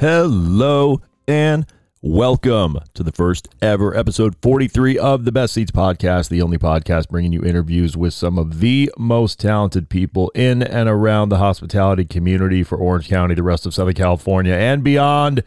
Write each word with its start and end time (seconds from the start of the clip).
Hello 0.00 1.02
and 1.28 1.66
welcome 2.00 2.78
to 2.94 3.02
the 3.02 3.12
first 3.12 3.50
ever 3.60 3.94
episode 3.94 4.34
43 4.40 4.96
of 4.96 5.26
the 5.26 5.30
Best 5.30 5.52
Ceats 5.52 5.72
podcast, 5.72 6.30
the 6.30 6.40
only 6.40 6.56
podcast 6.56 7.10
bringing 7.10 7.32
you 7.32 7.44
interviews 7.44 7.98
with 7.98 8.14
some 8.14 8.38
of 8.38 8.60
the 8.60 8.90
most 8.96 9.38
talented 9.38 9.90
people 9.90 10.32
in 10.34 10.62
and 10.62 10.88
around 10.88 11.28
the 11.28 11.36
hospitality 11.36 12.06
community 12.06 12.62
for 12.62 12.78
Orange 12.78 13.10
County, 13.10 13.34
the 13.34 13.42
rest 13.42 13.66
of 13.66 13.74
Southern 13.74 13.92
California, 13.92 14.54
and 14.54 14.82
beyond 14.82 15.42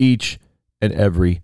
each 0.00 0.40
and 0.80 0.92
every 0.92 1.40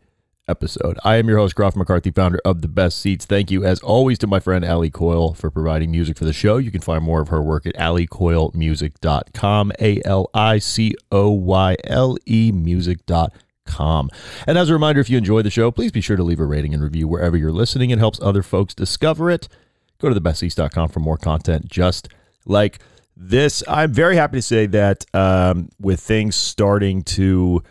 episode. 0.52 0.98
I 1.02 1.16
am 1.16 1.28
your 1.28 1.38
host, 1.38 1.56
Crawford 1.56 1.78
McCarthy, 1.78 2.10
founder 2.10 2.38
of 2.44 2.60
The 2.60 2.68
Best 2.68 2.98
Ceats. 2.98 3.24
Thank 3.24 3.50
you, 3.50 3.64
as 3.64 3.80
always, 3.80 4.18
to 4.18 4.26
my 4.26 4.38
friend 4.38 4.64
Ali 4.64 4.90
Coyle 4.90 5.32
for 5.32 5.50
providing 5.50 5.90
music 5.90 6.18
for 6.18 6.26
the 6.26 6.32
show. 6.34 6.58
You 6.58 6.70
can 6.70 6.82
find 6.82 7.02
more 7.02 7.22
of 7.22 7.28
her 7.28 7.42
work 7.42 7.66
at 7.66 7.74
alicoylemusic.com, 7.74 9.72
A 9.80 10.00
L 10.04 10.30
I 10.34 10.58
C 10.58 10.94
O 11.10 11.30
Y 11.30 11.76
L 11.84 12.16
E 12.26 12.52
music.com. 12.52 14.10
And 14.46 14.58
as 14.58 14.68
a 14.68 14.74
reminder, 14.74 15.00
if 15.00 15.08
you 15.08 15.16
enjoy 15.16 15.40
the 15.42 15.50
show, 15.50 15.70
please 15.70 15.90
be 15.90 16.02
sure 16.02 16.16
to 16.16 16.22
leave 16.22 16.38
a 16.38 16.44
rating 16.44 16.74
and 16.74 16.82
review 16.82 17.08
wherever 17.08 17.36
you're 17.36 17.50
listening. 17.50 17.90
It 17.90 17.98
helps 17.98 18.20
other 18.20 18.42
folks 18.42 18.74
discover 18.74 19.30
it. 19.30 19.48
Go 19.98 20.12
to 20.12 20.20
thebestceats.com 20.20 20.90
for 20.90 21.00
more 21.00 21.16
content 21.16 21.68
just 21.68 22.08
like 22.44 22.78
this. 23.16 23.62
I'm 23.66 23.92
very 23.92 24.16
happy 24.16 24.38
to 24.38 24.42
say 24.42 24.66
that 24.66 25.06
um, 25.14 25.70
with 25.80 26.00
things 26.00 26.36
starting 26.36 27.02
to 27.04 27.62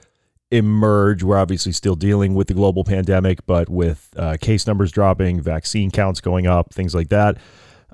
emerge. 0.52 1.24
We're 1.24 1.38
obviously 1.38 1.72
still 1.72 1.96
dealing 1.96 2.36
with 2.36 2.48
the 2.48 2.54
global 2.54 2.84
pandemic, 2.84 3.46
but 3.46 3.70
with 3.70 4.10
uh, 4.18 4.38
case 4.40 4.68
numbers 4.68 4.92
dropping, 4.92 5.42
vaccine 5.42 5.92
counts 5.92 6.22
going 6.22 6.48
up, 6.48 6.74
things 6.74 6.94
like 6.94 7.10
that. 7.10 7.38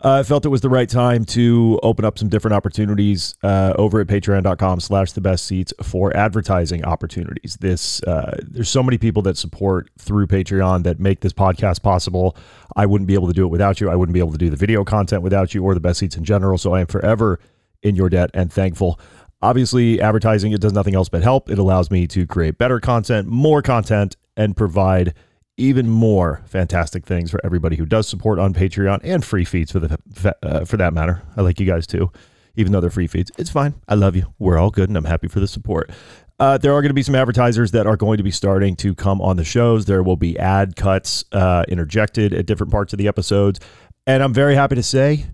Uh, 0.03 0.19
I 0.19 0.23
felt 0.23 0.45
it 0.45 0.49
was 0.49 0.61
the 0.61 0.69
right 0.69 0.87
time 0.87 1.25
to 1.25 1.79
open 1.81 2.05
up 2.05 2.19
some 2.19 2.29
different 2.29 2.53
opportunities 2.53 3.35
uh, 3.41 3.73
over 3.77 3.99
at 3.99 4.05
patreon.com 4.05 4.79
slash 4.79 5.13
the 5.13 5.21
best 5.21 5.45
ceats 5.45 5.73
for 5.81 6.15
advertising 6.15 6.85
opportunities. 6.85 7.57
This 7.59 8.03
uh, 8.03 8.37
there's 8.47 8.69
so 8.69 8.83
many 8.83 8.99
people 8.99 9.23
that 9.23 9.37
support 9.37 9.89
through 9.97 10.27
Patreon 10.27 10.83
that 10.83 10.99
make 10.99 11.21
this 11.21 11.33
podcast 11.33 11.81
possible. 11.81 12.37
I 12.75 12.85
wouldn't 12.85 13.07
be 13.07 13.15
able 13.15 13.27
to 13.27 13.33
do 13.33 13.43
it 13.43 13.49
without 13.49 13.81
you. 13.81 13.89
I 13.89 13.95
wouldn't 13.95 14.13
be 14.13 14.19
able 14.19 14.33
to 14.33 14.37
do 14.37 14.51
the 14.51 14.55
video 14.55 14.83
content 14.83 15.23
without 15.23 15.55
you 15.55 15.63
or 15.63 15.73
the 15.73 15.79
best 15.79 15.97
ceats 15.97 16.15
in 16.15 16.23
general. 16.23 16.59
So 16.59 16.73
I 16.73 16.81
am 16.81 16.87
forever 16.87 17.39
in 17.81 17.95
your 17.95 18.09
debt 18.09 18.29
and 18.35 18.53
thankful. 18.53 18.99
Obviously, 19.41 20.01
advertising 20.01 20.51
it 20.51 20.61
does 20.61 20.73
nothing 20.73 20.95
else 20.95 21.09
but 21.09 21.21
help. 21.21 21.49
It 21.49 21.59
allows 21.59 21.91
me 21.91 22.07
to 22.07 22.25
create 22.25 22.57
better 22.57 22.79
content, 22.79 23.27
more 23.27 23.61
content, 23.61 24.17
and 24.35 24.57
provide 24.57 25.13
even 25.57 25.89
more 25.89 26.43
fantastic 26.45 27.05
things 27.05 27.31
for 27.31 27.39
everybody 27.43 27.75
who 27.75 27.85
does 27.85 28.07
support 28.07 28.39
on 28.39 28.53
Patreon 28.53 28.99
and 29.03 29.25
free 29.25 29.45
feeds 29.45 29.71
for 29.71 29.79
the 29.79 29.97
uh, 30.43 30.65
for 30.65 30.77
that 30.77 30.93
matter. 30.93 31.21
I 31.35 31.41
like 31.41 31.59
you 31.59 31.65
guys 31.65 31.85
too, 31.85 32.11
even 32.55 32.71
though 32.71 32.79
they're 32.79 32.89
free 32.89 33.07
feeds. 33.07 33.31
It's 33.37 33.49
fine. 33.49 33.75
I 33.87 33.95
love 33.95 34.15
you. 34.15 34.33
We're 34.39 34.57
all 34.57 34.71
good, 34.71 34.89
and 34.89 34.97
I'm 34.97 35.05
happy 35.05 35.27
for 35.27 35.39
the 35.39 35.47
support. 35.47 35.91
Uh, 36.39 36.57
there 36.57 36.73
are 36.73 36.81
going 36.81 36.91
to 36.91 36.95
be 36.95 37.03
some 37.03 37.15
advertisers 37.15 37.71
that 37.71 37.87
are 37.87 37.97
going 37.97 38.17
to 38.17 38.23
be 38.23 38.29
starting 38.29 38.75
to 38.75 38.93
come 38.93 39.21
on 39.21 39.37
the 39.37 39.43
shows. 39.43 39.85
There 39.85 40.03
will 40.03 40.17
be 40.17 40.37
ad 40.37 40.75
cuts 40.75 41.25
uh, 41.31 41.63
interjected 41.67 42.33
at 42.33 42.45
different 42.45 42.71
parts 42.71 42.93
of 42.93 42.97
the 42.97 43.07
episodes, 43.07 43.59
and 44.05 44.21
I'm 44.21 44.33
very 44.33 44.53
happy 44.53 44.75
to 44.75 44.83
say 44.83 45.25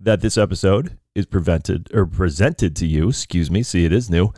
that 0.00 0.20
this 0.20 0.36
episode 0.36 0.98
is 1.14 1.26
prevented 1.26 1.88
or 1.92 2.06
presented 2.06 2.76
to 2.76 2.86
you, 2.86 3.08
excuse 3.08 3.50
me, 3.50 3.62
see 3.62 3.84
it 3.84 3.92
is 3.92 4.10
new, 4.10 4.32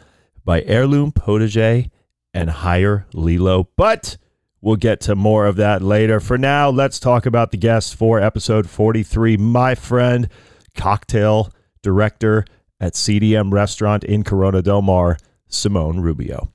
by 0.44 0.62
Heirloom 0.62 1.12
Potager 1.12 1.90
and 2.34 2.50
Hire 2.50 3.06
Lilo. 3.12 3.68
But 3.76 4.16
we'll 4.60 4.76
get 4.76 5.00
to 5.02 5.14
more 5.14 5.46
of 5.46 5.56
that 5.56 5.82
later. 5.82 6.20
For 6.20 6.38
now, 6.38 6.70
let's 6.70 6.98
talk 6.98 7.26
about 7.26 7.50
the 7.50 7.56
guest 7.56 7.94
for 7.94 8.20
episode 8.20 8.68
43. 8.68 9.36
My 9.36 9.74
friend, 9.74 10.28
cocktail 10.74 11.52
director 11.82 12.44
at 12.80 12.94
CDM 12.94 13.52
Restaurant 13.52 14.04
in 14.04 14.24
Corona 14.24 14.62
Del 14.62 14.82
Mar, 14.82 15.18
Simone 15.48 16.00
Rubio. 16.00 16.52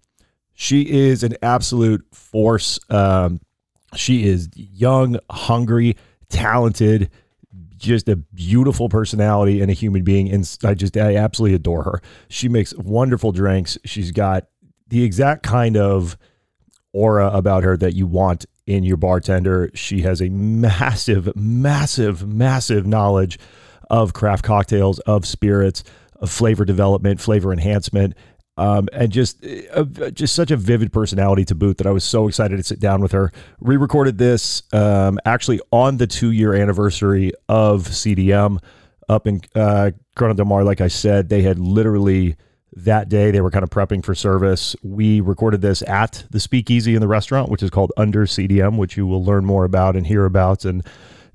She 0.53 0.89
is 0.89 1.23
an 1.23 1.35
absolute 1.41 2.03
force. 2.11 2.79
Um, 2.89 3.39
she 3.95 4.25
is 4.25 4.49
young, 4.55 5.19
hungry, 5.29 5.95
talented 6.29 7.09
just 7.77 8.09
a 8.09 8.15
beautiful 8.15 8.89
personality 8.89 9.61
and 9.61 9.69
a 9.71 9.73
human 9.73 10.03
being. 10.03 10.29
And 10.31 10.57
I 10.63 10.73
just, 10.73 10.97
I 10.97 11.15
absolutely 11.15 11.55
adore 11.55 11.83
her. 11.83 12.01
She 12.29 12.49
makes 12.49 12.73
wonderful 12.75 13.31
drinks. 13.31 13.77
She's 13.85 14.11
got 14.11 14.47
the 14.87 15.03
exact 15.03 15.43
kind 15.43 15.77
of 15.77 16.17
aura 16.93 17.29
about 17.29 17.63
her 17.63 17.77
that 17.77 17.93
you 17.93 18.07
want 18.07 18.45
in 18.65 18.83
your 18.83 18.97
bartender. 18.97 19.69
She 19.73 20.01
has 20.01 20.21
a 20.21 20.29
massive, 20.29 21.35
massive, 21.35 22.27
massive 22.27 22.85
knowledge 22.85 23.39
of 23.89 24.13
craft 24.13 24.43
cocktails, 24.43 24.99
of 24.99 25.25
spirits, 25.25 25.83
of 26.15 26.29
flavor 26.29 26.65
development, 26.65 27.21
flavor 27.21 27.53
enhancement, 27.53 28.13
um, 28.57 28.87
and 28.91 29.11
just 29.11 29.45
uh, 29.73 29.83
just 30.11 30.35
such 30.35 30.51
a 30.51 30.57
vivid 30.57 30.91
personality 30.91 31.45
to 31.45 31.55
boot 31.55 31.77
that 31.77 31.87
I 31.87 31.91
was 31.91 32.03
so 32.03 32.27
excited 32.27 32.57
to 32.57 32.63
sit 32.63 32.79
down 32.79 33.01
with 33.01 33.11
her. 33.11 33.31
Re-recorded 33.59 34.17
this 34.17 34.63
um, 34.73 35.19
actually 35.25 35.59
on 35.71 35.97
the 35.97 36.07
two-year 36.07 36.53
anniversary 36.53 37.31
of 37.47 37.83
CDM 37.83 38.61
up 39.07 39.27
in 39.27 39.41
uh, 39.55 39.91
Corona 40.15 40.33
Del 40.33 40.45
Mar. 40.45 40.63
Like 40.63 40.81
I 40.81 40.87
said, 40.87 41.29
they 41.29 41.43
had 41.43 41.59
literally 41.59 42.35
that 42.75 43.09
day 43.09 43.31
they 43.31 43.41
were 43.41 43.51
kind 43.51 43.63
of 43.63 43.69
prepping 43.69 44.03
for 44.03 44.13
service. 44.13 44.75
We 44.83 45.21
recorded 45.21 45.61
this 45.61 45.81
at 45.83 46.25
the 46.29 46.39
Speakeasy 46.39 46.95
in 46.95 47.01
the 47.01 47.07
restaurant, 47.07 47.49
which 47.49 47.63
is 47.63 47.69
called 47.69 47.91
Under 47.97 48.25
CDM, 48.25 48.77
which 48.77 48.97
you 48.97 49.07
will 49.07 49.23
learn 49.23 49.45
more 49.45 49.65
about 49.65 49.95
and 49.95 50.05
hear 50.05 50.25
about. 50.25 50.65
And 50.65 50.85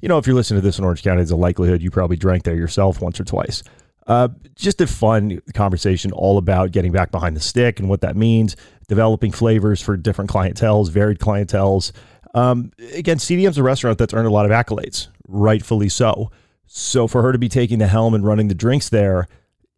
you 0.01 0.09
know, 0.09 0.19
if 0.19 0.27
you're 0.27 0.37
listening 0.37 0.61
to 0.61 0.67
this 0.67 0.79
in 0.79 0.85
Orange 0.85 1.03
County, 1.03 1.19
there's 1.19 1.31
a 1.31 1.37
likelihood 1.37 1.83
you 1.83 1.91
probably 1.91 2.17
drank 2.17 2.43
there 2.43 2.57
yourself 2.57 3.01
once 3.01 3.21
or 3.21 3.25
twice. 3.25 3.63
Uh, 4.07 4.29
just 4.55 4.81
a 4.81 4.87
fun 4.87 5.41
conversation 5.55 6.13
all 6.13 6.39
about 6.39 6.73
getting 6.73 6.93
back 6.93 7.11
behind 7.11 7.37
the 7.37 7.41
stick 7.41 7.79
and 7.79 7.89
what 7.89 8.01
that 8.01 8.17
means, 8.17 8.57
developing 8.89 9.31
flavors 9.31 9.81
for 9.81 9.97
different 9.97 10.31
clientels, 10.31 10.91
varied 10.91 11.19
clientels. 11.19 11.93
Um, 12.35 12.73
again, 12.95 13.19
CDM's 13.19 13.59
a 13.59 13.63
restaurant 13.63 13.99
that's 13.99 14.15
earned 14.15 14.27
a 14.27 14.31
lot 14.31 14.45
of 14.45 14.51
accolades, 14.51 15.09
rightfully 15.29 15.89
so. 15.89 16.31
So 16.67 17.07
for 17.07 17.23
her 17.23 17.33
to 17.33 17.39
be 17.39 17.49
taking 17.49 17.79
the 17.79 17.87
helm 17.87 18.15
and 18.15 18.25
running 18.25 18.49
the 18.49 18.55
drinks 18.55 18.89
there, 18.89 19.29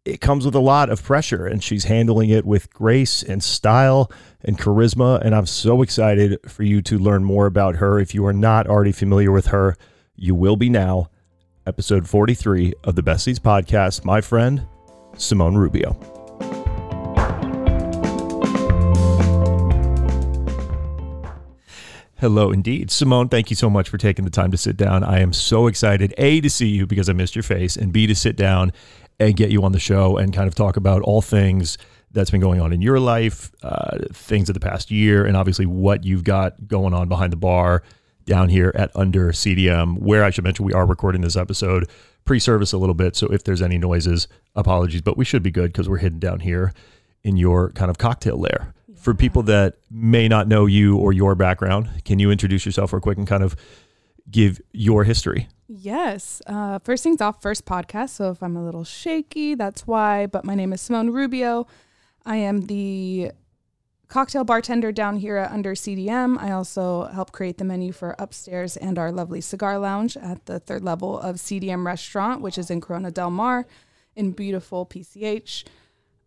it 0.05 0.21
comes 0.21 0.45
with 0.45 0.55
a 0.55 0.59
lot 0.59 0.89
of 0.89 1.03
pressure, 1.03 1.47
and 1.47 1.63
she's 1.63 1.85
handling 1.85 2.29
it 2.29 2.45
with 2.45 2.71
grace 2.71 3.23
and 3.23 3.43
style 3.43 4.11
and 4.43 4.57
charisma. 4.57 5.19
And 5.21 5.35
I'm 5.35 5.47
so 5.47 5.81
excited 5.81 6.39
for 6.47 6.63
you 6.63 6.81
to 6.83 6.97
learn 6.99 7.23
more 7.23 7.47
about 7.47 7.77
her. 7.77 7.99
If 7.99 8.13
you 8.13 8.25
are 8.27 8.33
not 8.33 8.67
already 8.67 8.91
familiar 8.91 9.31
with 9.31 9.47
her, 9.47 9.75
you 10.15 10.35
will 10.35 10.55
be 10.55 10.69
now 10.69 11.09
episode 11.67 12.07
43 12.07 12.73
of 12.83 12.95
the 12.95 13.03
Best 13.03 13.23
Ceats 13.23 13.39
podcast, 13.39 14.05
my 14.05 14.21
friend, 14.21 14.65
Simone 15.17 15.55
Rubio. 15.55 15.93
Hello, 22.17 22.51
indeed. 22.51 22.91
Simone, 22.91 23.29
thank 23.29 23.49
you 23.49 23.55
so 23.55 23.69
much 23.69 23.89
for 23.89 23.97
taking 23.97 24.25
the 24.25 24.31
time 24.31 24.51
to 24.51 24.57
sit 24.57 24.77
down. 24.77 25.03
I 25.03 25.19
am 25.19 25.33
so 25.33 25.67
excited, 25.67 26.13
A, 26.17 26.39
to 26.41 26.49
see 26.49 26.67
you 26.67 26.85
because 26.85 27.09
I 27.09 27.13
missed 27.13 27.35
your 27.35 27.43
face, 27.43 27.75
and 27.75 27.91
B, 27.91 28.07
to 28.07 28.15
sit 28.15 28.35
down 28.35 28.71
and 29.19 29.35
get 29.35 29.51
you 29.51 29.63
on 29.63 29.71
the 29.71 29.79
show 29.79 30.17
and 30.17 30.33
kind 30.33 30.47
of 30.47 30.55
talk 30.55 30.77
about 30.77 31.01
all 31.01 31.21
things 31.21 31.77
that's 32.11 32.31
been 32.31 32.41
going 32.41 32.61
on 32.61 32.71
in 32.71 32.81
your 32.81 32.99
life, 32.99 33.51
uh, 33.63 33.97
things 34.13 34.49
of 34.49 34.53
the 34.53 34.59
past 34.59 34.91
year, 34.91 35.25
and 35.25 35.35
obviously 35.35 35.65
what 35.65 36.03
you've 36.03 36.23
got 36.23 36.67
going 36.67 36.93
on 36.93 37.09
behind 37.09 37.33
the 37.33 37.37
bar 37.37 37.83
down 38.25 38.49
here 38.49 38.71
at 38.75 38.91
Under 38.95 39.31
CDM, 39.31 39.99
where 39.99 40.23
I 40.23 40.29
should 40.29 40.43
mention 40.43 40.65
we 40.65 40.73
are 40.73 40.85
recording 40.85 41.21
this 41.21 41.35
episode 41.35 41.89
pre 42.25 42.39
service 42.39 42.73
a 42.73 42.77
little 42.77 42.95
bit. 42.95 43.15
So 43.15 43.27
if 43.27 43.43
there's 43.43 43.61
any 43.61 43.77
noises, 43.77 44.27
apologies, 44.55 45.01
but 45.01 45.17
we 45.17 45.25
should 45.25 45.43
be 45.43 45.51
good 45.51 45.71
because 45.71 45.87
we're 45.87 45.97
hidden 45.97 46.19
down 46.19 46.39
here 46.41 46.73
in 47.23 47.37
your 47.37 47.71
kind 47.71 47.89
of 47.89 47.97
cocktail 47.97 48.37
lair. 48.37 48.73
Yeah. 48.87 48.95
For 48.99 49.13
people 49.13 49.43
that 49.43 49.75
may 49.89 50.27
not 50.27 50.47
know 50.47 50.65
you 50.65 50.97
or 50.97 51.13
your 51.13 51.35
background, 51.35 51.89
can 52.03 52.19
you 52.19 52.31
introduce 52.31 52.65
yourself 52.65 52.93
real 52.93 53.01
quick 53.01 53.17
and 53.17 53.27
kind 53.27 53.43
of 53.43 53.55
give 54.29 54.59
your 54.73 55.03
history? 55.03 55.47
Yes. 55.67 56.41
Uh, 56.45 56.79
first 56.79 57.03
things 57.03 57.21
off, 57.21 57.41
first 57.41 57.65
podcast. 57.65 58.09
So 58.09 58.31
if 58.31 58.43
I'm 58.43 58.55
a 58.55 58.63
little 58.63 58.83
shaky, 58.83 59.55
that's 59.55 59.87
why. 59.87 60.25
But 60.25 60.45
my 60.45 60.55
name 60.55 60.73
is 60.73 60.81
Simone 60.81 61.11
Rubio. 61.11 61.67
I 62.25 62.37
am 62.37 62.61
the 62.61 63.31
cocktail 64.07 64.43
bartender 64.43 64.91
down 64.91 65.17
here 65.17 65.37
at 65.37 65.51
Under 65.51 65.73
CDM. 65.73 66.37
I 66.39 66.51
also 66.51 67.05
help 67.05 67.31
create 67.31 67.57
the 67.57 67.63
menu 67.63 67.91
for 67.91 68.15
upstairs 68.19 68.77
and 68.77 68.97
our 68.97 69.11
lovely 69.11 69.41
cigar 69.41 69.77
lounge 69.79 70.15
at 70.17 70.45
the 70.45 70.59
third 70.59 70.83
level 70.83 71.19
of 71.19 71.37
CDM 71.37 71.85
Restaurant, 71.85 72.41
which 72.41 72.57
is 72.57 72.69
in 72.69 72.81
Corona 72.81 73.11
Del 73.11 73.31
Mar 73.31 73.65
in 74.15 74.31
beautiful 74.31 74.85
PCH. 74.85 75.65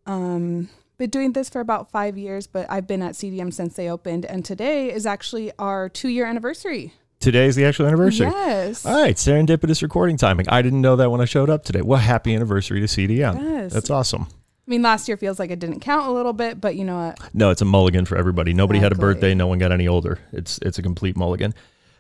Um, 0.07 0.69
been 0.99 1.11
doing 1.11 1.33
this 1.33 1.49
for 1.49 1.61
about 1.61 1.91
five 1.91 2.19
years, 2.19 2.47
but 2.47 2.67
I've 2.69 2.87
been 2.87 3.03
at 3.03 3.13
CDM 3.13 3.53
since 3.53 3.75
they 3.75 3.89
opened, 3.89 4.25
and 4.25 4.45
today 4.45 4.93
is 4.93 5.07
actually 5.07 5.53
our 5.59 5.89
two 5.89 6.09
year 6.09 6.27
anniversary. 6.27 6.93
Today 7.21 7.47
is 7.47 7.57
the 7.57 7.65
actual 7.65 7.87
anniversary. 7.87 8.29
Yes. 8.29 8.87
All 8.87 9.01
right, 9.01 9.17
serendipitous 9.17 9.83
recording 9.83 10.17
timing. 10.17 10.49
I 10.49 10.63
didn't 10.63 10.81
know 10.81 10.97
that 10.97 11.11
when 11.11 11.21
I 11.21 11.25
showed 11.25 11.51
up 11.51 11.65
today. 11.65 11.83
Well, 11.83 11.99
happy 11.99 12.35
anniversary 12.35 12.81
to 12.81 12.87
CDM. 12.87 13.41
Yes. 13.41 13.73
That's 13.73 13.91
awesome. 13.91 14.29
I 14.69 14.71
mean, 14.71 14.83
last 14.83 15.09
year 15.09 15.17
feels 15.17 15.39
like 15.39 15.51
it 15.51 15.61
didn't 15.61 15.81
count 15.81 16.07
a 16.09 16.11
little 16.11 16.35
bit, 16.35 16.61
but 16.61 16.77
you 16.77 16.85
know 16.85 17.07
what? 17.07 17.35
No, 17.35 17.49
it's 17.49 17.63
a 17.63 17.65
mulligan 17.65 18.05
for 18.05 18.19
everybody. 18.19 18.53
Nobody 18.53 18.79
had 18.79 18.93
a 18.93 18.97
birthday. 18.97 19.35
No 19.35 19.47
one 19.47 19.59
got 19.59 19.73
any 19.73 19.89
older. 19.89 20.19
It's 20.31 20.59
it's 20.61 20.79
a 20.79 20.83
complete 20.83 21.17
mulligan. 21.17 21.55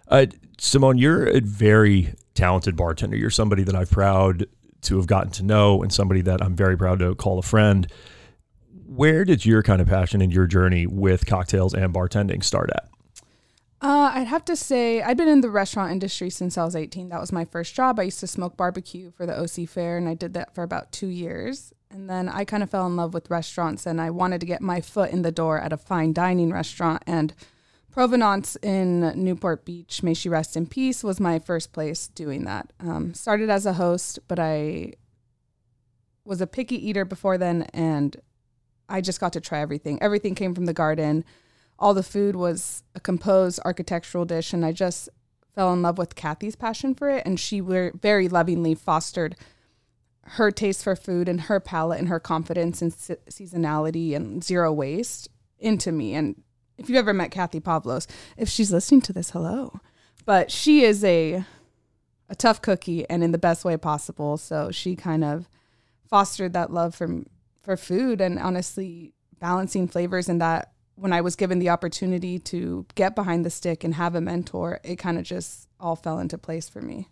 Uh, 0.06 0.26
Simone, 0.58 0.98
you're 0.98 1.26
a 1.28 1.40
very 1.40 2.14
talented 2.34 2.76
bartender. 2.76 3.16
You're 3.16 3.30
somebody 3.30 3.62
that 3.62 3.74
I've 3.74 3.90
proud 3.90 4.44
to 4.82 4.96
have 4.98 5.06
gotten 5.06 5.30
to 5.32 5.42
know, 5.42 5.82
and 5.82 5.90
somebody 5.90 6.20
that 6.20 6.42
I'm 6.42 6.54
very 6.54 6.76
proud 6.76 6.98
to 6.98 7.14
call 7.14 7.38
a 7.38 7.42
friend. 7.42 7.90
Where 8.86 9.24
did 9.24 9.46
your 9.46 9.62
kind 9.62 9.80
of 9.80 9.88
passion 9.88 10.20
and 10.20 10.30
your 10.30 10.46
journey 10.46 10.86
with 10.86 11.24
cocktails 11.24 11.72
and 11.72 11.94
bartending 11.94 12.44
start 12.44 12.68
at? 12.68 12.90
Uh, 13.80 14.10
I'd 14.12 14.26
have 14.26 14.44
to 14.44 14.56
say 14.56 15.00
I've 15.00 15.16
been 15.16 15.28
in 15.28 15.40
the 15.40 15.48
restaurant 15.48 15.90
industry 15.90 16.28
since 16.28 16.58
I 16.58 16.64
was 16.64 16.76
18. 16.76 17.08
That 17.08 17.20
was 17.20 17.32
my 17.32 17.46
first 17.46 17.74
job. 17.74 17.98
I 17.98 18.04
used 18.04 18.20
to 18.20 18.26
smoke 18.26 18.58
barbecue 18.58 19.10
for 19.10 19.24
the 19.24 19.40
OC 19.40 19.66
Fair, 19.66 19.96
and 19.96 20.06
I 20.06 20.12
did 20.12 20.34
that 20.34 20.54
for 20.54 20.62
about 20.62 20.92
two 20.92 21.06
years. 21.06 21.72
And 21.90 22.08
then 22.08 22.28
I 22.28 22.44
kind 22.44 22.62
of 22.62 22.70
fell 22.70 22.86
in 22.86 22.96
love 22.96 23.14
with 23.14 23.30
restaurants, 23.30 23.86
and 23.86 24.00
I 24.00 24.10
wanted 24.10 24.40
to 24.40 24.46
get 24.46 24.60
my 24.60 24.80
foot 24.80 25.10
in 25.10 25.22
the 25.22 25.32
door 25.32 25.58
at 25.58 25.72
a 25.72 25.76
fine 25.76 26.12
dining 26.12 26.52
restaurant. 26.52 27.02
And 27.06 27.32
Provenance 27.90 28.56
in 28.56 29.00
Newport 29.24 29.64
Beach, 29.64 30.02
may 30.02 30.14
she 30.14 30.28
rest 30.28 30.56
in 30.56 30.66
peace, 30.66 31.02
was 31.02 31.18
my 31.18 31.38
first 31.38 31.72
place 31.72 32.08
doing 32.08 32.44
that. 32.44 32.72
Um, 32.78 33.14
started 33.14 33.48
as 33.48 33.64
a 33.64 33.72
host, 33.72 34.18
but 34.28 34.38
I 34.38 34.92
was 36.24 36.40
a 36.40 36.46
picky 36.46 36.76
eater 36.88 37.04
before 37.04 37.38
then, 37.38 37.62
and 37.72 38.16
I 38.88 39.00
just 39.00 39.20
got 39.20 39.32
to 39.32 39.40
try 39.40 39.60
everything. 39.60 40.00
Everything 40.02 40.34
came 40.34 40.54
from 40.54 40.66
the 40.66 40.74
garden 40.74 41.24
all 41.78 41.94
the 41.94 42.02
food 42.02 42.34
was 42.34 42.82
a 42.94 43.00
composed 43.00 43.60
architectural 43.64 44.24
dish 44.24 44.52
and 44.52 44.64
i 44.64 44.72
just 44.72 45.08
fell 45.54 45.72
in 45.72 45.82
love 45.82 45.98
with 45.98 46.14
Cathy's 46.14 46.54
passion 46.54 46.94
for 46.94 47.10
it 47.10 47.22
and 47.26 47.40
she 47.40 47.58
very 47.60 48.28
lovingly 48.28 48.74
fostered 48.74 49.34
her 50.32 50.50
taste 50.50 50.84
for 50.84 50.96
food 50.96 51.28
and 51.28 51.42
her 51.42 51.60
palate 51.60 51.98
and 51.98 52.08
her 52.08 52.20
confidence 52.20 52.82
and 52.82 52.92
se- 52.92 53.16
seasonality 53.30 54.14
and 54.14 54.42
zero 54.42 54.72
waste 54.72 55.28
into 55.58 55.92
me. 55.92 56.14
And 56.14 56.42
if 56.76 56.88
you've 56.88 56.98
ever 56.98 57.14
met 57.14 57.30
Cathy 57.30 57.60
Pavlos 57.60 58.06
if 58.36 58.48
she's 58.48 58.72
listening 58.72 59.00
to 59.02 59.12
this 59.12 59.30
hello. 59.30 59.80
But 60.24 60.50
she 60.50 60.84
is 60.84 61.02
a 61.04 61.44
a 62.30 62.34
tough 62.34 62.60
cookie 62.60 63.08
and 63.08 63.24
in 63.24 63.32
the 63.32 63.38
best 63.38 63.64
way 63.64 63.76
possible. 63.76 64.36
So 64.36 64.70
she 64.70 64.94
kind 64.94 65.24
of 65.24 65.48
fostered 66.08 66.52
that 66.52 66.72
love 66.72 66.94
for 66.94 67.22
for 67.60 67.76
food 67.76 68.20
and 68.20 68.38
honestly 68.38 69.14
balancing 69.40 69.88
flavors 69.88 70.28
and 70.28 70.40
that 70.40 70.72
when 70.94 71.12
I 71.12 71.20
was 71.20 71.36
given 71.36 71.58
the 71.58 71.68
opportunity 71.68 72.38
to 72.40 72.84
get 72.96 73.14
behind 73.14 73.44
the 73.44 73.50
stick 73.50 73.84
and 73.84 73.94
have 73.94 74.14
a 74.14 74.20
mentor, 74.20 74.80
it 74.82 74.96
kind 74.96 75.16
of 75.16 75.24
just 75.24 75.68
all 75.78 75.94
fell 75.94 76.18
into 76.18 76.36
place 76.36 76.68
for 76.68 76.82
me. 76.82 77.08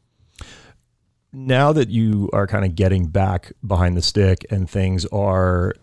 Now 1.37 1.71
that 1.71 1.91
you 1.91 2.31
are 2.33 2.47
kind 2.47 2.65
of 2.65 2.75
getting 2.75 3.09
back 3.09 3.53
behind 3.65 3.95
the 3.95 4.01
stick 4.01 4.47
and 4.51 4.69
things 4.71 5.05
are, 5.07 5.75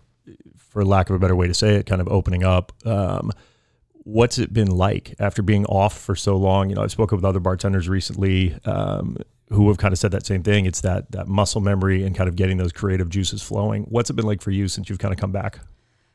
for 0.58 0.84
lack 0.84 1.08
of 1.08 1.14
a 1.14 1.18
better 1.20 1.36
way 1.36 1.46
to 1.46 1.54
say 1.54 1.76
it, 1.76 1.86
kind 1.86 2.00
of 2.00 2.08
opening 2.08 2.42
up, 2.42 2.72
um, 2.84 3.30
what's 4.02 4.36
it 4.36 4.52
been 4.52 4.68
like 4.68 5.14
after 5.20 5.42
being 5.42 5.64
off 5.66 5.96
for 5.96 6.16
so 6.16 6.36
long? 6.36 6.70
You 6.70 6.74
know, 6.74 6.82
I've 6.82 6.90
spoken 6.90 7.16
with 7.16 7.24
other 7.24 7.38
bartenders 7.38 7.88
recently 7.88 8.58
um, 8.64 9.16
who 9.50 9.68
have 9.68 9.78
kind 9.78 9.92
of 9.92 9.98
said 9.98 10.10
that 10.10 10.26
same 10.26 10.42
thing. 10.42 10.66
It's 10.66 10.80
that 10.80 11.12
that 11.12 11.28
muscle 11.28 11.60
memory 11.60 12.02
and 12.02 12.16
kind 12.16 12.28
of 12.28 12.34
getting 12.34 12.56
those 12.56 12.72
creative 12.72 13.08
juices 13.08 13.40
flowing. 13.40 13.84
What's 13.84 14.10
it 14.10 14.14
been 14.14 14.26
like 14.26 14.42
for 14.42 14.50
you 14.50 14.66
since 14.66 14.88
you've 14.88 14.98
kind 14.98 15.14
of 15.14 15.20
come 15.20 15.30
back? 15.30 15.60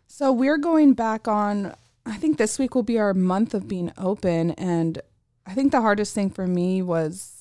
So 0.07 0.33
we're 0.33 0.57
going 0.57 0.95
back 0.95 1.29
on, 1.29 1.73
I 2.05 2.17
think 2.17 2.37
this 2.37 2.59
week 2.59 2.75
will 2.75 2.83
be 2.83 2.99
our 2.99 3.13
month 3.13 3.53
of 3.53 3.69
being 3.69 3.93
open. 3.97 4.51
And 4.51 5.01
I 5.45 5.53
think 5.53 5.71
the 5.71 5.79
hardest 5.79 6.13
thing 6.13 6.29
for 6.29 6.45
me 6.45 6.81
was, 6.81 7.38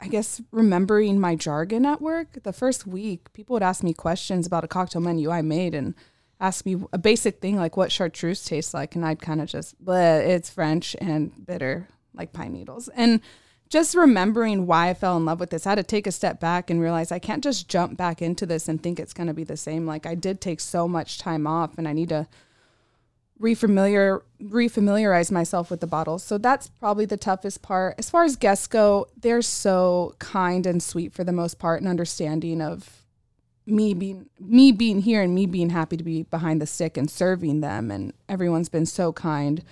I 0.00 0.08
guess, 0.08 0.40
remembering 0.52 1.18
my 1.18 1.34
jargon 1.34 1.84
at 1.84 2.00
work. 2.00 2.42
The 2.42 2.52
first 2.52 2.86
week, 2.86 3.32
people 3.32 3.54
would 3.54 3.62
ask 3.62 3.82
me 3.82 3.92
questions 3.92 4.46
about 4.46 4.64
a 4.64 4.68
cocktail 4.68 5.02
menu 5.02 5.30
I 5.30 5.42
made 5.42 5.74
and 5.74 5.94
ask 6.40 6.64
me 6.64 6.76
a 6.92 6.98
basic 6.98 7.40
thing 7.40 7.56
like 7.56 7.76
what 7.76 7.90
chartreuse 7.90 8.44
tastes 8.44 8.72
like. 8.72 8.94
And 8.94 9.04
I'd 9.04 9.20
kind 9.20 9.40
of 9.40 9.48
just, 9.48 9.74
it's 9.86 10.50
French 10.50 10.94
and 11.00 11.44
bitter, 11.44 11.88
like 12.14 12.32
pine 12.32 12.52
needles. 12.52 12.88
And 12.94 13.20
just 13.68 13.94
remembering 13.94 14.66
why 14.66 14.88
I 14.88 14.94
fell 14.94 15.16
in 15.16 15.24
love 15.24 15.40
with 15.40 15.50
this, 15.50 15.66
I 15.66 15.70
had 15.70 15.74
to 15.74 15.82
take 15.82 16.06
a 16.06 16.12
step 16.12 16.38
back 16.38 16.70
and 16.70 16.80
realize 16.80 17.10
I 17.10 17.18
can't 17.18 17.42
just 17.42 17.68
jump 17.68 17.96
back 17.96 18.22
into 18.22 18.46
this 18.46 18.68
and 18.68 18.82
think 18.82 19.00
it's 19.00 19.12
going 19.12 19.26
to 19.26 19.34
be 19.34 19.44
the 19.44 19.56
same. 19.56 19.84
Like 19.84 20.06
I 20.06 20.14
did 20.14 20.40
take 20.40 20.60
so 20.60 20.86
much 20.86 21.18
time 21.18 21.46
off, 21.46 21.76
and 21.76 21.88
I 21.88 21.92
need 21.92 22.08
to 22.10 22.28
refamiliar 23.40 24.22
refamiliarize 24.42 25.30
myself 25.30 25.70
with 25.70 25.80
the 25.80 25.86
bottles. 25.86 26.22
So 26.22 26.38
that's 26.38 26.68
probably 26.68 27.06
the 27.06 27.16
toughest 27.16 27.62
part. 27.62 27.94
As 27.98 28.10
far 28.10 28.24
as 28.24 28.36
guests 28.36 28.66
go, 28.66 29.06
they're 29.16 29.42
so 29.42 30.14
kind 30.18 30.66
and 30.66 30.82
sweet 30.82 31.12
for 31.12 31.24
the 31.24 31.32
most 31.32 31.58
part, 31.58 31.80
and 31.80 31.88
understanding 31.88 32.60
of 32.60 33.04
me 33.66 33.94
being 33.94 34.26
me 34.40 34.72
being 34.72 35.02
here 35.02 35.22
and 35.22 35.34
me 35.34 35.46
being 35.46 35.70
happy 35.70 35.96
to 35.96 36.04
be 36.04 36.22
behind 36.24 36.60
the 36.60 36.66
stick 36.66 36.96
and 36.96 37.10
serving 37.10 37.60
them. 37.60 37.90
And 37.90 38.12
everyone's 38.28 38.68
been 38.68 38.86
so 38.86 39.12
kind. 39.12 39.62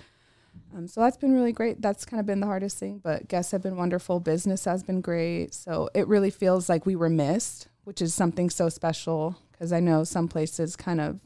Um, 0.75 0.87
so 0.87 1.01
that's 1.01 1.17
been 1.17 1.33
really 1.33 1.53
great. 1.53 1.81
That's 1.81 2.05
kind 2.05 2.19
of 2.19 2.25
been 2.25 2.39
the 2.39 2.45
hardest 2.45 2.77
thing, 2.77 2.99
but 3.03 3.27
guests 3.27 3.51
have 3.51 3.63
been 3.63 3.77
wonderful. 3.77 4.19
Business 4.19 4.65
has 4.65 4.83
been 4.83 5.01
great. 5.01 5.53
So 5.53 5.89
it 5.93 6.07
really 6.07 6.29
feels 6.29 6.69
like 6.69 6.85
we 6.85 6.95
were 6.95 7.09
missed, 7.09 7.67
which 7.83 8.01
is 8.01 8.13
something 8.13 8.49
so 8.49 8.69
special 8.69 9.37
because 9.51 9.71
I 9.71 9.79
know 9.79 10.03
some 10.03 10.27
places 10.27 10.75
kind 10.75 11.01
of 11.01 11.19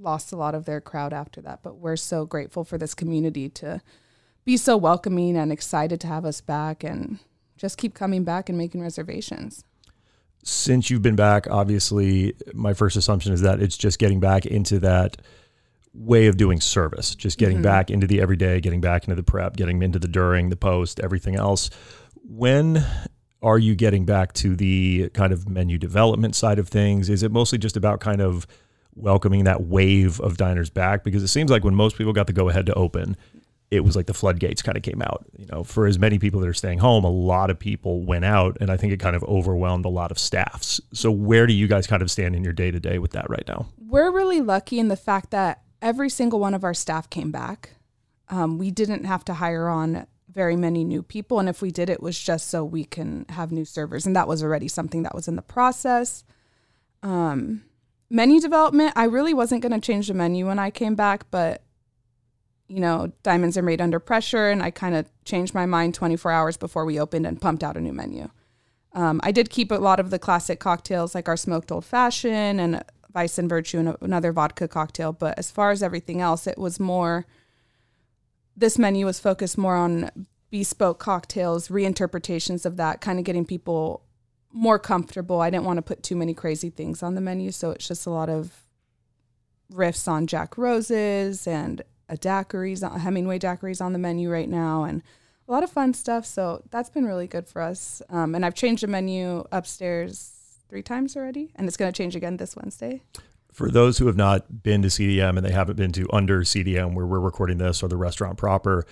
lost 0.00 0.32
a 0.32 0.36
lot 0.36 0.54
of 0.54 0.64
their 0.64 0.80
crowd 0.80 1.12
after 1.12 1.40
that. 1.42 1.62
But 1.62 1.78
we're 1.78 1.96
so 1.96 2.24
grateful 2.26 2.64
for 2.64 2.78
this 2.78 2.94
community 2.94 3.48
to 3.50 3.80
be 4.44 4.56
so 4.56 4.76
welcoming 4.76 5.36
and 5.36 5.52
excited 5.52 6.00
to 6.00 6.06
have 6.06 6.24
us 6.24 6.40
back 6.40 6.82
and 6.82 7.18
just 7.56 7.76
keep 7.78 7.94
coming 7.94 8.24
back 8.24 8.48
and 8.48 8.56
making 8.56 8.80
reservations. 8.80 9.64
Since 10.42 10.88
you've 10.88 11.02
been 11.02 11.16
back, 11.16 11.46
obviously, 11.50 12.34
my 12.54 12.72
first 12.72 12.96
assumption 12.96 13.32
is 13.34 13.42
that 13.42 13.60
it's 13.60 13.76
just 13.76 13.98
getting 13.98 14.20
back 14.20 14.46
into 14.46 14.78
that 14.80 15.18
way 15.92 16.28
of 16.28 16.36
doing 16.38 16.60
service, 16.60 17.14
just 17.14 17.36
getting 17.36 17.58
Mhm. 17.58 17.62
back 17.62 17.90
into 17.90 18.06
the 18.06 18.20
everyday, 18.20 18.60
getting 18.60 18.80
back 18.80 19.04
into 19.04 19.16
the 19.16 19.22
prep, 19.22 19.56
getting 19.56 19.82
into 19.82 19.98
the 19.98 20.08
during, 20.08 20.48
the 20.48 20.56
post, 20.56 21.00
everything 21.00 21.34
else. 21.34 21.68
When 22.24 22.84
are 23.42 23.58
you 23.58 23.74
getting 23.74 24.06
back 24.06 24.32
to 24.34 24.54
the 24.56 25.10
kind 25.12 25.32
of 25.32 25.48
menu 25.48 25.76
development 25.78 26.34
side 26.36 26.58
of 26.58 26.68
things? 26.68 27.10
Is 27.10 27.22
it 27.22 27.32
mostly 27.32 27.58
just 27.58 27.76
about 27.76 28.00
kind 28.00 28.22
of 28.22 28.46
welcoming 29.02 29.44
that 29.44 29.64
wave 29.64 30.20
of 30.20 30.36
diners 30.36 30.70
back? 30.70 31.04
Because 31.04 31.22
it 31.22 31.28
seems 31.28 31.50
like 31.50 31.64
when 31.64 31.74
most 31.74 31.96
people 31.96 32.12
got 32.12 32.26
the 32.26 32.32
go 32.32 32.48
ahead 32.48 32.66
to 32.66 32.74
open, 32.74 33.16
it 33.70 33.84
was 33.84 33.94
like 33.94 34.06
the 34.06 34.14
floodgates 34.14 34.62
kind 34.62 34.76
of 34.76 34.82
came 34.82 35.00
out. 35.02 35.24
You 35.36 35.46
know, 35.46 35.64
for 35.64 35.86
as 35.86 35.98
many 35.98 36.18
people 36.18 36.40
that 36.40 36.48
are 36.48 36.54
staying 36.54 36.78
home, 36.78 37.04
a 37.04 37.10
lot 37.10 37.50
of 37.50 37.58
people 37.58 38.02
went 38.02 38.24
out, 38.24 38.56
and 38.60 38.70
I 38.70 38.76
think 38.76 38.92
it 38.92 38.98
kind 38.98 39.14
of 39.14 39.22
overwhelmed 39.24 39.84
a 39.84 39.90
lot 39.90 40.10
of 40.10 40.18
staffs. 40.18 40.80
So, 40.92 41.10
where 41.10 41.46
do 41.46 41.52
you 41.52 41.68
guys 41.68 41.86
kind 41.86 42.02
of 42.02 42.10
stand 42.10 42.34
in 42.34 42.42
your 42.42 42.52
day 42.52 42.70
to 42.70 42.80
day 42.80 42.98
with 42.98 43.12
that 43.12 43.30
right 43.30 43.44
now? 43.46 43.66
we're 43.90 44.10
really 44.12 44.40
lucky 44.40 44.78
in 44.78 44.88
the 44.88 44.96
fact 44.96 45.30
that 45.30 45.62
every 45.82 46.08
single 46.08 46.38
one 46.38 46.54
of 46.54 46.64
our 46.64 46.74
staff 46.74 47.10
came 47.10 47.30
back. 47.30 47.70
Um, 48.28 48.56
we 48.56 48.70
didn't 48.70 49.04
have 49.04 49.24
to 49.24 49.34
hire 49.34 49.68
on 49.68 50.06
very 50.32 50.54
many 50.54 50.84
new 50.84 51.02
people. 51.02 51.40
And 51.40 51.48
if 51.48 51.60
we 51.60 51.72
did, 51.72 51.90
it 51.90 52.00
was 52.00 52.18
just 52.18 52.48
so 52.48 52.64
we 52.64 52.84
can 52.84 53.26
have 53.30 53.50
new 53.50 53.64
servers. 53.64 54.06
And 54.06 54.14
that 54.14 54.28
was 54.28 54.42
already 54.42 54.68
something 54.68 55.02
that 55.02 55.14
was 55.14 55.26
in 55.26 55.34
the 55.34 55.42
process. 55.42 56.22
Um, 57.02 57.64
menu 58.10 58.40
development, 58.40 58.92
I 58.96 59.04
really 59.04 59.32
wasn't 59.32 59.62
going 59.62 59.72
to 59.72 59.80
change 59.80 60.08
the 60.08 60.14
menu 60.14 60.46
when 60.46 60.58
I 60.58 60.70
came 60.70 60.94
back, 60.94 61.30
but 61.30 61.62
you 62.70 62.78
know, 62.78 63.10
diamonds 63.24 63.58
are 63.58 63.62
made 63.62 63.80
under 63.80 63.98
pressure. 63.98 64.48
And 64.48 64.62
I 64.62 64.70
kind 64.70 64.94
of 64.94 65.10
changed 65.24 65.54
my 65.54 65.66
mind 65.66 65.94
24 65.94 66.30
hours 66.30 66.56
before 66.56 66.84
we 66.84 67.00
opened 67.00 67.26
and 67.26 67.40
pumped 67.40 67.64
out 67.64 67.76
a 67.76 67.80
new 67.80 67.92
menu. 67.92 68.30
Um, 68.92 69.20
I 69.24 69.32
did 69.32 69.50
keep 69.50 69.72
a 69.72 69.74
lot 69.74 69.98
of 69.98 70.10
the 70.10 70.20
classic 70.20 70.60
cocktails 70.60 71.14
like 71.14 71.28
our 71.28 71.36
smoked 71.36 71.72
old 71.72 71.84
fashioned 71.84 72.60
and 72.60 72.84
Vice 73.12 73.38
and 73.38 73.48
Virtue 73.48 73.78
and 73.78 73.96
another 74.00 74.32
vodka 74.32 74.68
cocktail. 74.68 75.12
But 75.12 75.36
as 75.36 75.50
far 75.50 75.72
as 75.72 75.82
everything 75.82 76.20
else, 76.20 76.46
it 76.46 76.58
was 76.58 76.78
more, 76.78 77.26
this 78.56 78.78
menu 78.78 79.04
was 79.04 79.18
focused 79.18 79.58
more 79.58 79.74
on 79.74 80.10
bespoke 80.50 81.00
cocktails, 81.00 81.68
reinterpretations 81.68 82.64
of 82.64 82.76
that, 82.76 83.00
kind 83.00 83.18
of 83.18 83.24
getting 83.24 83.44
people 83.44 84.04
more 84.52 84.78
comfortable. 84.78 85.40
I 85.40 85.50
didn't 85.50 85.64
want 85.64 85.78
to 85.78 85.82
put 85.82 86.02
too 86.02 86.16
many 86.16 86.34
crazy 86.34 86.70
things 86.70 87.02
on 87.02 87.14
the 87.14 87.20
menu. 87.20 87.52
So 87.52 87.70
it's 87.70 87.86
just 87.86 88.06
a 88.06 88.10
lot 88.10 88.28
of 88.28 88.64
riffs 89.72 90.08
on 90.08 90.26
Jack 90.26 90.58
Roses 90.58 91.46
and 91.46 91.82
a 92.08 92.16
daiquiris, 92.16 92.82
a 92.82 92.98
Hemingway 92.98 93.38
daiquiris 93.38 93.80
on 93.80 93.92
the 93.92 93.98
menu 93.98 94.30
right 94.30 94.48
now. 94.48 94.84
And 94.84 95.02
a 95.48 95.52
lot 95.52 95.64
of 95.64 95.70
fun 95.70 95.94
stuff. 95.94 96.24
So 96.24 96.62
that's 96.70 96.90
been 96.90 97.04
really 97.04 97.26
good 97.26 97.46
for 97.46 97.60
us. 97.60 98.02
Um, 98.08 98.34
and 98.34 98.46
I've 98.46 98.54
changed 98.54 98.82
the 98.82 98.86
menu 98.86 99.44
upstairs 99.50 100.36
three 100.68 100.82
times 100.82 101.16
already, 101.16 101.50
and 101.56 101.66
it's 101.66 101.76
going 101.76 101.92
to 101.92 101.96
change 101.96 102.14
again 102.14 102.36
this 102.36 102.54
Wednesday. 102.54 103.02
For 103.52 103.68
those 103.68 103.98
who 103.98 104.06
have 104.06 104.16
not 104.16 104.62
been 104.62 104.82
to 104.82 104.88
CDM 104.88 105.36
and 105.36 105.44
they 105.44 105.50
haven't 105.50 105.74
been 105.74 105.90
to 105.92 106.08
under 106.12 106.42
CDM 106.42 106.94
where 106.94 107.04
we're 107.04 107.18
recording 107.18 107.58
this 107.58 107.82
or 107.82 107.88
the 107.88 107.96
restaurant 107.96 108.38
proper, 108.38 108.86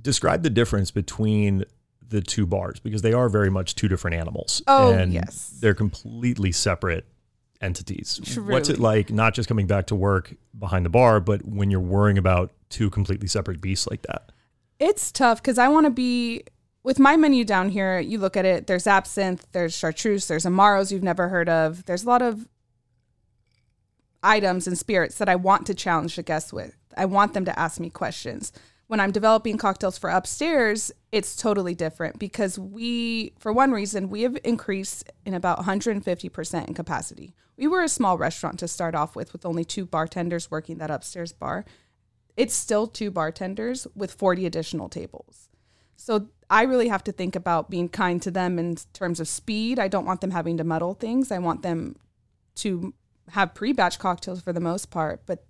describe 0.00 0.42
the 0.42 0.50
difference 0.50 0.90
between 0.90 1.64
the 2.12 2.20
two 2.20 2.46
bars 2.46 2.78
because 2.78 3.02
they 3.02 3.12
are 3.12 3.28
very 3.28 3.50
much 3.50 3.74
two 3.74 3.88
different 3.88 4.16
animals. 4.16 4.62
Oh, 4.66 4.92
and 4.92 5.12
yes. 5.12 5.58
They're 5.60 5.74
completely 5.74 6.52
separate 6.52 7.06
entities. 7.60 8.20
Truly. 8.24 8.52
What's 8.52 8.68
it 8.68 8.78
like 8.78 9.10
not 9.10 9.34
just 9.34 9.48
coming 9.48 9.66
back 9.66 9.86
to 9.86 9.94
work 9.94 10.34
behind 10.56 10.84
the 10.84 10.90
bar, 10.90 11.18
but 11.20 11.44
when 11.44 11.70
you're 11.70 11.80
worrying 11.80 12.18
about 12.18 12.52
two 12.68 12.90
completely 12.90 13.26
separate 13.26 13.60
beasts 13.60 13.88
like 13.90 14.02
that? 14.02 14.30
It's 14.78 15.10
tough 15.10 15.42
because 15.42 15.58
I 15.58 15.68
want 15.68 15.86
to 15.86 15.90
be 15.90 16.44
with 16.82 16.98
my 16.98 17.16
menu 17.16 17.44
down 17.44 17.70
here. 17.70 17.98
You 17.98 18.18
look 18.18 18.36
at 18.36 18.44
it. 18.44 18.66
There's 18.66 18.86
absinthe. 18.86 19.46
There's 19.52 19.74
chartreuse. 19.76 20.26
There's 20.26 20.44
amaros 20.44 20.92
you've 20.92 21.02
never 21.02 21.28
heard 21.28 21.48
of. 21.48 21.84
There's 21.86 22.04
a 22.04 22.08
lot 22.08 22.22
of 22.22 22.46
items 24.22 24.66
and 24.66 24.78
spirits 24.78 25.18
that 25.18 25.28
I 25.28 25.36
want 25.36 25.66
to 25.66 25.74
challenge 25.74 26.16
the 26.16 26.22
guests 26.22 26.52
with. 26.52 26.76
I 26.96 27.06
want 27.06 27.34
them 27.34 27.44
to 27.44 27.58
ask 27.58 27.80
me 27.80 27.90
questions. 27.90 28.52
When 28.92 29.00
I'm 29.00 29.10
developing 29.10 29.56
cocktails 29.56 29.96
for 29.96 30.10
upstairs, 30.10 30.92
it's 31.12 31.34
totally 31.34 31.74
different 31.74 32.18
because 32.18 32.58
we, 32.58 33.32
for 33.38 33.50
one 33.50 33.72
reason, 33.72 34.10
we 34.10 34.20
have 34.20 34.36
increased 34.44 35.10
in 35.24 35.32
about 35.32 35.60
150% 35.60 36.68
in 36.68 36.74
capacity. 36.74 37.34
We 37.56 37.68
were 37.68 37.82
a 37.82 37.88
small 37.88 38.18
restaurant 38.18 38.58
to 38.58 38.68
start 38.68 38.94
off 38.94 39.16
with, 39.16 39.32
with 39.32 39.46
only 39.46 39.64
two 39.64 39.86
bartenders 39.86 40.50
working 40.50 40.76
that 40.76 40.90
upstairs 40.90 41.32
bar. 41.32 41.64
It's 42.36 42.52
still 42.52 42.86
two 42.86 43.10
bartenders 43.10 43.86
with 43.94 44.12
40 44.12 44.44
additional 44.44 44.90
tables. 44.90 45.48
So 45.96 46.28
I 46.50 46.64
really 46.64 46.88
have 46.88 47.04
to 47.04 47.12
think 47.12 47.34
about 47.34 47.70
being 47.70 47.88
kind 47.88 48.20
to 48.20 48.30
them 48.30 48.58
in 48.58 48.76
terms 48.92 49.20
of 49.20 49.26
speed. 49.26 49.78
I 49.78 49.88
don't 49.88 50.04
want 50.04 50.20
them 50.20 50.32
having 50.32 50.58
to 50.58 50.64
muddle 50.64 50.92
things. 50.92 51.32
I 51.32 51.38
want 51.38 51.62
them 51.62 51.96
to 52.56 52.92
have 53.30 53.54
pre-batch 53.54 53.98
cocktails 53.98 54.42
for 54.42 54.52
the 54.52 54.60
most 54.60 54.90
part, 54.90 55.22
but 55.24 55.46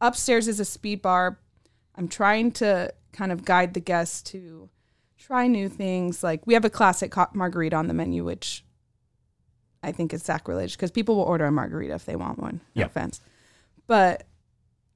upstairs 0.00 0.46
is 0.46 0.60
a 0.60 0.64
speed 0.64 1.02
bar. 1.02 1.40
I'm 2.00 2.08
trying 2.08 2.52
to 2.52 2.94
kind 3.12 3.30
of 3.30 3.44
guide 3.44 3.74
the 3.74 3.80
guests 3.80 4.22
to 4.30 4.70
try 5.18 5.46
new 5.46 5.68
things. 5.68 6.24
Like 6.24 6.46
we 6.46 6.54
have 6.54 6.64
a 6.64 6.70
classic 6.70 7.14
margarita 7.34 7.76
on 7.76 7.88
the 7.88 7.94
menu, 7.94 8.24
which 8.24 8.64
I 9.82 9.92
think 9.92 10.14
is 10.14 10.22
sacrilege 10.22 10.72
because 10.78 10.90
people 10.90 11.16
will 11.16 11.24
order 11.24 11.44
a 11.44 11.52
margarita 11.52 11.92
if 11.92 12.06
they 12.06 12.16
want 12.16 12.38
one. 12.38 12.62
No 12.74 12.86
offense, 12.86 13.20
but 13.86 14.26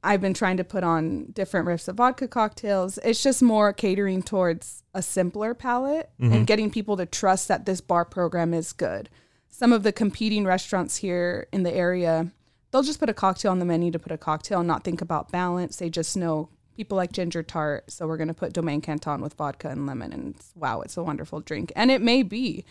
I've 0.03 0.23
been 0.23 0.33
trying 0.33 0.57
to 0.57 0.65
put 0.65 0.83
on 0.83 1.27
different 1.33 1.69
riffs 1.69 1.89
of 1.89 1.97
vodka 1.97 2.27
cocktails. 2.27 2.99
It's 3.05 3.23
just 3.23 3.43
more 3.43 3.75
catering 3.75 4.23
towards 4.23 4.83
a 4.95 5.03
simpler 5.03 5.53
palate 5.53 6.09
and 6.19 6.33
mm-hmm. 6.33 6.45
getting 6.45 6.71
people 6.71 6.97
to 6.97 7.05
trust 7.05 7.49
that 7.49 7.67
this 7.67 7.83
bar 7.83 8.07
program 8.07 8.55
is 8.55 8.73
good. 8.73 9.11
Some 9.51 9.75
of 9.75 9.83
the 9.83 9.93
competing 9.93 10.47
restaurants 10.47 10.97
here 10.97 11.49
in 11.53 11.65
the 11.65 11.73
area, 11.73 12.33
they'll 12.71 12.83
just 12.83 12.99
put 12.99 13.11
a 13.11 13.15
cocktail 13.15 13.51
on 13.51 13.59
the 13.59 13.67
menu 13.67 13.91
to 13.91 13.99
put 13.99 14.11
a 14.11 14.17
cocktail 14.17 14.61
and 14.61 14.69
not 14.69 14.85
think 14.85 15.03
about 15.03 15.31
balance. 15.31 15.77
They 15.77 15.91
just 15.91 16.17
know 16.17 16.49
people 16.77 16.97
like 16.97 17.13
ginger 17.13 17.43
tart, 17.43 17.91
so 17.91 18.07
we're 18.07 18.17
going 18.17 18.29
to 18.29 18.35
put 18.35 18.53
Domaine 18.53 18.81
Canton 18.81 19.21
with 19.21 19.35
vodka 19.35 19.69
and 19.69 19.87
lemon 19.87 20.13
and 20.13 20.31
it's- 20.35 20.53
wow, 20.55 20.81
it's 20.81 20.97
a 20.97 21.03
wonderful 21.03 21.41
drink. 21.41 21.73
And 21.77 21.91
it 21.91 22.03
may 22.03 22.23
be, 22.23 22.65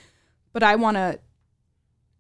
but 0.52 0.64
I 0.64 0.76
want 0.76 0.98
to 0.98 1.20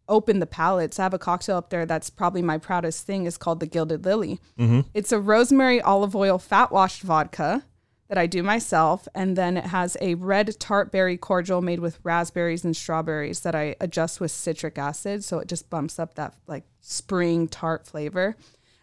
open 0.10 0.40
the 0.40 0.46
palates. 0.46 1.00
I 1.00 1.04
have 1.04 1.14
a 1.14 1.20
cocktail 1.20 1.58
up 1.58 1.70
there 1.70 1.86
that's 1.86 2.10
probably 2.10 2.42
my 2.42 2.58
proudest 2.58 3.06
thing 3.06 3.26
is 3.26 3.38
called 3.38 3.60
the 3.60 3.66
Gilded 3.66 4.06
Lily. 4.06 4.40
Mm-hmm. 4.60 4.82
It's 4.94 5.12
a 5.12 5.20
rosemary 5.20 5.82
olive 5.82 6.16
oil 6.16 6.38
fat 6.38 6.72
washed 6.72 7.02
vodka 7.04 7.64
that 8.10 8.18
I 8.18 8.28
do 8.28 8.44
myself. 8.44 9.08
And 9.16 9.36
then 9.36 9.58
it 9.58 9.66
has 9.66 9.96
a 10.02 10.16
red 10.16 10.60
tart 10.60 10.92
berry 10.92 11.18
cordial 11.18 11.62
made 11.62 11.80
with 11.80 12.00
raspberries 12.04 12.66
and 12.66 12.76
strawberries 12.76 13.40
that 13.42 13.56
I 13.56 13.76
adjust 13.80 14.20
with 14.20 14.32
citric 14.32 14.78
acid. 14.78 15.24
So 15.24 15.40
it 15.40 15.48
just 15.48 15.70
bumps 15.70 15.98
up 15.98 16.16
that 16.16 16.36
like 16.48 16.66
spring 16.82 17.48
tart 17.48 17.88
flavor. 17.88 18.36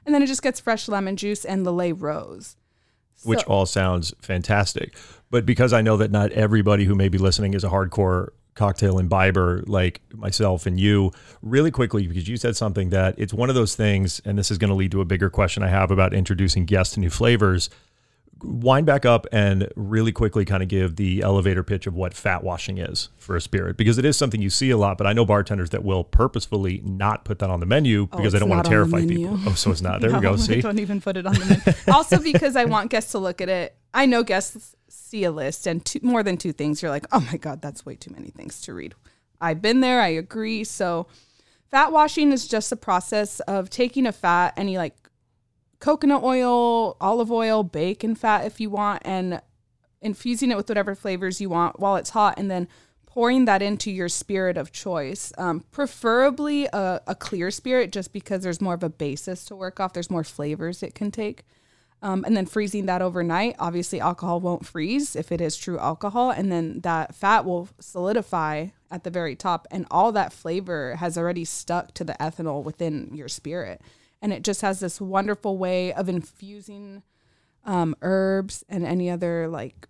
And 0.07 0.15
then 0.15 0.23
it 0.23 0.27
just 0.27 0.43
gets 0.43 0.59
fresh 0.59 0.89
lemon 0.89 1.17
juice 1.17 1.45
and 1.45 1.67
Lillet 1.67 2.01
rose. 2.01 2.57
Which 3.25 3.41
So- 3.41 3.47
all 3.47 3.67
sounds 3.67 4.15
fantastic. 4.21 4.97
But 5.31 5.47
because 5.47 5.73
I 5.73 5.81
know 5.81 5.97
that 5.99 6.11
not 6.11 6.33
everybody 6.33 6.85
who 6.85 6.95
may 6.95 7.09
be 7.09 7.19
listening 7.19 7.55
is 7.55 7.63
a 7.63 7.69
hardcore 7.69 8.29
cocktail 8.55 8.99
imbiber 8.99 9.63
like 9.67 10.01
myself 10.13 10.67
and 10.67 10.79
you, 10.79 11.13
really 11.41 11.71
quickly, 11.71 12.07
because 12.07 12.29
you 12.29 12.37
said 12.37 12.57
something 12.57 12.91
that 12.91 13.15
it's 13.17 13.33
one 13.33 13.49
of 13.49 13.55
those 13.55 13.77
things, 13.77 14.21
and 14.25 14.37
this 14.37 14.51
is 14.51 14.59
going 14.59 14.69
to 14.71 14.75
lead 14.75 14.91
to 14.91 15.01
a 15.01 15.05
bigger 15.05 15.31
question 15.31 15.63
I 15.63 15.69
have 15.69 15.91
about 15.91 16.13
introducing 16.13 16.65
guests 16.65 16.95
to 16.95 17.01
new 17.01 17.11
flavors. 17.11 17.71
Wind 18.43 18.87
back 18.87 19.05
up 19.05 19.27
and 19.33 19.69
really 19.77 20.13
quickly 20.13 20.45
kind 20.45 20.63
of 20.63 20.69
give 20.69 20.97
the 20.97 21.23
elevator 21.23 21.63
pitch 21.63 21.87
of 21.87 21.95
what 21.95 22.15
fat 22.15 22.43
washing 22.43 22.79
is 22.79 23.11
for 23.19 23.37
a 23.37 23.41
spirit, 23.41 23.77
because 23.77 23.99
it 23.99 24.05
is 24.05 24.17
something 24.17 24.41
you 24.41 24.51
see 24.51 24.71
a 24.71 24.77
lot. 24.77 24.99
But 24.99 25.07
I 25.07 25.13
know 25.13 25.25
bartenders 25.25 25.71
that 25.71 25.85
will 25.85 26.05
purposefully 26.05 26.81
not 26.85 27.25
put 27.25 27.39
that 27.41 27.51
on 27.51 27.61
the 27.61 27.67
menu 27.67 28.09
oh, 28.13 28.17
because 28.17 28.33
they 28.33 28.39
don't 28.39 28.49
want 28.49 28.65
to 28.65 28.71
terrify 28.71 29.07
people. 29.07 29.39
Oh, 29.47 29.55
so 29.55 29.71
it's 29.71 29.83
not. 29.83 30.01
There 30.01 30.13
we 30.13 30.21
go. 30.21 30.37
See, 30.37 30.59
I 30.59 30.61
don't 30.61 30.79
even 30.79 31.01
put 31.01 31.17
it 31.17 31.27
on 31.27 31.35
the 31.35 31.47
menu. 31.47 31.95
also, 31.95 32.19
because 32.19 32.57
I 32.57 32.65
want 32.65 32.91
guests 32.91 33.13
to 33.13 33.19
look 33.19 33.41
at 33.41 33.49
it. 33.49 33.77
I 33.93 34.07
know 34.07 34.23
guests 34.23 34.77
see 34.89 35.25
a 35.25 35.31
list 35.31 35.67
and 35.67 35.85
two, 35.85 36.01
more 36.03 36.23
than 36.23 36.37
two 36.37 36.53
things. 36.53 36.83
You're 36.83 36.91
like, 36.91 37.07
oh 37.13 37.21
my 37.21 37.37
God, 37.37 37.63
that's 37.63 37.85
way 37.85 37.97
too 37.97 38.13
many 38.13 38.31
things 38.31 38.61
to 38.63 38.75
read. 38.75 38.95
I've 39.41 39.63
been 39.63 39.81
there. 39.81 40.01
I 40.01 40.09
agree. 40.09 40.65
So, 40.65 41.07
fat 41.71 41.93
washing 41.93 42.33
is 42.33 42.47
just 42.47 42.71
a 42.73 42.77
process 42.77 43.41
of 43.41 43.71
taking 43.71 44.07
a 44.07 44.13
fat, 44.13 44.55
any 44.57 44.77
like 44.77 44.95
coconut 45.81 46.23
oil, 46.23 46.97
olive 47.01 47.33
oil, 47.33 47.63
bacon 47.63 48.15
fat 48.15 48.45
if 48.45 48.61
you 48.61 48.71
want, 48.71 49.03
and 49.05 49.41
infusing 50.01 50.51
it 50.51 50.57
with 50.57 50.69
whatever 50.69 50.95
flavors 50.95 51.41
you 51.41 51.51
want 51.51 51.81
while 51.81 51.97
it's 51.97 52.11
hot, 52.11 52.39
and 52.39 52.51
then 52.51 52.69
pouring 53.07 53.45
that 53.47 53.61
into 53.61 53.91
your 53.91 54.09
spirit 54.09 54.57
of 54.57 54.71
choice. 54.71 55.33
Um, 55.37 55.65
preferably 55.73 56.67
a, 56.67 57.01
a 57.07 57.15
clear 57.15 57.51
spirit, 57.51 57.91
just 57.91 58.13
because 58.13 58.43
there's 58.43 58.61
more 58.61 58.75
of 58.75 58.85
a 58.85 58.89
basis 58.89 59.45
to 59.47 59.57
work 59.57 59.81
off. 59.81 59.93
There's 59.93 60.11
more 60.11 60.25
flavors 60.25 60.83
it 60.83 60.95
can 60.95 61.11
take. 61.11 61.45
Um, 62.03 62.25
and 62.25 62.35
then 62.35 62.47
freezing 62.47 62.87
that 62.87 63.03
overnight. 63.03 63.57
Obviously, 63.59 64.01
alcohol 64.01 64.41
won't 64.41 64.65
freeze 64.65 65.15
if 65.15 65.31
it 65.31 65.41
is 65.41 65.57
true 65.57 65.79
alcohol, 65.79 66.31
and 66.31 66.51
then 66.51 66.81
that 66.81 67.15
fat 67.15 67.45
will 67.45 67.69
solidify 67.79 68.69
at 68.91 69.05
the 69.05 69.11
very 69.11 69.37
top, 69.37 69.67
and 69.71 69.87
all 69.91 70.13
that 70.13 70.33
flavor 70.33 70.97
has 70.97 71.19
already 71.19 71.45
stuck 71.45 71.93
to 71.95 72.05
the 72.05 72.17
ethanol 72.19 72.63
within 72.63 73.11
your 73.13 73.29
spirit, 73.29 73.83
and 74.23 74.33
it 74.33 74.43
just 74.43 74.61
has 74.63 74.81
this 74.81 75.01
wonderful 75.01 75.57
way 75.57 75.93
of 75.93 76.09
infusing 76.09 77.03
um, 77.65 77.95
herbs 78.03 78.65
and 78.69 78.85
any 78.85 79.11
other 79.11 79.49
like 79.49 79.89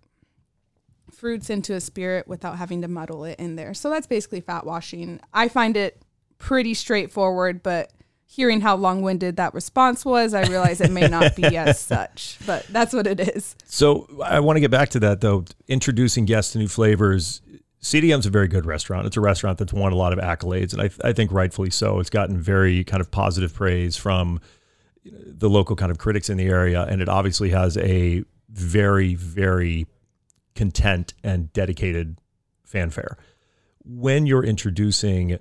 fruits 1.11 1.49
into 1.49 1.73
a 1.73 1.81
spirit 1.81 2.27
without 2.27 2.57
having 2.57 2.81
to 2.81 2.87
muddle 2.87 3.23
it 3.25 3.39
in 3.39 3.55
there. 3.55 3.73
So 3.73 3.89
that's 3.89 4.07
basically 4.07 4.41
fat 4.41 4.65
washing. 4.65 5.19
I 5.33 5.47
find 5.47 5.77
it 5.77 6.01
pretty 6.37 6.73
straightforward, 6.73 7.61
but 7.61 7.91
hearing 8.25 8.61
how 8.61 8.75
long-winded 8.75 9.35
that 9.35 9.53
response 9.53 10.05
was, 10.05 10.33
I 10.33 10.43
realize 10.47 10.79
it 10.79 10.89
may 10.89 11.07
not 11.07 11.35
be 11.35 11.57
as 11.57 11.79
such, 11.81 12.37
but 12.45 12.65
that's 12.67 12.93
what 12.93 13.05
it 13.05 13.19
is. 13.19 13.55
So 13.65 14.07
I 14.23 14.39
want 14.39 14.55
to 14.55 14.61
get 14.61 14.71
back 14.71 14.89
to 14.89 14.99
that 15.01 15.21
though. 15.21 15.45
Introducing 15.67 16.25
guests 16.25 16.53
to 16.53 16.59
new 16.59 16.67
flavors. 16.69 17.41
CDM's 17.81 18.27
a 18.27 18.29
very 18.29 18.47
good 18.47 18.65
restaurant. 18.65 19.07
It's 19.07 19.17
a 19.17 19.21
restaurant 19.21 19.57
that's 19.57 19.73
won 19.73 19.91
a 19.91 19.95
lot 19.95 20.13
of 20.13 20.19
accolades, 20.19 20.73
and 20.73 20.81
I, 20.81 20.89
I 21.03 21.13
think 21.13 21.31
rightfully 21.31 21.71
so. 21.71 21.99
It's 21.99 22.11
gotten 22.11 22.37
very 22.37 22.83
kind 22.83 23.01
of 23.01 23.09
positive 23.09 23.53
praise 23.53 23.97
from 23.97 24.39
the 25.03 25.49
local 25.49 25.75
kind 25.75 25.91
of 25.91 25.97
critics 25.97 26.29
in 26.29 26.37
the 26.37 26.47
area, 26.47 26.83
and 26.83 27.01
it 27.01 27.09
obviously 27.09 27.49
has 27.49 27.77
a 27.77 28.23
very, 28.49 29.15
very 29.15 29.87
content 30.53 31.13
and 31.23 31.51
dedicated 31.53 32.19
fanfare. 32.63 33.17
When 33.83 34.27
you're 34.27 34.43
introducing 34.43 35.39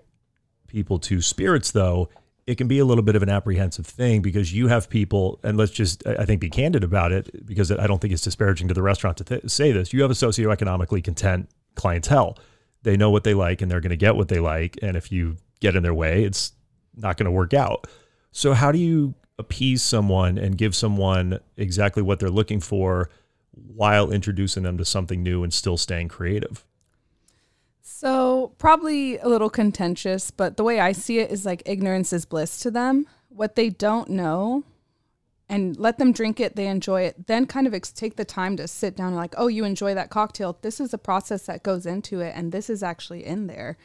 people 0.67 0.99
to 1.01 1.21
spirits, 1.21 1.73
though, 1.73 2.09
it 2.47 2.55
can 2.55 2.69
be 2.69 2.79
a 2.79 2.87
little 2.87 3.05
bit 3.05 3.17
of 3.17 3.23
an 3.23 3.29
apprehensive 3.29 3.87
thing 3.87 4.23
because 4.23 4.55
you 4.55 4.69
have 4.69 4.89
people, 4.89 5.39
and 5.43 5.59
let's 5.59 5.73
just, 5.73 6.07
I 6.07 6.25
think, 6.25 6.41
be 6.41 6.49
candid 6.49 6.85
about 6.85 7.13
it 7.13 7.45
because 7.45 7.71
I 7.71 7.87
don't 7.87 8.01
think 8.01 8.15
it's 8.15 8.23
disparaging 8.23 8.69
to 8.69 8.75
the 8.75 8.83
restaurant 8.83 9.19
to 9.19 9.25
th- 9.25 9.51
say 9.51 9.73
this. 9.73 9.93
You 9.93 10.01
have 10.01 10.11
a 10.11 10.15
socioeconomically 10.15 11.05
content 11.05 11.51
clientele. 11.81 12.39
They 12.83 12.97
know 12.97 13.11
what 13.11 13.25
they 13.25 13.35
like 13.35 13.63
and 13.63 13.71
they're 13.71 13.81
going 13.81 13.91
to 13.91 13.97
get 13.97 14.17
what 14.17 14.29
they 14.29 14.41
like. 14.41 14.79
And 14.83 14.97
if 14.97 15.11
you 15.11 15.37
get 15.61 15.77
in 15.77 15.83
their 15.83 15.95
way, 15.95 16.25
it's 16.25 16.53
not 16.97 17.17
going 17.17 17.27
to 17.27 17.31
work 17.31 17.55
out. 17.55 17.87
So, 18.33 18.55
how 18.55 18.71
do 18.71 18.79
you 18.79 19.15
appease 19.39 19.83
someone 19.83 20.39
and 20.39 20.57
give 20.57 20.77
someone 20.77 21.41
exactly 21.57 22.03
what 22.03 22.21
they're 22.21 22.31
looking 22.31 22.61
for 22.61 23.11
while 23.53 24.13
introducing 24.13 24.63
them 24.63 24.79
to 24.79 24.85
something 24.85 25.23
new 25.23 25.43
and 25.43 25.53
still 25.53 25.77
staying 25.77 26.09
creative? 26.09 26.65
So, 27.83 28.53
probably 28.59 29.19
a 29.19 29.29
little 29.29 29.51
contentious, 29.51 30.31
but 30.31 30.57
the 30.57 30.65
way 30.65 30.81
I 30.81 30.93
see 30.93 31.19
it 31.19 31.31
is 31.31 31.45
like 31.45 31.63
ignorance 31.67 32.13
is 32.13 32.25
bliss 32.25 32.61
to 32.61 32.71
them. 32.71 33.07
What 33.29 33.57
they 33.57 33.71
don't 33.71 34.11
know 34.11 34.65
and 35.51 35.77
let 35.79 35.99
them 35.99 36.13
drink 36.13 36.41
it, 36.41 36.57
they 36.57 36.67
enjoy 36.69 37.03
it. 37.03 37.27
Then 37.27 37.45
kind 37.45 37.67
of 37.67 37.75
ex- 37.75 37.93
take 37.93 38.17
the 38.17 38.25
time 38.25 38.57
to 38.57 38.67
sit 38.69 38.97
down 38.97 39.09
and 39.09 39.17
like, 39.17 39.35
"Oh, 39.37 39.49
you 39.49 39.65
enjoy 39.65 39.93
that 39.95 40.09
cocktail. 40.09 40.57
This 40.63 40.81
is 40.81 40.95
a 40.95 40.99
process 40.99 41.43
that 41.47 41.63
goes 41.63 41.85
into 41.85 42.21
it 42.21 42.33
and 42.35 42.53
this 42.53 42.71
is 42.71 42.83
actually 42.83 43.27
in 43.27 43.47
there." 43.49 43.77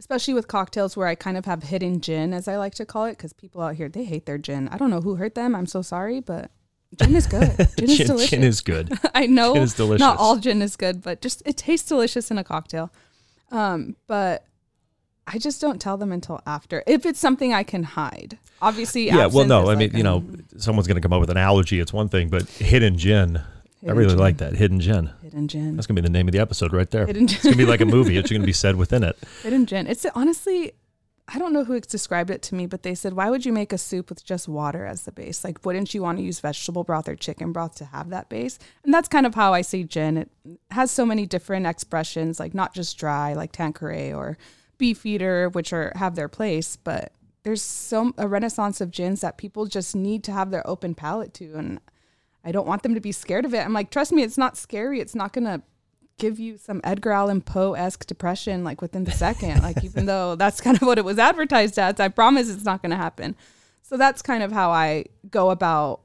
Especially 0.00 0.32
with 0.32 0.46
cocktails 0.46 0.96
where 0.96 1.08
I 1.08 1.16
kind 1.16 1.36
of 1.36 1.44
have 1.44 1.64
hidden 1.64 2.00
gin 2.00 2.32
as 2.32 2.46
I 2.46 2.56
like 2.56 2.74
to 2.76 2.86
call 2.86 3.04
it 3.04 3.18
cuz 3.18 3.32
people 3.32 3.60
out 3.60 3.74
here 3.74 3.88
they 3.88 4.04
hate 4.04 4.26
their 4.26 4.38
gin. 4.38 4.68
I 4.68 4.78
don't 4.78 4.90
know 4.90 5.00
who 5.00 5.16
hurt 5.16 5.34
them. 5.34 5.54
I'm 5.56 5.66
so 5.66 5.82
sorry, 5.82 6.20
but 6.20 6.52
gin 6.96 7.16
is 7.16 7.26
good. 7.26 7.50
Gin 7.76 7.90
is 7.90 7.98
delicious. 7.98 8.30
gin 8.30 8.44
is 8.44 8.60
good. 8.60 8.92
I 9.14 9.26
know 9.26 9.54
Gin 9.54 9.62
is 9.64 9.74
delicious. 9.74 10.00
not 10.00 10.18
all 10.18 10.36
gin 10.36 10.62
is 10.62 10.76
good, 10.76 11.02
but 11.02 11.20
just 11.20 11.42
it 11.44 11.56
tastes 11.56 11.88
delicious 11.88 12.30
in 12.30 12.38
a 12.38 12.44
cocktail. 12.44 12.90
Um, 13.50 13.96
but 14.06 14.44
I 15.26 15.38
just 15.38 15.60
don't 15.60 15.80
tell 15.80 15.96
them 15.96 16.12
until 16.12 16.40
after 16.46 16.82
if 16.86 17.04
it's 17.04 17.18
something 17.18 17.52
I 17.52 17.62
can 17.64 17.82
hide. 17.82 18.38
Obviously, 18.60 19.06
yeah. 19.06 19.26
Well, 19.26 19.46
no, 19.46 19.70
I 19.70 19.74
mean, 19.74 19.90
like 19.90 19.96
you 19.96 20.02
know, 20.02 20.24
someone's 20.56 20.86
going 20.86 20.96
to 20.96 21.00
come 21.00 21.12
up 21.12 21.20
with 21.20 21.30
an 21.30 21.36
allergy. 21.36 21.80
It's 21.80 21.92
one 21.92 22.08
thing, 22.08 22.28
but 22.28 22.48
hidden 22.48 22.98
gin. 22.98 23.40
I 23.86 23.92
really 23.92 24.10
gem. 24.10 24.18
like 24.18 24.38
that 24.38 24.54
hidden 24.54 24.80
gin. 24.80 25.10
hidden 25.22 25.46
gin. 25.46 25.76
That's 25.76 25.86
going 25.86 25.94
to 25.96 26.02
be 26.02 26.06
the 26.06 26.12
name 26.12 26.26
of 26.26 26.32
the 26.32 26.40
episode 26.40 26.72
right 26.72 26.90
there. 26.90 27.06
Hidden 27.06 27.28
gin. 27.28 27.34
It's 27.36 27.44
going 27.44 27.52
to 27.52 27.58
be 27.58 27.66
like 27.66 27.80
a 27.80 27.86
movie. 27.86 28.16
It's 28.16 28.30
going 28.30 28.42
to 28.42 28.46
be 28.46 28.52
said 28.52 28.74
within 28.74 29.04
it. 29.04 29.16
Hidden 29.42 29.66
gin. 29.66 29.86
It's 29.86 30.04
honestly, 30.16 30.72
I 31.28 31.38
don't 31.38 31.52
know 31.52 31.62
who 31.62 31.78
described 31.78 32.30
it 32.30 32.42
to 32.42 32.56
me, 32.56 32.66
but 32.66 32.82
they 32.82 32.96
said, 32.96 33.12
why 33.12 33.30
would 33.30 33.46
you 33.46 33.52
make 33.52 33.72
a 33.72 33.78
soup 33.78 34.08
with 34.08 34.24
just 34.24 34.48
water 34.48 34.84
as 34.84 35.04
the 35.04 35.12
base? 35.12 35.44
Like, 35.44 35.64
wouldn't 35.64 35.94
you 35.94 36.02
want 36.02 36.18
to 36.18 36.24
use 36.24 36.40
vegetable 36.40 36.82
broth 36.82 37.08
or 37.08 37.14
chicken 37.14 37.52
broth 37.52 37.76
to 37.76 37.84
have 37.84 38.08
that 38.10 38.28
base? 38.28 38.58
And 38.82 38.92
that's 38.92 39.08
kind 39.08 39.26
of 39.26 39.36
how 39.36 39.54
I 39.54 39.60
see 39.60 39.84
gin. 39.84 40.16
It 40.16 40.30
has 40.72 40.90
so 40.90 41.06
many 41.06 41.24
different 41.26 41.66
expressions, 41.66 42.40
like 42.40 42.54
not 42.54 42.74
just 42.74 42.98
dry, 42.98 43.34
like 43.34 43.52
Tanqueray 43.52 44.12
or 44.12 44.38
Beefeater, 44.78 45.50
which 45.50 45.72
are 45.72 45.92
have 45.94 46.16
their 46.16 46.28
place, 46.28 46.76
but 46.76 47.12
there's 47.48 47.62
so 47.62 48.12
a 48.18 48.28
renaissance 48.28 48.82
of 48.82 48.90
gins 48.90 49.22
that 49.22 49.38
people 49.38 49.64
just 49.64 49.96
need 49.96 50.22
to 50.24 50.32
have 50.32 50.50
their 50.50 50.66
open 50.68 50.94
palate 50.94 51.32
to, 51.34 51.54
and 51.54 51.80
I 52.44 52.52
don't 52.52 52.66
want 52.66 52.82
them 52.82 52.94
to 52.94 53.00
be 53.00 53.10
scared 53.10 53.46
of 53.46 53.54
it. 53.54 53.64
I'm 53.64 53.72
like, 53.72 53.90
trust 53.90 54.12
me, 54.12 54.22
it's 54.22 54.36
not 54.36 54.58
scary. 54.58 55.00
It's 55.00 55.14
not 55.14 55.32
gonna 55.32 55.62
give 56.18 56.38
you 56.38 56.58
some 56.58 56.82
Edgar 56.84 57.12
Allan 57.12 57.40
Poe 57.40 57.72
esque 57.72 58.04
depression 58.04 58.64
like 58.64 58.82
within 58.82 59.04
the 59.04 59.12
second. 59.12 59.62
like 59.62 59.82
even 59.82 60.04
though 60.04 60.34
that's 60.34 60.60
kind 60.60 60.76
of 60.76 60.82
what 60.82 60.98
it 60.98 61.06
was 61.06 61.18
advertised 61.18 61.78
as, 61.78 61.98
I 61.98 62.08
promise 62.08 62.50
it's 62.50 62.64
not 62.64 62.82
going 62.82 62.90
to 62.90 62.96
happen. 62.96 63.34
So 63.82 63.96
that's 63.96 64.20
kind 64.20 64.42
of 64.42 64.52
how 64.52 64.70
I 64.70 65.06
go 65.30 65.50
about 65.50 66.02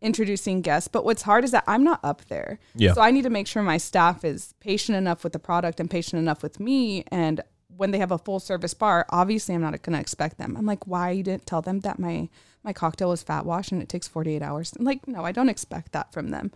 introducing 0.00 0.60
guests. 0.60 0.86
But 0.86 1.04
what's 1.04 1.22
hard 1.22 1.42
is 1.42 1.50
that 1.50 1.64
I'm 1.66 1.82
not 1.82 2.00
up 2.04 2.24
there. 2.26 2.60
Yeah. 2.76 2.92
So 2.92 3.00
I 3.00 3.10
need 3.10 3.22
to 3.22 3.30
make 3.30 3.48
sure 3.48 3.62
my 3.62 3.78
staff 3.78 4.24
is 4.24 4.54
patient 4.60 4.96
enough 4.96 5.24
with 5.24 5.32
the 5.32 5.40
product 5.40 5.80
and 5.80 5.90
patient 5.90 6.20
enough 6.20 6.42
with 6.42 6.60
me. 6.60 7.04
And 7.10 7.40
when 7.78 7.92
they 7.92 7.98
have 7.98 8.10
a 8.12 8.18
full 8.18 8.40
service 8.40 8.74
bar, 8.74 9.06
obviously 9.10 9.54
I'm 9.54 9.62
not 9.62 9.80
going 9.82 9.94
to 9.94 10.00
expect 10.00 10.36
them. 10.36 10.56
I'm 10.56 10.66
like, 10.66 10.86
why 10.86 11.10
you 11.12 11.22
didn't 11.22 11.46
tell 11.46 11.62
them 11.62 11.80
that 11.80 11.98
my 11.98 12.28
my 12.64 12.72
cocktail 12.72 13.08
was 13.10 13.22
fat 13.22 13.46
wash 13.46 13.70
and 13.72 13.80
it 13.80 13.88
takes 13.88 14.06
48 14.08 14.42
hours? 14.42 14.74
I'm 14.78 14.84
like, 14.84 15.06
no, 15.08 15.24
I 15.24 15.32
don't 15.32 15.48
expect 15.48 15.92
that 15.92 16.12
from 16.12 16.28
them. 16.30 16.50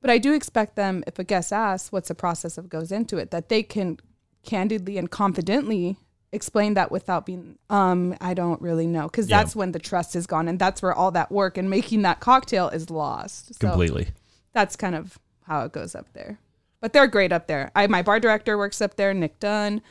But 0.00 0.08
I 0.08 0.16
do 0.16 0.32
expect 0.32 0.76
them, 0.76 1.04
if 1.06 1.18
a 1.18 1.24
guest 1.24 1.52
asks 1.52 1.92
what's 1.92 2.08
the 2.08 2.14
process 2.14 2.56
of 2.56 2.68
goes 2.70 2.90
into 2.90 3.18
it, 3.18 3.30
that 3.32 3.48
they 3.50 3.62
can 3.62 3.98
candidly 4.42 4.96
and 4.96 5.10
confidently 5.10 5.96
explain 6.32 6.74
that 6.74 6.90
without 6.92 7.26
being, 7.26 7.58
um, 7.68 8.16
I 8.20 8.32
don't 8.34 8.62
really 8.62 8.86
know. 8.86 9.08
Because 9.08 9.28
Yeah. 9.28 9.38
that's 9.42 9.56
when 9.56 9.72
the 9.72 9.78
trust 9.80 10.14
is 10.16 10.26
gone 10.26 10.46
and 10.48 10.58
that's 10.58 10.80
where 10.80 10.94
all 10.94 11.10
that 11.10 11.30
work 11.32 11.58
and 11.58 11.68
making 11.68 12.02
that 12.02 12.20
cocktail 12.20 12.68
is 12.68 12.88
lost. 12.88 13.54
So 13.54 13.68
Completely. 13.68 14.08
that's 14.52 14.76
kind 14.76 14.94
of 14.94 15.18
how 15.42 15.64
it 15.64 15.72
goes 15.72 15.94
up 15.94 16.06
there. 16.14 16.38
But 16.80 16.92
they're 16.94 17.08
great 17.08 17.32
up 17.32 17.46
there. 17.48 17.70
I 17.74 17.86
my 17.88 18.00
bar 18.02 18.20
director 18.20 18.56
works 18.56 18.80
up 18.80 18.94
there, 18.96 19.12
Nick 19.12 19.38
Dunn. 19.40 19.82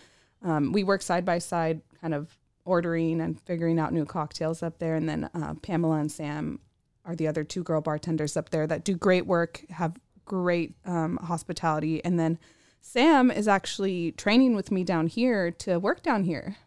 Um, 0.44 0.72
we 0.72 0.84
work 0.84 1.02
side 1.02 1.26
by 1.26 1.40
side, 1.40 1.82
kind 2.02 2.14
of 2.14 2.38
ordering 2.66 3.20
and 3.22 3.40
figuring 3.42 3.80
out 3.80 3.94
new 3.94 4.06
cocktails 4.06 4.62
up 4.62 4.80
there. 4.80 4.96
And 4.96 5.10
then 5.10 5.30
uh, 5.34 5.56
Pamela 5.62 5.98
and 5.98 6.12
Sam 6.12 6.60
are 7.06 7.16
the 7.16 7.28
other 7.28 7.44
two 7.44 7.64
girl 7.64 7.82
bartenders 7.82 8.38
up 8.38 8.50
there 8.50 8.68
that 8.68 8.84
do 8.84 8.96
great 8.96 9.26
work, 9.26 9.66
have 9.70 9.98
great 10.26 10.76
um, 10.86 11.18
hospitality. 11.18 12.04
And 12.06 12.20
then 12.20 12.38
Sam 12.82 13.32
is 13.32 13.48
actually 13.48 14.14
training 14.14 14.56
with 14.56 14.72
me 14.72 14.84
down 14.84 15.08
here 15.08 15.52
to 15.52 15.80
work 15.80 16.04
down 16.04 16.24
here. 16.24 16.58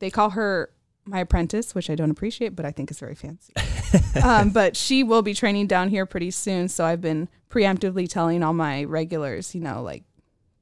They 0.00 0.10
call 0.10 0.30
her 0.30 0.70
my 1.04 1.20
apprentice, 1.20 1.74
which 1.74 1.90
I 1.90 1.94
don't 1.94 2.10
appreciate, 2.10 2.54
but 2.54 2.64
I 2.64 2.70
think 2.70 2.90
is 2.90 2.98
very 2.98 3.14
fancy. 3.14 3.52
um, 4.22 4.50
but 4.50 4.76
she 4.76 5.02
will 5.02 5.22
be 5.22 5.34
training 5.34 5.66
down 5.66 5.88
here 5.88 6.06
pretty 6.06 6.30
soon. 6.30 6.68
So 6.68 6.84
I've 6.84 7.00
been 7.00 7.28
preemptively 7.50 8.08
telling 8.08 8.42
all 8.42 8.52
my 8.52 8.84
regulars, 8.84 9.54
you 9.54 9.60
know, 9.60 9.82
like, 9.82 10.04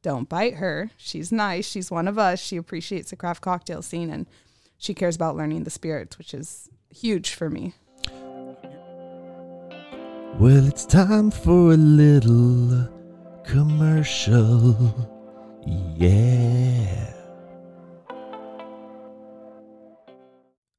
don't 0.02 0.28
bite 0.28 0.54
her. 0.54 0.90
She's 0.96 1.30
nice. 1.30 1.68
She's 1.68 1.90
one 1.90 2.08
of 2.08 2.18
us. 2.18 2.40
She 2.40 2.56
appreciates 2.56 3.10
the 3.10 3.16
craft 3.16 3.42
cocktail 3.42 3.82
scene 3.82 4.10
and 4.10 4.26
she 4.78 4.94
cares 4.94 5.16
about 5.16 5.36
learning 5.36 5.64
the 5.64 5.70
spirits, 5.70 6.16
which 6.16 6.32
is 6.32 6.68
huge 6.90 7.34
for 7.34 7.50
me. 7.50 7.74
Well, 10.38 10.66
it's 10.66 10.86
time 10.86 11.30
for 11.30 11.72
a 11.72 11.76
little 11.76 12.88
commercial. 13.44 14.94
Yeah. 15.96 17.12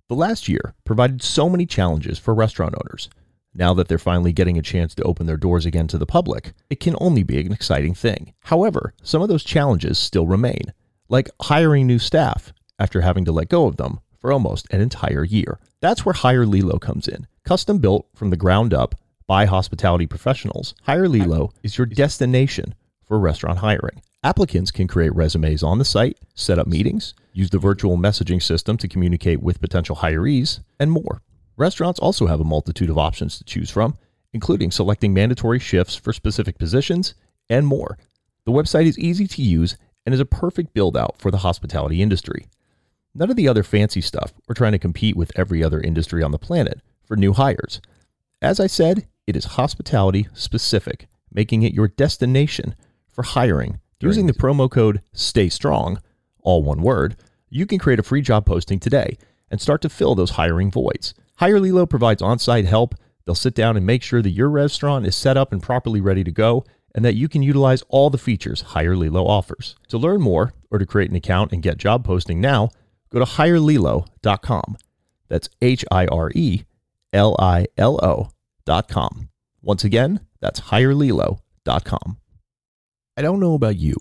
The 0.08 0.16
last 0.16 0.50
year 0.50 0.74
provided 0.84 1.22
so 1.22 1.48
many 1.48 1.66
challenges 1.66 2.18
for 2.18 2.34
restaurant 2.34 2.74
owners. 2.76 3.08
Now 3.54 3.74
that 3.74 3.88
they're 3.88 3.98
finally 3.98 4.32
getting 4.32 4.58
a 4.58 4.62
chance 4.62 4.96
to 4.96 5.04
open 5.04 5.26
their 5.26 5.38
doors 5.38 5.66
again 5.66 5.88
to 5.88 5.98
the 5.98 6.06
public, 6.06 6.54
it 6.70 6.80
can 6.80 6.96
only 7.02 7.24
be 7.24 7.40
an 7.42 7.52
exciting 7.52 7.94
thing. 7.94 8.34
However, 8.42 8.94
some 9.04 9.22
of 9.22 9.28
those 9.28 9.44
challenges 9.44 10.00
still 10.00 10.26
remain, 10.26 10.74
like 11.10 11.30
hiring 11.42 11.88
new 11.88 12.00
staff 12.00 12.54
after 12.80 13.02
having 13.02 13.26
to 13.26 13.32
let 13.32 13.50
go 13.50 13.68
of 13.68 13.78
them 13.78 14.00
for 14.20 14.32
almost 14.32 14.68
an 14.72 14.80
entire 14.80 15.26
year. 15.26 15.60
That's 15.82 16.06
where 16.06 16.14
Hire 16.14 16.46
Lilo 16.46 16.80
comes 16.80 17.08
in. 17.08 17.28
Custom 17.44 17.80
built 17.80 18.08
from 18.16 18.30
the 18.30 18.38
ground 18.38 18.74
up 18.74 18.96
by 19.28 19.46
hospitality 19.46 20.08
professionals, 20.08 20.76
Hire 20.84 21.08
Lilo 21.08 21.54
is 21.64 21.78
your 21.78 21.88
destination 21.88 22.76
for 23.04 23.20
restaurant 23.20 23.60
hiring. 23.60 24.02
Applicants 24.24 24.72
can 24.72 24.88
create 24.88 25.16
resumes 25.16 25.64
on 25.64 25.80
the 25.80 25.86
site, 25.86 26.18
set 26.36 26.60
up 26.60 26.68
meetings, 26.68 27.14
use 27.34 27.50
the 27.50 27.58
virtual 27.58 27.98
messaging 27.98 28.42
system 28.42 28.78
to 28.78 28.88
communicate 28.88 29.42
with 29.42 29.62
potential 29.62 29.96
hirees, 29.96 30.60
and 30.80 30.92
more. 30.92 31.22
Restaurants 31.62 32.00
also 32.00 32.26
have 32.26 32.40
a 32.40 32.44
multitude 32.44 32.90
of 32.90 32.98
options 32.98 33.38
to 33.38 33.44
choose 33.44 33.70
from, 33.70 33.96
including 34.34 34.72
selecting 34.72 35.14
mandatory 35.14 35.60
shifts 35.60 35.96
for 35.96 36.12
specific 36.12 36.58
positions 36.58 37.14
and 37.52 37.68
more. 37.68 38.00
The 38.46 38.52
website 38.52 38.88
is 38.88 38.98
easy 38.98 39.28
to 39.28 39.44
use 39.44 39.78
and 40.04 40.12
is 40.12 40.20
a 40.20 40.26
perfect 40.26 40.74
build 40.74 40.98
out 40.98 41.20
for 41.20 41.30
the 41.30 41.38
hospitality 41.38 42.02
industry. 42.02 42.48
None 43.14 43.30
of 43.30 43.36
the 43.36 43.48
other 43.48 43.62
fancy 43.62 44.02
stuff 44.02 44.34
or 44.50 44.56
trying 44.56 44.72
to 44.72 44.80
compete 44.80 45.16
with 45.16 45.32
every 45.36 45.64
other 45.64 45.80
industry 45.80 46.24
on 46.24 46.32
the 46.32 46.40
planet 46.40 46.82
for 47.04 47.16
new 47.16 47.32
hires. 47.32 47.80
As 48.42 48.60
I 48.60 48.66
said, 48.66 49.08
it 49.28 49.36
is 49.36 49.46
hospitality 49.46 50.28
specific, 50.34 51.08
making 51.32 51.62
it 51.62 51.76
your 51.76 51.90
destination 51.90 52.74
for 53.08 53.22
hiring. 53.22 53.80
Using 54.00 54.26
the 54.26 54.34
promo 54.34 54.68
code 54.68 55.04
STAY 55.14 55.48
STRONG, 55.48 56.00
all 56.42 56.64
one 56.64 56.82
word, 56.82 57.18
you 57.52 57.68
can 57.68 57.78
create 57.78 58.00
a 58.00 58.04
free 58.04 58.24
job 58.24 58.48
posting 58.48 58.80
today 58.80 59.16
and 59.52 59.62
start 59.62 59.84
to 59.84 59.90
fill 59.90 60.16
those 60.16 60.32
hiring 60.32 60.72
voids. 60.72 61.14
Hire 61.42 61.60
Lilo 61.60 61.88
provides 61.88 62.22
on 62.22 62.38
site 62.38 62.66
help. 62.66 62.94
They'll 63.26 63.34
sit 63.34 63.56
down 63.56 63.76
and 63.76 63.84
make 63.84 64.04
sure 64.04 64.22
that 64.22 64.30
your 64.30 64.48
restaurant 64.48 65.08
is 65.08 65.16
set 65.16 65.38
up 65.38 65.52
and 65.52 65.60
properly 65.60 66.00
ready 66.00 66.24
to 66.24 66.32
go 66.32 66.64
and 66.94 67.04
that 67.04 67.16
you 67.16 67.28
can 67.28 67.42
utilize 67.42 67.82
all 67.90 68.12
the 68.12 68.20
features 68.20 68.62
Hire 68.62 68.96
Lilo 68.96 69.26
offers. 69.26 69.76
To 69.88 69.98
learn 69.98 70.22
more 70.22 70.54
or 70.70 70.78
to 70.78 70.86
create 70.86 71.10
an 71.10 71.16
account 71.16 71.52
and 71.52 71.64
get 71.64 71.80
job 71.80 72.06
posting 72.06 72.42
now, 72.42 72.70
go 73.10 73.18
to 73.18 73.26
hirelilo.com. 73.26 74.78
That's 75.30 75.50
H 75.64 75.84
I 75.90 76.06
R 76.06 76.32
E 76.36 76.62
L 77.12 77.36
I 77.40 77.66
L 77.76 78.00
O.com. 78.04 79.30
Once 79.64 79.84
again, 79.84 80.20
that's 80.42 80.60
hirelilo.com. 80.60 82.18
I 83.18 83.22
don't 83.24 83.40
know 83.40 83.56
about 83.56 83.78
you, 83.78 83.96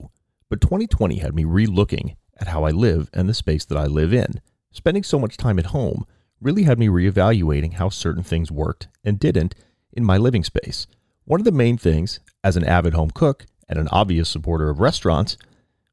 but 0.51 0.61
2020 0.61 1.21
had 1.21 1.35
me 1.35 1.45
re-looking 1.45 2.17
at 2.39 2.49
how 2.49 2.65
I 2.65 2.71
live 2.71 3.09
and 3.15 3.31
the 3.31 3.35
space 3.35 3.65
that 3.65 3.79
I 3.79 3.87
live 3.87 4.13
in. 4.13 4.43
Spending 4.73 5.05
so 5.05 5.19
much 5.19 5.39
time 5.39 5.59
at 5.59 5.67
home 5.67 6.05
really 6.41 6.63
had 6.65 6.79
me 6.79 6.89
reevaluating 6.89 7.75
how 7.75 7.89
certain 7.89 8.23
things 8.23 8.51
worked 8.51 8.89
and 9.05 9.19
didn't 9.19 9.55
in 9.93 10.05
my 10.05 10.17
living 10.17 10.45
space. 10.45 10.87
One 11.25 11.41
of 11.41 11.45
the 11.45 11.53
main 11.53 11.77
things, 11.77 12.21
as 12.43 12.57
an 12.57 12.65
avid 12.65 12.95
home 12.95 13.11
cook 13.11 13.47
and 13.69 13.79
an 13.79 13.89
obvious 13.93 14.29
supporter 14.29 14.71
of 14.71 14.81
restaurants, 14.81 15.37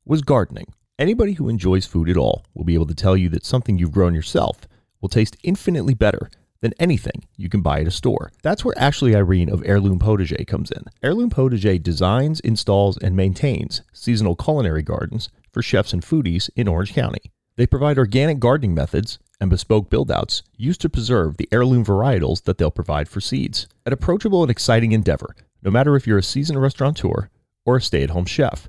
was 0.06 0.22
gardening. 0.22 0.74
Anybody 0.98 1.34
who 1.34 1.50
enjoys 1.50 1.86
food 1.86 2.10
at 2.10 2.18
all 2.18 2.46
will 2.54 2.64
be 2.64 2.74
able 2.74 2.88
to 2.88 2.96
tell 2.96 3.16
you 3.16 3.30
that 3.30 3.46
something 3.46 3.78
you've 3.78 3.92
grown 3.92 4.16
yourself 4.16 4.68
will 5.02 5.10
taste 5.10 5.38
infinitely 5.44 5.94
better 5.94 6.30
than 6.62 6.74
anything 6.80 7.28
you 7.36 7.50
can 7.50 7.62
buy 7.62 7.82
at 7.82 7.88
a 7.88 7.92
store. 7.92 8.32
That's 8.42 8.66
where 8.66 8.78
Ashley 8.80 9.16
Irene 9.16 9.50
of 9.50 9.64
Heirloom 9.64 10.00
Potager 10.00 10.46
comes 10.48 10.72
in. 10.72 10.86
Heirloom 11.04 11.30
Potager 11.30 11.82
designs, 11.82 12.40
installs, 12.40 12.98
and 12.98 13.16
maintains 13.16 13.82
seasonal 13.94 14.36
culinary 14.36 14.82
gardens 14.82 15.30
for 15.52 15.62
chefs 15.62 15.94
and 15.94 16.02
foodies 16.02 16.50
in 16.56 16.68
Orange 16.68 16.94
County. 16.94 17.32
They 17.58 17.68
provide 17.68 17.98
organic 17.98 18.40
gardening 18.40 18.74
methods 18.74 19.20
and 19.40 19.50
bespoke 19.50 19.90
build-outs 19.90 20.44
used 20.56 20.82
to 20.82 20.90
preserve 20.90 21.38
the 21.38 21.48
heirloom 21.52 21.86
varietals 21.86 22.44
that 22.44 22.58
they'll 22.58 22.72
provide 22.72 23.08
for 23.08 23.22
seeds. 23.22 23.68
An 23.86 23.94
approachable 23.94 24.42
and 24.42 24.52
exciting 24.52 24.92
endeavor, 24.92 25.36
no 25.62 25.72
matter 25.72 25.96
if 25.96 26.08
you're 26.08 26.18
a 26.18 26.24
seasoned 26.24 26.62
restaurateur 26.62 27.30
or 27.66 27.78
a 27.78 27.82
stay-at-home 27.82 28.26
chef. 28.26 28.68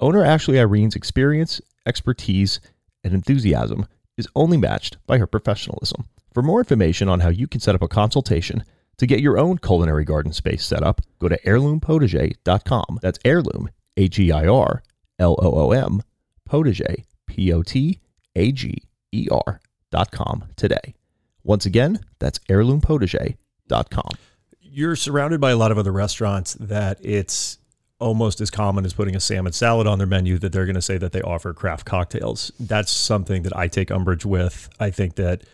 Owner 0.00 0.24
Ashley 0.24 0.58
Irene's 0.58 0.96
experience, 0.96 1.60
expertise, 1.86 2.60
and 3.04 3.14
enthusiasm 3.14 3.86
is 4.16 4.28
only 4.34 4.56
matched 4.56 4.96
by 5.06 5.18
her 5.18 5.26
professionalism. 5.26 6.06
For 6.32 6.42
more 6.42 6.60
information 6.60 7.08
on 7.08 7.20
how 7.20 7.28
you 7.28 7.46
can 7.46 7.60
set 7.60 7.74
up 7.74 7.82
a 7.82 7.88
consultation 7.88 8.64
to 8.98 9.06
get 9.06 9.20
your 9.20 9.38
own 9.38 9.58
culinary 9.58 10.04
garden 10.04 10.32
space 10.32 10.64
set 10.64 10.82
up, 10.82 11.00
go 11.18 11.28
to 11.28 11.40
heirloompotager.com. 11.42 12.98
That's 13.02 13.18
heirloom, 13.24 13.70
H 13.96 14.18
E 14.18 14.30
I 14.30 14.46
R 14.46 14.82
L 15.18 15.36
O 15.42 15.50
O 15.52 15.72
M, 15.72 16.02
potager, 16.48 17.04
P 17.26 17.52
O 17.52 17.62
T 17.62 18.00
A 18.36 18.52
G 18.52 18.82
E 19.12 19.28
R 19.30 19.60
dot 19.90 20.10
com 20.10 20.44
today. 20.56 20.94
Once 21.42 21.66
again, 21.66 22.00
that's 22.18 22.38
heirloompotager.com. 22.50 24.10
you're 24.60 24.96
surrounded 24.96 25.40
by 25.40 25.50
a 25.50 25.56
lot 25.56 25.72
of 25.72 25.78
other 25.78 25.92
restaurants 25.92 26.54
that 26.54 26.98
it's 27.02 27.58
almost 27.98 28.40
as 28.40 28.50
common 28.50 28.84
as 28.84 28.94
putting 28.94 29.14
a 29.14 29.20
salmon 29.20 29.52
salad 29.52 29.86
on 29.86 29.98
their 29.98 30.06
menu 30.06 30.38
that 30.38 30.52
they're 30.52 30.64
going 30.64 30.74
to 30.74 30.82
say 30.82 30.96
that 30.96 31.12
they 31.12 31.20
offer 31.22 31.52
craft 31.52 31.84
cocktails. 31.84 32.50
That's 32.58 32.90
something 32.90 33.42
that 33.42 33.56
I 33.56 33.68
take 33.68 33.90
umbrage 33.90 34.24
with. 34.24 34.68
I 34.78 34.90
think 34.90 35.16
that 35.16 35.44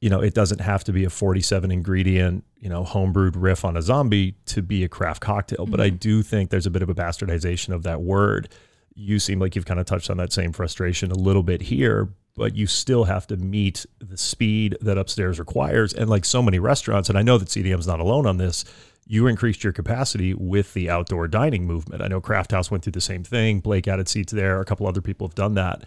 you 0.00 0.10
know, 0.10 0.20
it 0.20 0.34
doesn't 0.34 0.60
have 0.60 0.84
to 0.84 0.92
be 0.92 1.04
a 1.04 1.10
47 1.10 1.70
ingredient, 1.70 2.44
you 2.60 2.68
know, 2.68 2.84
homebrewed 2.84 3.32
riff 3.34 3.64
on 3.64 3.76
a 3.76 3.82
zombie 3.82 4.36
to 4.46 4.62
be 4.62 4.84
a 4.84 4.88
craft 4.88 5.20
cocktail. 5.20 5.66
But 5.66 5.80
I 5.80 5.88
mm-hmm. 5.88 5.96
do 5.96 6.22
think 6.22 6.50
there's 6.50 6.66
a 6.66 6.70
bit 6.70 6.82
of 6.82 6.88
a 6.88 6.94
bastardization 6.94 7.74
of 7.74 7.82
that 7.82 8.00
word. 8.00 8.48
You 8.94 9.18
seem 9.18 9.40
like 9.40 9.56
you've 9.56 9.66
kind 9.66 9.80
of 9.80 9.86
touched 9.86 10.08
on 10.08 10.16
that 10.18 10.32
same 10.32 10.52
frustration 10.52 11.10
a 11.10 11.16
little 11.16 11.42
bit 11.42 11.62
here, 11.62 12.08
but 12.38 12.54
you 12.54 12.66
still 12.68 13.04
have 13.04 13.26
to 13.26 13.36
meet 13.36 13.84
the 13.98 14.16
speed 14.16 14.78
that 14.80 14.96
upstairs 14.96 15.38
requires. 15.40 15.92
And 15.92 16.08
like 16.08 16.24
so 16.24 16.40
many 16.40 16.60
restaurants, 16.60 17.08
and 17.08 17.18
I 17.18 17.22
know 17.22 17.36
that 17.36 17.48
CDM's 17.48 17.86
not 17.86 17.98
alone 17.98 18.26
on 18.26 18.36
this, 18.36 18.64
you 19.06 19.26
increased 19.26 19.64
your 19.64 19.72
capacity 19.72 20.34
with 20.34 20.72
the 20.72 20.88
outdoor 20.88 21.26
dining 21.26 21.66
movement. 21.66 22.00
I 22.00 22.06
know 22.06 22.20
Craft 22.20 22.52
House 22.52 22.70
went 22.70 22.84
through 22.84 22.92
the 22.92 23.00
same 23.00 23.24
thing. 23.24 23.58
Blake 23.58 23.88
added 23.88 24.08
seats 24.08 24.32
there. 24.32 24.60
A 24.60 24.64
couple 24.64 24.86
other 24.86 25.00
people 25.00 25.26
have 25.26 25.34
done 25.34 25.54
that. 25.54 25.84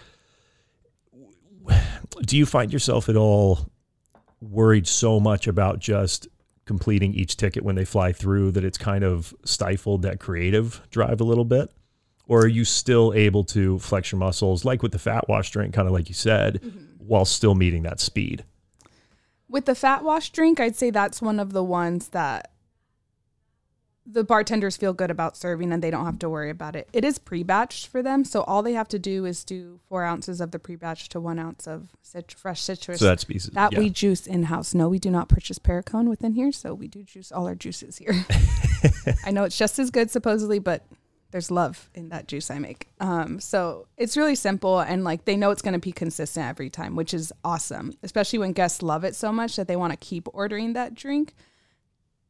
Do 2.25 2.35
you 2.35 2.45
find 2.45 2.73
yourself 2.73 3.07
at 3.07 3.15
all 3.15 3.69
worried 4.41 4.87
so 4.87 5.19
much 5.19 5.47
about 5.47 5.79
just 5.79 6.27
completing 6.65 7.13
each 7.13 7.37
ticket 7.37 7.63
when 7.63 7.75
they 7.75 7.85
fly 7.85 8.11
through 8.11 8.51
that 8.51 8.65
it's 8.65 8.77
kind 8.77 9.03
of 9.03 9.33
stifled 9.45 10.01
that 10.01 10.19
creative 10.19 10.81
drive 10.89 11.21
a 11.21 11.23
little 11.23 11.45
bit? 11.45 11.69
Or 12.31 12.43
are 12.43 12.47
you 12.47 12.63
still 12.63 13.11
able 13.13 13.43
to 13.43 13.77
flex 13.79 14.13
your 14.13 14.19
muscles, 14.19 14.63
like 14.63 14.81
with 14.81 14.93
the 14.93 14.99
fat 14.99 15.27
wash 15.27 15.51
drink, 15.51 15.73
kind 15.73 15.85
of 15.85 15.93
like 15.93 16.07
you 16.07 16.15
said, 16.15 16.61
mm-hmm. 16.61 16.79
while 17.05 17.25
still 17.25 17.55
meeting 17.55 17.83
that 17.83 17.99
speed? 17.99 18.45
With 19.49 19.65
the 19.65 19.75
fat 19.75 20.01
wash 20.01 20.29
drink, 20.29 20.57
I'd 20.57 20.77
say 20.77 20.91
that's 20.91 21.21
one 21.21 21.41
of 21.41 21.51
the 21.51 21.61
ones 21.61 22.07
that 22.09 22.51
the 24.05 24.23
bartenders 24.23 24.77
feel 24.77 24.93
good 24.93 25.11
about 25.11 25.35
serving 25.35 25.73
and 25.73 25.83
they 25.83 25.91
don't 25.91 26.05
have 26.05 26.19
to 26.19 26.29
worry 26.29 26.49
about 26.49 26.73
it. 26.77 26.87
It 26.93 27.03
is 27.03 27.17
pre-batched 27.17 27.87
for 27.87 28.01
them, 28.01 28.23
so 28.23 28.43
all 28.43 28.63
they 28.63 28.73
have 28.73 28.87
to 28.87 28.99
do 28.99 29.25
is 29.25 29.43
do 29.43 29.81
four 29.89 30.05
ounces 30.05 30.39
of 30.39 30.51
the 30.51 30.59
pre-batch 30.59 31.09
to 31.09 31.19
one 31.19 31.37
ounce 31.37 31.67
of 31.67 31.89
cit- 32.01 32.31
fresh 32.37 32.61
citrus. 32.61 32.99
So 32.99 33.05
that's 33.07 33.23
species. 33.23 33.51
that 33.51 33.73
yeah. 33.73 33.79
we 33.79 33.89
juice 33.89 34.25
in 34.25 34.43
house. 34.43 34.73
No, 34.73 34.87
we 34.87 34.99
do 34.99 35.11
not 35.11 35.27
purchase 35.27 35.59
Perricone 35.59 36.07
within 36.07 36.31
here, 36.31 36.53
so 36.53 36.73
we 36.73 36.87
do 36.87 37.03
juice 37.03 37.29
all 37.29 37.45
our 37.45 37.55
juices 37.55 37.97
here. 37.97 38.25
I 39.25 39.31
know 39.31 39.43
it's 39.43 39.57
just 39.57 39.79
as 39.79 39.91
good 39.91 40.09
supposedly, 40.09 40.59
but 40.59 40.85
there's 41.31 41.49
love 41.49 41.89
in 41.93 42.09
that 42.09 42.27
juice 42.27 42.51
I 42.51 42.59
make. 42.59 42.87
Um, 42.99 43.39
so 43.39 43.87
it's 43.97 44.17
really 44.17 44.35
simple 44.35 44.79
and 44.79 45.03
like 45.03 45.25
they 45.25 45.37
know 45.37 45.51
it's 45.51 45.61
going 45.61 45.73
to 45.73 45.79
be 45.79 45.91
consistent 45.91 46.47
every 46.47 46.69
time, 46.69 46.95
which 46.95 47.13
is 47.13 47.33
awesome. 47.43 47.93
Especially 48.03 48.39
when 48.39 48.53
guests 48.53 48.81
love 48.81 49.03
it 49.03 49.15
so 49.15 49.31
much 49.31 49.55
that 49.55 49.67
they 49.67 49.75
want 49.75 49.93
to 49.93 49.97
keep 49.97 50.27
ordering 50.33 50.73
that 50.73 50.93
drink. 50.93 51.33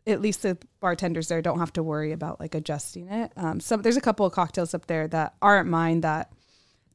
At 0.07 0.21
least 0.21 0.41
the 0.41 0.57
bartenders 0.79 1.27
there 1.27 1.41
don't 1.41 1.59
have 1.59 1.73
to 1.73 1.83
worry 1.83 2.11
about 2.11 2.39
like 2.39 2.55
adjusting 2.55 3.07
it. 3.07 3.31
Um, 3.35 3.59
so 3.59 3.77
there's 3.77 3.97
a 3.97 4.01
couple 4.01 4.25
of 4.25 4.33
cocktails 4.33 4.73
up 4.73 4.87
there 4.87 5.07
that 5.09 5.35
aren't 5.41 5.69
mine 5.69 6.01
that 6.01 6.31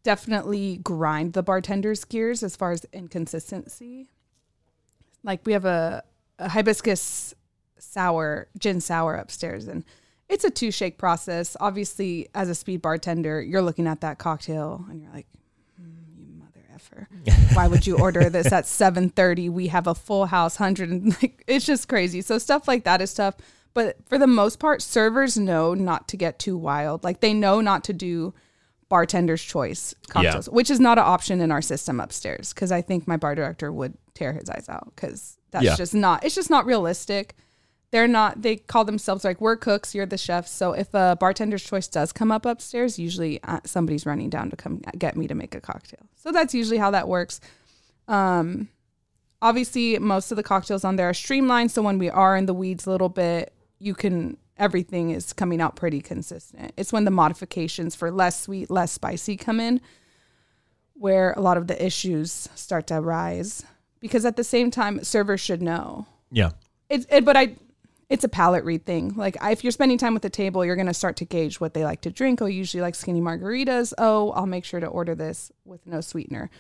definitely 0.03 0.79
grind 0.79 1.33
the 1.33 1.42
bartender's 1.42 2.05
gears 2.05 2.42
as 2.42 2.55
far 2.57 2.73
as 2.73 2.87
inconsistency. 2.92 4.11
Like 5.25 5.40
we 5.45 5.53
have 5.53 5.64
a, 5.64 6.05
a 6.38 6.49
hibiscus 6.49 7.35
sour, 7.79 8.49
gin 8.59 8.81
sour 8.81 9.14
upstairs, 9.14 9.66
and 9.66 9.85
it's 10.29 10.45
a 10.45 10.51
two 10.51 10.71
shake 10.71 10.99
process. 10.99 11.57
Obviously, 11.61 12.29
as 12.35 12.49
a 12.49 12.55
speed 12.55 12.83
bartender, 12.83 13.41
you're 13.43 13.62
looking 13.62 13.87
at 13.87 14.01
that 14.01 14.19
cocktail 14.19 14.85
and 14.91 15.01
you're 15.03 15.12
like, 15.12 15.27
"Hmm, 15.79 15.91
you 16.19 16.27
mother 16.35 16.65
effer. 16.75 17.09
Why 17.55 17.69
would 17.69 17.87
you 17.87 17.99
order 17.99 18.29
this 18.31 18.53
at 18.53 18.65
7:30? 18.65 19.51
We 19.51 19.69
have 19.69 19.87
a 19.87 19.95
full 19.95 20.27
house, 20.27 20.57
hundred 20.57 20.91
and 20.91 21.11
like 21.23 21.45
it's 21.47 21.65
just 21.67 21.89
crazy. 21.89 22.21
So 22.23 22.39
stuff 22.39 22.67
like 22.69 22.85
that 22.85 23.01
is 23.01 23.15
tough. 23.15 23.37
But 23.75 23.97
for 24.09 24.17
the 24.19 24.27
most 24.27 24.59
part, 24.59 24.81
servers 24.83 25.37
know 25.37 25.75
not 25.75 26.09
to 26.09 26.17
get 26.17 26.39
too 26.39 26.57
wild. 26.57 27.05
Like 27.05 27.21
they 27.21 27.35
know 27.35 27.61
not 27.61 27.85
to 27.85 27.93
do 27.93 28.33
bartender's 28.89 29.43
choice 29.43 29.95
cocktails, 30.09 30.49
which 30.49 30.71
is 30.71 30.81
not 30.81 30.97
an 30.97 31.05
option 31.05 31.41
in 31.41 31.51
our 31.53 31.61
system 31.61 31.99
upstairs 32.01 32.53
because 32.55 32.71
I 32.73 32.81
think 32.83 33.07
my 33.07 33.17
bar 33.17 33.35
director 33.35 33.71
would 33.73 33.95
tear 34.15 34.33
his 34.33 34.49
eyes 34.49 34.67
out 34.69 34.93
because 34.95 35.39
that's 35.51 35.65
Yeah. 35.65 35.77
just 35.77 35.93
not. 35.95 36.25
It's 36.25 36.35
just 36.35 36.51
not 36.51 36.67
realistic. 36.67 37.35
They're 37.92 38.09
not. 38.09 38.42
They 38.42 38.57
call 38.57 38.85
themselves 38.85 39.25
like 39.25 39.40
we're 39.40 39.57
cooks. 39.57 39.94
You're 39.94 40.07
the 40.07 40.18
chefs. 40.18 40.51
So 40.51 40.72
if 40.72 40.92
a 40.92 41.16
bartender's 41.18 41.64
choice 41.64 41.87
does 41.88 42.12
come 42.12 42.33
up 42.33 42.44
upstairs, 42.44 42.99
usually 42.99 43.42
uh, 43.44 43.61
somebody's 43.64 44.05
running 44.05 44.29
down 44.29 44.51
to 44.51 44.57
come 44.57 44.83
get 44.99 45.16
me 45.16 45.27
to 45.29 45.35
make 45.35 45.55
a 45.55 45.61
cocktail. 45.61 46.07
So 46.16 46.33
that's 46.33 46.53
usually 46.53 46.79
how 46.79 46.90
that 46.90 47.09
works. 47.09 47.40
Um, 48.09 48.68
obviously, 49.40 49.99
most 49.99 50.33
of 50.33 50.37
the 50.37 50.42
cocktails 50.42 50.85
on 50.85 50.96
there 50.96 51.09
are 51.09 51.14
streamlined. 51.14 51.70
So 51.70 51.81
when 51.83 51.99
we 51.99 52.11
are 52.11 52.37
in 52.37 52.46
the 52.46 52.55
weeds 52.55 52.87
a 52.87 52.90
little 52.90 53.09
bit, 53.09 53.53
you 53.79 53.94
can 53.94 54.37
everything 54.59 55.11
is 55.11 55.33
coming 55.33 55.61
out 55.61 55.77
pretty 55.77 56.01
consistent. 56.01 56.72
It's 56.77 56.92
when 56.92 57.05
the 57.05 57.11
modifications 57.11 57.94
for 57.94 58.11
less 58.11 58.40
sweet, 58.40 58.70
less 58.70 58.90
spicy 58.92 59.37
come 59.37 59.61
in, 59.61 59.81
where 60.94 61.33
a 61.33 61.40
lot 61.40 61.57
of 61.57 61.66
the 61.66 61.85
issues 61.85 62.49
start 62.55 62.87
to 62.88 62.99
arise. 62.99 63.64
Because 64.01 64.25
at 64.25 64.37
the 64.37 64.44
same 64.44 64.70
time, 64.70 65.03
servers 65.05 65.40
should 65.40 65.62
know 65.62 66.07
yeah. 66.31 66.51
it's 66.88 67.07
it, 67.11 67.25
but 67.25 67.37
I 67.37 67.57
it's 68.09 68.25
a 68.25 68.29
palate 68.29 68.64
read 68.64 68.85
thing. 68.87 69.14
Like 69.16 69.37
if 69.42 69.64
you're 69.64 69.71
spending 69.73 69.99
time 69.99 70.14
with 70.14 70.23
the 70.23 70.31
table, 70.31 70.64
you're 70.64 70.77
gonna 70.77 70.95
start 70.95 71.16
to 71.16 71.25
gauge 71.25 71.61
what 71.61 71.75
they 71.75 71.85
like 71.85 72.03
to 72.03 72.11
drink. 72.11 72.40
Oh, 72.40 72.47
usually 72.47 72.81
like 72.81 72.95
skinny 72.95 73.21
margaritas. 73.21 73.92
Oh, 73.99 74.31
I'll 74.33 74.47
make 74.47 74.64
sure 74.64 74.81
to 74.81 74.87
order 74.87 75.14
this 75.14 75.51
with 75.64 75.87
no 75.87 76.01
sweetener. 76.01 76.51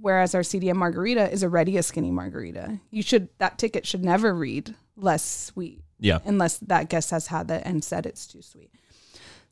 Whereas 0.00 0.34
our 0.34 0.42
CDM 0.42 0.76
margarita 0.76 1.30
is 1.32 1.42
already 1.44 1.76
a 1.76 1.82
skinny 1.82 2.10
margarita. 2.10 2.80
You 2.90 3.02
should 3.02 3.28
that 3.38 3.58
ticket 3.58 3.86
should 3.86 4.04
never 4.04 4.34
read 4.34 4.74
less 4.96 5.24
sweet 5.24 5.82
Yeah. 5.98 6.18
unless 6.24 6.58
that 6.58 6.88
guest 6.88 7.10
has 7.10 7.28
had 7.28 7.48
that 7.48 7.66
and 7.66 7.82
said 7.82 8.06
it's 8.06 8.26
too 8.26 8.42
sweet. 8.42 8.70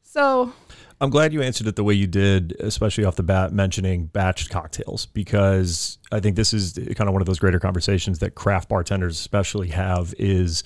So 0.02 0.52
I'm 1.00 1.08
glad 1.10 1.32
you 1.32 1.40
answered 1.42 1.66
it 1.66 1.74
the 1.76 1.82
way 1.84 1.94
you 1.94 2.06
did, 2.06 2.54
especially 2.60 3.04
off 3.04 3.16
the 3.16 3.22
bat, 3.22 3.52
mentioning 3.52 4.08
batched 4.12 4.50
cocktails, 4.50 5.06
because 5.06 5.98
I 6.12 6.20
think 6.20 6.36
this 6.36 6.52
is 6.52 6.74
kind 6.96 7.08
of 7.08 7.12
one 7.14 7.22
of 7.22 7.26
those 7.26 7.38
greater 7.38 7.58
conversations 7.58 8.18
that 8.18 8.34
craft 8.34 8.68
bartenders 8.68 9.18
especially 9.18 9.68
have 9.68 10.14
is, 10.18 10.64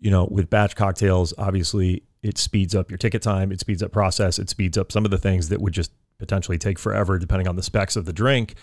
you 0.00 0.10
know, 0.10 0.26
with 0.30 0.50
batch 0.50 0.74
cocktails, 0.76 1.32
obviously 1.38 2.02
it 2.22 2.38
speeds 2.38 2.74
up 2.74 2.90
your 2.90 2.98
ticket 2.98 3.22
time, 3.22 3.52
it 3.52 3.60
speeds 3.60 3.82
up 3.82 3.92
process, 3.92 4.38
it 4.38 4.50
speeds 4.50 4.76
up 4.76 4.90
some 4.92 5.04
of 5.04 5.10
the 5.10 5.18
things 5.18 5.48
that 5.48 5.60
would 5.60 5.72
just 5.72 5.92
potentially 6.18 6.58
take 6.58 6.78
forever 6.78 7.18
depending 7.18 7.48
on 7.48 7.56
the 7.56 7.62
specs 7.62 7.96
of 7.96 8.04
the 8.04 8.12
drink, 8.12 8.54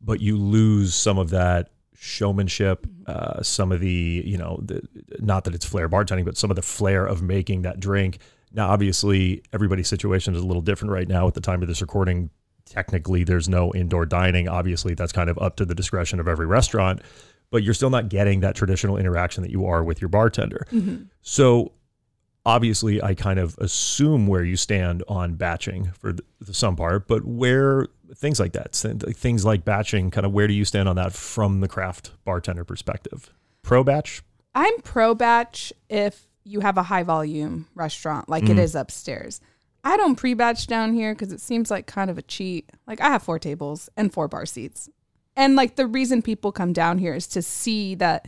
but 0.00 0.20
you 0.20 0.36
lose 0.36 0.94
some 0.94 1.18
of 1.18 1.30
that 1.30 1.70
showmanship, 1.94 2.86
uh, 3.06 3.42
some 3.42 3.72
of 3.72 3.80
the, 3.80 4.22
you 4.24 4.36
know, 4.36 4.60
the, 4.62 4.82
not 5.20 5.44
that 5.44 5.54
it's 5.54 5.64
flair 5.64 5.88
bartending, 5.88 6.24
but 6.24 6.36
some 6.36 6.50
of 6.50 6.56
the 6.56 6.62
flair 6.62 7.06
of 7.06 7.22
making 7.22 7.62
that 7.62 7.80
drink. 7.80 8.18
Now, 8.52 8.68
obviously, 8.68 9.42
everybody's 9.52 9.88
situation 9.88 10.34
is 10.34 10.42
a 10.42 10.46
little 10.46 10.62
different 10.62 10.92
right 10.92 11.08
now. 11.08 11.26
At 11.26 11.34
the 11.34 11.40
time 11.40 11.62
of 11.62 11.68
this 11.68 11.80
recording, 11.80 12.30
technically, 12.64 13.24
there's 13.24 13.48
no 13.48 13.72
indoor 13.72 14.06
dining. 14.06 14.48
Obviously, 14.48 14.94
that's 14.94 15.12
kind 15.12 15.30
of 15.30 15.38
up 15.38 15.56
to 15.56 15.64
the 15.64 15.74
discretion 15.74 16.20
of 16.20 16.28
every 16.28 16.46
restaurant, 16.46 17.02
but 17.50 17.62
you're 17.62 17.74
still 17.74 17.90
not 17.90 18.08
getting 18.08 18.40
that 18.40 18.54
traditional 18.54 18.96
interaction 18.96 19.42
that 19.42 19.50
you 19.50 19.66
are 19.66 19.84
with 19.84 20.00
your 20.00 20.08
bartender. 20.08 20.66
Mm-hmm. 20.70 21.04
So, 21.22 21.72
obviously, 22.44 23.02
I 23.02 23.14
kind 23.14 23.38
of 23.38 23.56
assume 23.58 24.26
where 24.26 24.44
you 24.44 24.56
stand 24.56 25.02
on 25.08 25.34
batching 25.34 25.92
for 25.98 26.12
the, 26.12 26.22
the 26.40 26.54
some 26.54 26.76
part, 26.76 27.08
but 27.08 27.24
where 27.24 27.86
things 28.14 28.40
like 28.40 28.52
that, 28.52 28.72
things 28.72 29.44
like 29.44 29.64
batching, 29.64 30.10
kind 30.10 30.26
of 30.26 30.32
where 30.32 30.46
do 30.46 30.54
you 30.54 30.64
stand 30.64 30.88
on 30.88 30.96
that 30.96 31.12
from 31.12 31.60
the 31.60 31.68
craft 31.68 32.12
bartender 32.24 32.64
perspective? 32.64 33.32
Pro 33.62 33.82
batch? 33.82 34.22
I'm 34.54 34.80
pro 34.80 35.14
batch 35.14 35.72
if 35.90 36.26
you 36.44 36.60
have 36.60 36.78
a 36.78 36.84
high 36.84 37.02
volume 37.02 37.66
restaurant 37.74 38.28
like 38.28 38.44
it 38.44 38.56
mm. 38.56 38.60
is 38.60 38.74
upstairs. 38.74 39.40
I 39.84 39.96
don't 39.96 40.16
pre 40.16 40.34
batch 40.34 40.66
down 40.66 40.94
here 40.94 41.14
because 41.14 41.32
it 41.32 41.40
seems 41.40 41.70
like 41.70 41.86
kind 41.86 42.10
of 42.10 42.18
a 42.18 42.22
cheat. 42.22 42.70
Like 42.86 43.00
I 43.00 43.08
have 43.08 43.22
four 43.22 43.38
tables 43.38 43.88
and 43.96 44.12
four 44.12 44.28
bar 44.28 44.46
seats. 44.46 44.88
And 45.36 45.54
like 45.54 45.76
the 45.76 45.86
reason 45.86 46.22
people 46.22 46.50
come 46.50 46.72
down 46.72 46.98
here 46.98 47.14
is 47.14 47.26
to 47.28 47.42
see 47.42 47.94
that 47.96 48.26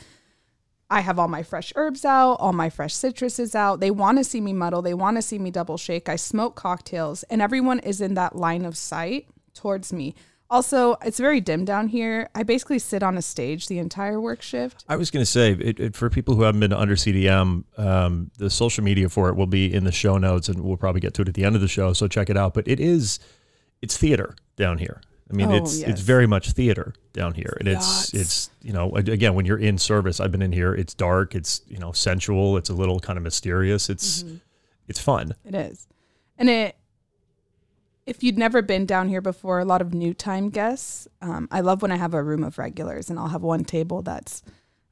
I 0.90 1.00
have 1.00 1.18
all 1.18 1.28
my 1.28 1.42
fresh 1.42 1.72
herbs 1.76 2.04
out, 2.04 2.34
all 2.34 2.52
my 2.52 2.70
fresh 2.70 2.94
citruses 2.94 3.54
out. 3.54 3.80
They 3.80 3.90
want 3.90 4.18
to 4.18 4.24
see 4.24 4.40
me 4.40 4.52
muddle, 4.52 4.82
they 4.82 4.94
want 4.94 5.16
to 5.16 5.22
see 5.22 5.38
me 5.38 5.50
double 5.50 5.76
shake. 5.76 6.08
I 6.08 6.16
smoke 6.16 6.54
cocktails, 6.54 7.22
and 7.24 7.42
everyone 7.42 7.80
is 7.80 8.00
in 8.00 8.14
that 8.14 8.36
line 8.36 8.64
of 8.64 8.76
sight 8.76 9.26
towards 9.54 9.92
me. 9.92 10.14
Also, 10.50 10.96
it's 11.04 11.18
very 11.18 11.42
dim 11.42 11.66
down 11.66 11.88
here. 11.88 12.30
I 12.34 12.42
basically 12.42 12.78
sit 12.78 13.02
on 13.02 13.18
a 13.18 13.22
stage 13.22 13.68
the 13.68 13.78
entire 13.78 14.18
work 14.18 14.40
shift. 14.40 14.82
I 14.88 14.96
was 14.96 15.10
going 15.10 15.20
to 15.20 15.30
say, 15.30 15.52
it, 15.52 15.78
it, 15.78 15.94
for 15.94 16.08
people 16.08 16.36
who 16.36 16.42
haven't 16.42 16.60
been 16.60 16.70
to 16.70 16.78
Under 16.78 16.94
CDM, 16.94 17.64
um, 17.78 18.30
the 18.38 18.48
social 18.48 18.82
media 18.82 19.10
for 19.10 19.28
it 19.28 19.36
will 19.36 19.46
be 19.46 19.72
in 19.72 19.84
the 19.84 19.92
show 19.92 20.16
notes, 20.16 20.48
and 20.48 20.64
we'll 20.64 20.78
probably 20.78 21.02
get 21.02 21.12
to 21.14 21.22
it 21.22 21.28
at 21.28 21.34
the 21.34 21.44
end 21.44 21.54
of 21.54 21.60
the 21.60 21.68
show. 21.68 21.92
So 21.92 22.08
check 22.08 22.30
it 22.30 22.36
out. 22.38 22.54
But 22.54 22.66
it 22.66 22.80
is, 22.80 23.18
it's 23.82 23.98
theater 23.98 24.36
down 24.56 24.78
here. 24.78 25.02
I 25.30 25.34
mean, 25.34 25.50
Oh, 25.50 25.56
it's 25.56 25.80
yes. 25.80 25.90
it's 25.90 26.00
very 26.00 26.26
much 26.26 26.52
theater 26.52 26.94
down 27.12 27.34
here, 27.34 27.56
and 27.60 27.68
it's 27.68 28.14
it's 28.14 28.50
you 28.62 28.72
know 28.72 28.94
again 28.96 29.34
when 29.34 29.44
you're 29.44 29.58
in 29.58 29.76
service, 29.78 30.20
I've 30.20 30.32
been 30.32 30.42
in 30.42 30.52
here. 30.52 30.74
It's 30.74 30.94
dark. 30.94 31.34
It's 31.34 31.60
you 31.68 31.78
know 31.78 31.92
sensual. 31.92 32.56
It's 32.56 32.70
a 32.70 32.74
little 32.74 32.98
kind 33.00 33.16
of 33.16 33.22
mysterious. 33.22 33.90
It's 33.90 34.24
it's 34.86 35.00
fun. 35.00 35.34
It 35.44 35.54
is. 35.54 35.86
And 36.38 36.48
it 36.48 36.76
if 38.06 38.22
you'd 38.22 38.38
never 38.38 38.62
been 38.62 38.86
down 38.86 39.08
here 39.08 39.20
before, 39.20 39.58
a 39.58 39.66
lot 39.66 39.82
of 39.82 39.92
new 39.92 40.14
time 40.14 40.48
guests. 40.48 41.06
Um, 41.20 41.46
I 41.50 41.60
love 41.60 41.82
when 41.82 41.92
I 41.92 41.96
have 41.96 42.14
a 42.14 42.22
room 42.22 42.42
of 42.42 42.56
regulars 42.56 43.10
and 43.10 43.18
I'll 43.18 43.28
have 43.28 43.42
one 43.42 43.64
table 43.64 44.00
that's 44.00 44.42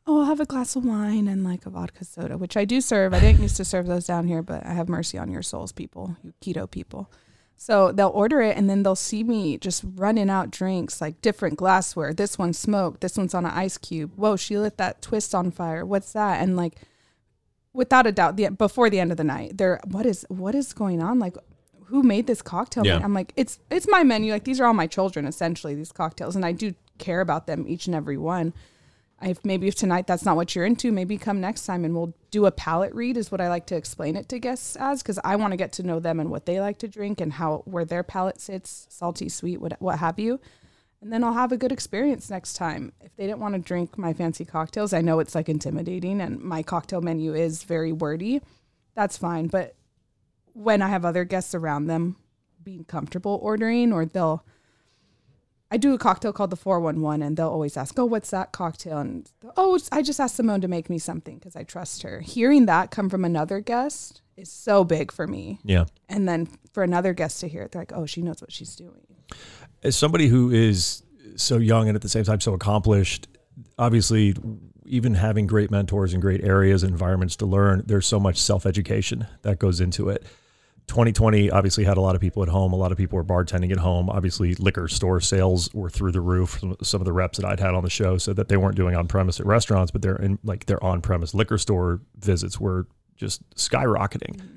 oh, 0.07 0.21
I'll 0.21 0.27
have 0.27 0.39
a 0.41 0.45
glass 0.45 0.77
of 0.77 0.85
wine 0.85 1.27
and 1.27 1.43
like 1.43 1.65
a 1.67 1.71
vodka 1.71 2.05
soda, 2.05 2.37
which 2.37 2.57
I 2.57 2.65
do 2.65 2.81
serve. 2.83 3.15
I 3.15 3.21
didn't 3.21 3.41
used 3.43 3.57
to 3.57 3.65
serve 3.65 3.87
those 3.87 4.07
down 4.07 4.29
here, 4.29 4.43
but 4.43 4.65
I 4.67 4.73
have 4.75 4.89
mercy 4.89 5.17
on 5.19 5.31
your 5.31 5.43
souls, 5.43 5.73
people, 5.73 6.17
you 6.23 6.33
keto 6.43 6.71
people. 6.71 7.11
So 7.57 7.91
they'll 7.91 8.09
order 8.09 8.43
it 8.43 8.57
and 8.57 8.69
then 8.69 8.83
they'll 8.83 8.95
see 8.95 9.25
me 9.25 9.57
just 9.57 9.83
running 9.97 10.29
out 10.29 10.51
drinks, 10.51 11.01
like 11.01 11.21
different 11.23 11.57
glassware. 11.57 12.13
This 12.13 12.39
one's 12.39 12.59
smoked. 12.59 13.01
This 13.01 13.17
one's 13.17 13.35
on 13.35 13.47
an 13.47 13.53
ice 13.53 13.79
cube. 13.79 14.13
Whoa, 14.15 14.37
she 14.37 14.59
lit 14.59 14.77
that 14.77 15.01
twist 15.01 15.35
on 15.35 15.51
fire. 15.51 15.85
What's 15.85 16.13
that? 16.13 16.43
And 16.43 16.57
like, 16.57 16.75
without 17.73 18.07
a 18.07 18.13
doubt, 18.13 18.37
the, 18.37 18.49
before 18.51 18.91
the 18.91 19.01
end 19.01 19.11
of 19.11 19.17
the 19.17 19.25
night, 19.25 19.57
they're 19.57 19.81
what 19.85 20.05
is 20.05 20.27
what 20.29 20.55
is 20.55 20.73
going 20.75 21.03
on? 21.03 21.19
Like, 21.19 21.37
who 21.87 22.03
made 22.03 22.27
this 22.27 22.43
cocktail? 22.43 22.87
Yeah. 22.87 23.01
I'm 23.03 23.15
like, 23.15 23.33
it's 23.37 23.59
it's 23.71 23.89
my 23.89 24.03
menu. 24.03 24.33
Like 24.33 24.45
these 24.45 24.61
are 24.61 24.67
all 24.67 24.75
my 24.75 24.87
children 24.87 25.27
essentially. 25.27 25.75
These 25.75 25.93
cocktails, 25.93 26.37
and 26.37 26.45
I 26.45 26.53
do 26.53 26.75
care 26.99 27.21
about 27.21 27.47
them 27.47 27.65
each 27.67 27.87
and 27.87 27.97
every 27.97 28.19
one. 28.19 28.53
If 29.23 29.45
maybe 29.45 29.67
if 29.67 29.75
tonight 29.75 30.07
that's 30.07 30.25
not 30.25 30.37
what 30.37 30.55
you're 30.55 30.67
into, 30.67 30.93
maybe 30.93 31.17
come 31.17 31.41
next 31.41 31.65
time 31.65 31.85
and 31.85 31.95
we'll 31.95 32.15
do 32.31 32.45
a 32.45 32.51
palate 32.51 32.95
read. 32.95 33.17
Is 33.17 33.33
what 33.33 33.41
I 33.41 33.49
like 33.49 33.67
to 33.67 33.77
explain 33.77 34.15
it 34.15 34.29
to 34.29 34.39
guests 34.39 34.77
as 34.77 35.03
because 35.03 35.19
I 35.25 35.37
want 35.37 35.53
to 35.53 35.57
get 35.57 35.73
to 35.75 35.83
know 35.83 36.01
them 36.01 36.21
and 36.21 36.31
what 36.31 36.45
they 36.45 36.61
like 36.61 36.79
to 36.79 36.89
drink 36.89 37.21
and 37.21 37.33
how 37.33 37.63
where 37.65 37.87
their 37.87 38.03
palate 38.03 38.41
sits, 38.41 38.87
salty, 38.91 39.29
sweet, 39.29 39.61
what 39.61 39.81
what 39.81 39.99
have 40.01 40.19
you. 40.19 40.39
And 41.01 41.13
then 41.13 41.25
I'll 41.25 41.33
have 41.33 41.53
a 41.53 41.57
good 41.57 41.73
experience 41.73 42.31
next 42.31 42.55
time. 42.55 42.93
If 43.01 43.15
they 43.17 43.27
didn't 43.27 43.41
want 43.41 43.55
to 43.55 43.61
drink 43.61 43.97
my 43.97 44.13
fancy 44.13 44.45
cocktails, 44.45 44.93
I 44.93 45.03
know 45.03 45.19
it's 45.19 45.35
like 45.35 45.49
intimidating 45.49 46.21
and 46.21 46.41
my 46.41 46.63
cocktail 46.63 47.01
menu 47.01 47.35
is 47.35 47.63
very 47.65 47.93
wordy. 47.93 48.41
That's 48.95 49.17
fine. 49.17 49.47
But 49.49 49.77
when 50.53 50.83
I 50.83 50.89
have 50.89 51.05
other 51.05 51.25
guests 51.25 51.55
around 51.55 51.87
them 51.87 52.17
being 52.63 52.85
comfortable 52.85 53.39
ordering 53.43 53.93
or 53.93 54.05
they'll 54.05 54.45
I 55.71 55.77
do 55.77 55.95
a 55.95 55.99
cocktail 55.99 56.33
called 56.33 56.51
the 56.51 56.57
411 56.57 57.23
and 57.23 57.37
they'll 57.37 57.49
always 57.49 57.77
ask, 57.77 57.99
"Oh, 57.99 58.05
what's 58.05 58.31
that 58.31 58.53
cocktail?" 58.53 58.99
and 58.99 59.31
"Oh, 59.57 59.79
I 59.91 60.03
just 60.03 60.21
asked 60.21 60.37
Simone 60.37 60.61
to 60.61 60.69
make 60.69 60.89
me 60.89 60.99
something 60.99 61.39
because 61.39 61.57
I 61.57 61.65
trust 61.65 62.03
her." 62.03 62.21
Hearing 62.21 62.67
that 62.67 62.91
come 62.91 63.09
from 63.09 63.25
another 63.25 63.61
guest 63.61 64.23
is 64.37 64.51
so 64.51 64.85
big 64.85 65.11
for 65.11 65.27
me. 65.27 65.59
Yeah. 65.65 65.87
And 66.09 66.29
then 66.29 66.49
for 66.73 66.83
another 66.83 67.13
guest 67.13 67.41
to 67.41 67.49
hear 67.49 67.63
it, 67.63 67.73
they're 67.73 67.83
like, 67.83 67.93
"Oh, 67.93 68.07
she 68.07 68.23
knows 68.23 68.41
what 68.41 68.53
she's 68.53 68.77
doing." 68.77 69.07
As 69.83 69.97
somebody 69.97 70.29
who 70.29 70.51
is 70.51 71.03
so 71.37 71.59
young 71.59 71.89
and 71.89 71.97
at 71.97 72.03
the 72.03 72.09
same 72.09 72.25
time 72.25 72.41
so 72.41 72.55
accomplished, 72.55 73.27
obviously, 73.79 74.35
even 74.85 75.15
having 75.15 75.47
great 75.47 75.71
mentors 75.71 76.15
in 76.15 76.21
great 76.21 76.45
areas, 76.45 76.83
and 76.85 76.93
environments 76.93 77.35
to 77.37 77.47
learn, 77.47 77.83
there's 77.87 78.07
so 78.07 78.21
much 78.21 78.41
self 78.41 78.67
education 78.67 79.27
that 79.43 79.59
goes 79.59 79.81
into 79.81 80.09
it. 80.11 80.25
2020 80.89 81.51
obviously 81.51 81.85
had 81.85 81.97
a 81.97 82.01
lot 82.01 82.15
of 82.15 82.21
people 82.21 82.43
at 82.43 82.49
home. 82.49 82.73
A 82.73 82.77
lot 82.77 82.93
of 82.93 82.99
people 82.99 83.17
were 83.17 83.25
bartending 83.25 83.73
at 83.73 83.79
home. 83.79 84.09
Obviously, 84.09 84.55
liquor 84.55 84.87
store 84.89 85.21
sales 85.21 85.69
were 85.75 85.91
through 85.91 86.13
the 86.13 86.21
roof. 86.21 86.59
Some- 86.61 86.77
Some 86.83 87.01
of 87.01 87.05
the 87.05 87.13
reps 87.13 87.39
that 87.39 87.47
I'd 87.47 87.59
had 87.61 87.75
on 87.75 87.83
the 87.83 87.91
show 87.91 88.19
said 88.19 88.37
that 88.37 88.49
they 88.49 88.57
weren't 88.57 88.77
doing 88.77 88.95
on 88.95 89.09
premise 89.09 89.41
at 89.41 89.47
restaurants, 89.47 89.91
but 89.91 90.03
they're 90.03 90.17
in 90.17 90.39
like 90.45 90.67
their 90.67 90.83
on 90.85 91.01
premise 91.01 91.35
liquor 91.35 91.59
store 91.59 92.01
visits 92.19 92.61
were 92.61 92.87
just 93.17 93.49
skyrocketing. 93.57 94.37
Mm-hmm. 94.37 94.53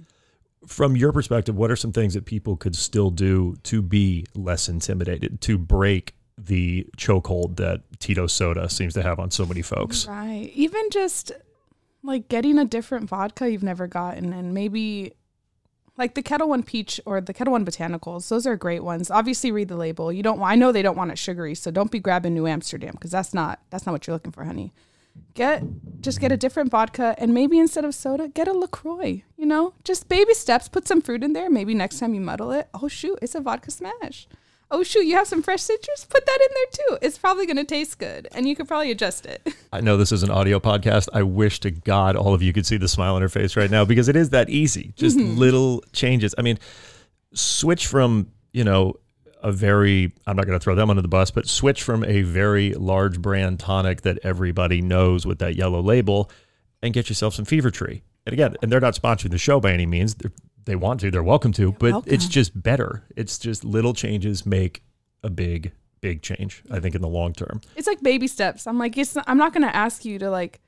From 0.68 0.96
your 0.96 1.12
perspective, 1.12 1.56
what 1.56 1.72
are 1.72 1.76
some 1.76 1.92
things 1.94 2.13
that 2.13 2.26
people 2.26 2.58
could 2.58 2.76
still 2.76 3.10
do 3.10 3.56
to 3.63 3.82
be 3.82 4.26
less 4.36 4.70
intimidated, 4.70 5.42
to 5.42 5.58
break 5.58 6.13
the 6.38 6.86
chokehold 6.98 7.56
that 7.58 7.82
Tito 8.00 8.28
Soda 8.28 8.70
seems 8.70 8.94
to 8.94 9.02
have 9.02 9.20
on 9.20 9.32
so 9.32 9.46
many 9.46 9.62
folks? 9.62 10.06
Right. 10.08 10.52
Even 10.54 10.89
just 10.92 11.32
like 12.04 12.28
getting 12.30 12.60
a 12.60 12.65
different 12.65 13.10
vodka 13.10 13.50
you've 13.50 13.63
never 13.63 13.88
gotten 13.88 14.32
and 14.32 14.54
maybe 14.54 15.13
like 15.99 16.15
the 16.15 16.23
Ketel 16.23 16.47
One 16.47 16.63
Peach 16.63 16.99
or 17.05 17.19
the 17.19 17.33
Ketel 17.33 17.51
One 17.51 17.65
Botanicals, 17.65 18.29
those 18.29 18.47
are 18.47 18.55
great 18.55 18.83
ones. 18.83 19.12
Obviously 19.12 19.51
read 19.51 19.67
the 19.67 19.75
label. 19.75 20.12
You 20.12 20.23
don't 20.23 20.41
I 20.41 20.55
know 20.55 20.71
they 20.71 20.81
don't 20.81 20.97
want 20.97 21.12
it 21.12 21.19
sugary, 21.19 21.53
so 21.53 21.69
don't 21.69 21.91
be 21.91 21.99
grabbing 21.99 22.33
New 22.33 22.47
Amsterdam 22.47 22.93
because 22.93 23.12
that's 23.12 23.33
not 23.33 23.59
that's 23.69 23.85
not 23.85 23.91
what 23.91 24.07
you're 24.07 24.15
looking 24.15 24.31
for, 24.31 24.45
honey. 24.45 24.73
Get 25.33 25.62
just 25.99 26.21
get 26.21 26.31
a 26.31 26.38
different 26.38 26.71
vodka 26.71 27.13
and 27.17 27.33
maybe 27.33 27.59
instead 27.59 27.83
of 27.83 27.93
soda, 27.93 28.29
get 28.29 28.47
a 28.47 28.53
LaCroix, 28.53 29.23
you 29.35 29.45
know? 29.45 29.73
Just 29.83 30.07
baby 30.07 30.33
steps, 30.33 30.69
put 30.69 30.88
some 30.88 31.01
fruit 31.01 31.23
in 31.23 31.33
there. 31.33 31.49
Maybe 31.49 31.73
next 31.73 31.99
time 31.99 32.13
you 32.13 32.21
muddle 32.21 32.51
it, 32.51 32.69
oh 32.73 32.88
shoot, 32.88 33.19
it's 33.21 33.35
a 33.35 33.41
vodka 33.41 33.69
smash. 33.69 34.27
Oh 34.71 34.84
shoot, 34.84 35.05
you 35.05 35.15
have 35.15 35.27
some 35.27 35.41
fresh 35.41 35.62
citrus? 35.62 36.05
Put 36.05 36.25
that 36.25 36.39
in 36.41 36.47
there 36.53 36.65
too. 36.71 37.05
It's 37.05 37.17
probably 37.17 37.45
gonna 37.45 37.63
taste 37.63 37.97
good 37.97 38.27
and 38.32 38.47
you 38.47 38.55
could 38.55 38.67
probably 38.67 38.91
adjust 38.91 39.25
it. 39.25 39.47
I 39.73 39.82
know 39.82 39.97
this 39.97 40.12
is 40.12 40.23
an 40.23 40.29
audio 40.29 40.60
podcast. 40.60 41.10
I 41.13 41.23
wish 41.23 41.60
to 41.62 41.71
God 41.71 42.15
all 42.15 42.34
of 42.34 42.41
you 42.41 42.53
could 42.53 42.65
see 42.65 42.77
the 42.77 42.88
smile 42.88 43.15
on 43.15 43.21
her 43.21 43.29
face 43.29 43.55
right 43.55 43.71
now 43.71 43.86
because 43.86 44.08
it 44.08 44.15
is 44.15 44.29
that 44.29 44.49
easy. 44.49 44.93
Just 44.95 45.17
mm-hmm. 45.17 45.38
little 45.38 45.84
changes. 45.93 46.36
I 46.38 46.43
mean, 46.43 46.60
switch 47.34 47.88
from, 47.88 48.32
you 48.51 48.63
know, 48.63 48.95
a 49.41 49.51
very, 49.51 50.12
I'm 50.27 50.36
not 50.36 50.45
going 50.45 50.58
to 50.58 50.63
throw 50.63 50.75
them 50.75 50.89
under 50.89 51.01
the 51.01 51.08
bus, 51.08 51.32
but 51.32 51.47
switch 51.47 51.84
from 51.84 52.03
a 52.03 52.21
very 52.21 52.73
large 52.73 53.21
brand 53.21 53.60
tonic 53.60 54.01
that 54.01 54.19
everybody 54.23 54.82
knows 54.82 55.25
with 55.25 55.39
that 55.39 55.55
yellow 55.55 55.82
label 55.82 56.29
and 56.82 56.93
get 56.93 57.10
yourself 57.10 57.34
some 57.34 57.45
Fever 57.45 57.71
Tree. 57.71 58.01
And 58.25 58.34
again, 58.34 58.55
and 58.62 58.71
they're 58.71 58.79
not 58.79 58.95
sponsoring 58.95 59.32
the 59.32 59.38
show 59.38 59.60
by 59.60 59.71
any 59.71 59.86
means. 59.86 60.15
They're, 60.15 60.32
they 60.69 60.75
want 60.75 60.99
to, 61.01 61.12
they're 61.12 61.23
welcome 61.23 61.51
to, 61.53 61.71
but 61.73 61.91
welcome. 61.91 62.13
it's 62.13 62.27
just 62.27 62.62
better. 62.62 63.03
It's 63.15 63.38
just 63.38 63.63
little 63.63 63.93
changes 63.93 64.45
make 64.45 64.84
a 65.23 65.29
big, 65.29 65.71
big 66.01 66.21
change, 66.21 66.63
I 66.71 66.79
think, 66.79 66.95
in 66.95 67.01
the 67.01 67.08
long 67.08 67.34
term. 67.34 67.62
it's 67.75 67.88
like 67.88 68.01
baby 68.01 68.27
steps. 68.27 68.67
I'm 68.67 68.77
like, 68.77 68.97
it's, 68.97 69.17
I'm 69.27 69.38
not 69.38 69.53
going 69.53 69.67
to 69.67 69.75
ask 69.75 70.05
you 70.05 70.19
to 70.19 70.29
like 70.29 70.62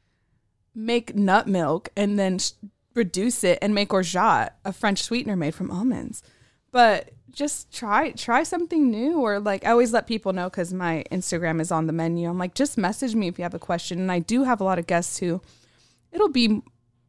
make 0.73 1.15
nut 1.15 1.47
milk 1.47 1.89
and 1.95 2.17
then 2.17 2.39
sh- 2.39 2.51
reduce 2.95 3.43
it 3.43 3.59
and 3.61 3.75
make 3.75 3.93
orgeat, 3.93 4.53
a 4.65 4.73
French 4.73 5.03
sweetener 5.03 5.35
made 5.35 5.55
from 5.55 5.71
almonds. 5.71 6.23
But 6.71 7.11
just 7.29 7.71
try 7.71 8.11
try 8.11 8.43
something 8.43 8.91
new 8.91 9.21
or 9.21 9.39
like 9.39 9.65
I 9.65 9.71
always 9.71 9.93
let 9.93 10.05
people 10.05 10.33
know 10.33 10.49
cuz 10.49 10.73
my 10.73 11.05
Instagram 11.13 11.61
is 11.61 11.71
on 11.71 11.87
the 11.87 11.93
menu. 11.93 12.29
I'm 12.29 12.37
like 12.37 12.55
just 12.55 12.77
message 12.77 13.15
me 13.15 13.29
if 13.29 13.39
you 13.39 13.43
have 13.43 13.53
a 13.53 13.59
question 13.59 13.99
and 13.99 14.11
I 14.11 14.19
do 14.19 14.43
have 14.43 14.59
a 14.59 14.65
lot 14.65 14.79
of 14.79 14.85
guests 14.85 15.19
who 15.19 15.41
it'll 16.11 16.27
be 16.27 16.61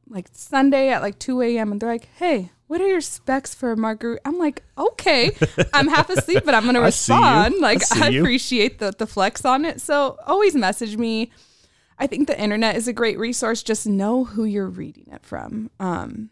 like 0.08 0.28
Sunday 0.32 0.90
at 0.90 1.02
like 1.02 1.18
2 1.18 1.42
a.m. 1.42 1.72
and 1.72 1.80
they're 1.80 1.88
like, 1.88 2.08
"Hey, 2.16 2.50
what 2.72 2.80
are 2.80 2.88
your 2.88 3.02
specs 3.02 3.54
for 3.54 3.70
a 3.72 3.76
margarita?" 3.76 4.22
I'm 4.24 4.38
like, 4.38 4.62
"Okay, 4.78 5.30
I'm 5.74 5.88
half 5.88 6.08
asleep, 6.08 6.42
but 6.44 6.54
I'm 6.54 6.64
gonna 6.64 6.80
I 6.82 6.88
see 6.90 7.12
you. 7.12 7.18
respond." 7.18 7.54
I 7.56 7.58
Like 7.58 7.82
see 7.82 8.00
I 8.02 8.08
appreciate 8.08 8.78
the 8.78 8.92
the 8.96 9.06
flex 9.06 9.44
on 9.44 9.66
it. 9.66 9.80
So 9.82 10.16
always 10.26 10.54
message 10.54 10.96
me. 10.96 11.30
I 11.98 12.06
think 12.06 12.26
the 12.26 12.40
internet 12.40 12.74
is 12.74 12.88
a 12.88 12.92
great 12.92 13.18
resource. 13.18 13.62
Just 13.62 13.86
know 13.86 14.24
who 14.24 14.44
you're 14.44 14.66
reading 14.68 15.06
it 15.12 15.22
from. 15.22 15.70
Um, 15.78 16.30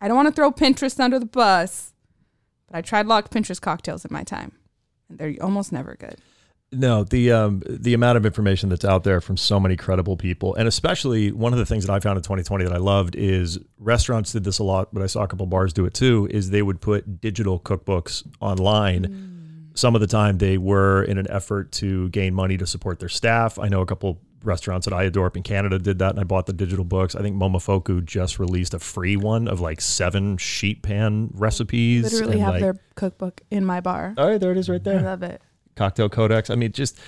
I 0.00 0.08
don't 0.08 0.16
want 0.16 0.28
to 0.28 0.32
throw 0.32 0.50
Pinterest 0.50 0.98
under 0.98 1.18
the 1.18 1.26
bus, 1.26 1.92
but 2.66 2.76
I 2.78 2.80
tried 2.80 3.06
of 3.06 3.30
Pinterest 3.30 3.60
cocktails 3.60 4.04
in 4.04 4.12
my 4.12 4.24
time, 4.24 4.52
and 5.08 5.18
they're 5.18 5.34
almost 5.40 5.70
never 5.70 5.94
good. 5.94 6.16
No, 6.74 7.04
the 7.04 7.32
um, 7.32 7.62
the 7.66 7.94
amount 7.94 8.16
of 8.16 8.26
information 8.26 8.68
that's 8.68 8.84
out 8.84 9.04
there 9.04 9.20
from 9.20 9.36
so 9.36 9.58
many 9.60 9.76
credible 9.76 10.16
people, 10.16 10.54
and 10.54 10.68
especially 10.68 11.32
one 11.32 11.52
of 11.52 11.58
the 11.58 11.66
things 11.66 11.86
that 11.86 11.92
I 11.92 12.00
found 12.00 12.16
in 12.16 12.22
2020 12.22 12.64
that 12.64 12.72
I 12.72 12.78
loved 12.78 13.16
is 13.16 13.58
restaurants 13.78 14.32
did 14.32 14.44
this 14.44 14.58
a 14.58 14.64
lot, 14.64 14.92
but 14.92 15.02
I 15.02 15.06
saw 15.06 15.22
a 15.22 15.28
couple 15.28 15.46
bars 15.46 15.72
do 15.72 15.84
it 15.86 15.94
too. 15.94 16.28
Is 16.30 16.50
they 16.50 16.62
would 16.62 16.80
put 16.80 17.20
digital 17.20 17.58
cookbooks 17.60 18.26
online. 18.40 19.30
Some 19.76 19.94
of 19.96 20.00
the 20.00 20.06
time 20.06 20.38
they 20.38 20.56
were 20.56 21.02
in 21.02 21.18
an 21.18 21.26
effort 21.30 21.72
to 21.72 22.08
gain 22.10 22.32
money 22.32 22.56
to 22.56 22.66
support 22.66 23.00
their 23.00 23.08
staff. 23.08 23.58
I 23.58 23.66
know 23.68 23.80
a 23.80 23.86
couple 23.86 24.20
restaurants 24.44 24.86
that 24.86 24.94
I 24.94 25.04
adore 25.04 25.26
up 25.26 25.36
in 25.36 25.42
Canada 25.42 25.78
did 25.78 25.98
that, 25.98 26.10
and 26.10 26.20
I 26.20 26.24
bought 26.24 26.46
the 26.46 26.52
digital 26.52 26.84
books. 26.84 27.14
I 27.14 27.22
think 27.22 27.36
Momofuku 27.36 28.04
just 28.04 28.38
released 28.38 28.74
a 28.74 28.78
free 28.78 29.16
one 29.16 29.48
of 29.48 29.60
like 29.60 29.80
seven 29.80 30.36
sheet 30.36 30.82
pan 30.82 31.30
recipes. 31.34 32.12
Literally 32.12 32.38
have 32.38 32.54
like- 32.54 32.60
their 32.60 32.76
cookbook 32.94 33.40
in 33.50 33.64
my 33.64 33.80
bar. 33.80 34.14
All 34.16 34.28
right, 34.28 34.40
there 34.40 34.52
it 34.52 34.58
is 34.58 34.68
right 34.68 34.82
there. 34.82 35.00
I 35.00 35.02
love 35.02 35.22
it. 35.22 35.42
Cocktail 35.76 36.08
codex. 36.08 36.50
I 36.50 36.54
mean, 36.54 36.72
just 36.72 36.98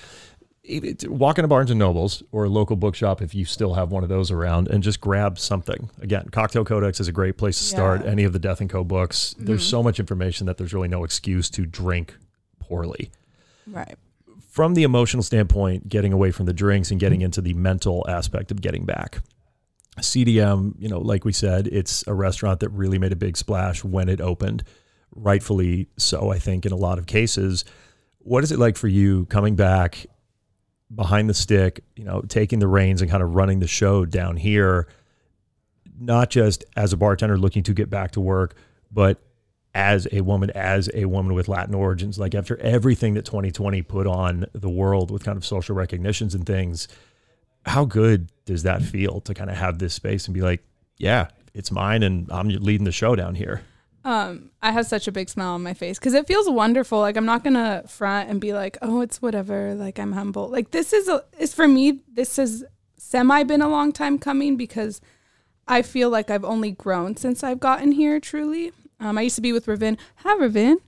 it, 0.63 1.09
walk 1.09 1.37
into 1.37 1.47
Barnes 1.47 1.71
and 1.71 1.79
Nobles 1.79 2.23
or 2.31 2.45
a 2.45 2.49
local 2.49 2.75
bookshop 2.75 3.21
if 3.21 3.33
you 3.33 3.45
still 3.45 3.73
have 3.73 3.91
one 3.91 4.03
of 4.03 4.09
those 4.09 4.31
around, 4.31 4.67
and 4.67 4.83
just 4.83 4.99
grab 5.01 5.39
something. 5.39 5.89
Again, 6.01 6.29
cocktail 6.29 6.65
codex 6.65 6.99
is 6.99 7.07
a 7.07 7.11
great 7.11 7.37
place 7.37 7.57
to 7.57 7.63
start. 7.63 7.99
Yeah. 7.99 8.03
Mm-hmm. 8.03 8.11
Any 8.11 8.23
of 8.25 8.33
the 8.33 8.39
Death 8.39 8.61
and 8.61 8.69
Co 8.69 8.83
books. 8.83 9.35
There's 9.39 9.65
so 9.65 9.81
much 9.81 9.99
information 9.99 10.45
that 10.47 10.57
there's 10.57 10.73
really 10.73 10.87
no 10.87 11.03
excuse 11.03 11.49
to 11.51 11.65
drink 11.65 12.15
poorly. 12.59 13.11
Right. 13.65 13.95
From 14.49 14.73
the 14.73 14.83
emotional 14.83 15.23
standpoint, 15.23 15.87
getting 15.87 16.13
away 16.13 16.31
from 16.31 16.47
the 16.47 16.53
drinks 16.53 16.89
and 16.91 16.99
getting 16.99 17.21
into 17.21 17.41
the 17.41 17.53
mental 17.53 18.05
aspect 18.09 18.51
of 18.51 18.61
getting 18.61 18.85
back. 18.85 19.19
CDM, 19.99 20.73
you 20.79 20.89
know, 20.89 20.99
like 20.99 21.25
we 21.25 21.33
said, 21.33 21.67
it's 21.67 22.05
a 22.07 22.13
restaurant 22.13 22.59
that 22.59 22.69
really 22.69 22.99
made 22.99 23.11
a 23.11 23.15
big 23.15 23.37
splash 23.37 23.83
when 23.83 24.09
it 24.09 24.21
opened, 24.21 24.63
rightfully 25.15 25.87
so, 25.97 26.31
I 26.31 26.39
think, 26.39 26.65
in 26.65 26.71
a 26.71 26.75
lot 26.75 26.99
of 26.99 27.05
cases. 27.05 27.65
What 28.27 28.43
is 28.43 28.51
it 28.51 28.59
like 28.59 28.75
for 28.75 28.89
you 28.89 29.25
coming 29.27 29.55
back 29.55 30.05
behind 30.93 31.29
the 31.29 31.33
stick, 31.33 31.81
you 31.95 32.03
know, 32.03 32.21
taking 32.27 32.59
the 32.59 32.67
reins 32.67 33.01
and 33.01 33.09
kind 33.09 33.23
of 33.23 33.35
running 33.35 33.61
the 33.61 33.67
show 33.67 34.03
down 34.03 34.35
here, 34.35 34.89
not 35.97 36.29
just 36.29 36.65
as 36.75 36.91
a 36.91 36.97
bartender 36.97 37.37
looking 37.37 37.63
to 37.63 37.73
get 37.73 37.89
back 37.89 38.11
to 38.11 38.19
work, 38.19 38.57
but 38.91 39.21
as 39.73 40.09
a 40.11 40.19
woman, 40.19 40.49
as 40.49 40.89
a 40.93 41.05
woman 41.05 41.35
with 41.35 41.47
Latin 41.47 41.73
origins, 41.73 42.19
like 42.19 42.35
after 42.35 42.57
everything 42.57 43.13
that 43.13 43.23
2020 43.23 43.81
put 43.83 44.07
on 44.07 44.45
the 44.51 44.69
world 44.69 45.09
with 45.09 45.23
kind 45.23 45.37
of 45.37 45.45
social 45.45 45.73
recognitions 45.73 46.35
and 46.35 46.45
things, 46.45 46.89
how 47.65 47.85
good 47.85 48.29
does 48.43 48.63
that 48.63 48.81
feel 48.81 49.21
to 49.21 49.33
kind 49.33 49.49
of 49.49 49.55
have 49.55 49.79
this 49.79 49.93
space 49.93 50.25
and 50.27 50.33
be 50.33 50.41
like, 50.41 50.61
yeah, 50.97 51.29
it's 51.53 51.71
mine 51.71 52.03
and 52.03 52.29
I'm 52.29 52.49
leading 52.49 52.83
the 52.83 52.91
show 52.91 53.15
down 53.15 53.35
here? 53.35 53.61
Um, 54.07 54.51
I 54.61 54.71
have 54.71 54.85
such 54.85 55.09
a 55.09 55.11
big 55.11 55.27
smile 55.27 55.55
on 55.55 55.63
my 55.63 55.73
face 55.73 55.99
because 55.99 56.13
it 56.13 56.27
feels 56.27 56.49
wonderful. 56.49 56.99
Like 56.99 57.17
I'm 57.17 57.25
not 57.25 57.43
gonna 57.43 57.83
front 57.89 58.29
and 58.29 58.39
be 58.39 58.53
like, 58.53 58.77
oh, 58.81 59.01
it's 59.01 59.21
whatever. 59.21 59.75
Like 59.75 59.99
I'm 59.99 60.13
humble. 60.13 60.47
Like 60.47 60.71
this 60.71 60.93
is 60.93 61.09
a 61.09 61.25
is 61.37 61.53
for 61.53 61.67
me. 61.67 61.99
This 62.07 62.37
has 62.37 62.63
semi 62.95 63.43
been 63.43 63.61
a 63.61 63.67
long 63.67 63.91
time 63.91 64.17
coming 64.17 64.55
because 64.55 65.01
I 65.67 65.81
feel 65.81 66.09
like 66.09 66.31
I've 66.31 66.45
only 66.45 66.71
grown 66.71 67.17
since 67.17 67.43
I've 67.43 67.59
gotten 67.59 67.91
here. 67.91 68.21
Truly, 68.21 68.71
um, 69.01 69.17
I 69.17 69.23
used 69.23 69.35
to 69.35 69.41
be 69.41 69.51
with 69.51 69.67
Ravin. 69.67 69.97
Hi, 70.17 70.35
Ravin. 70.35 70.79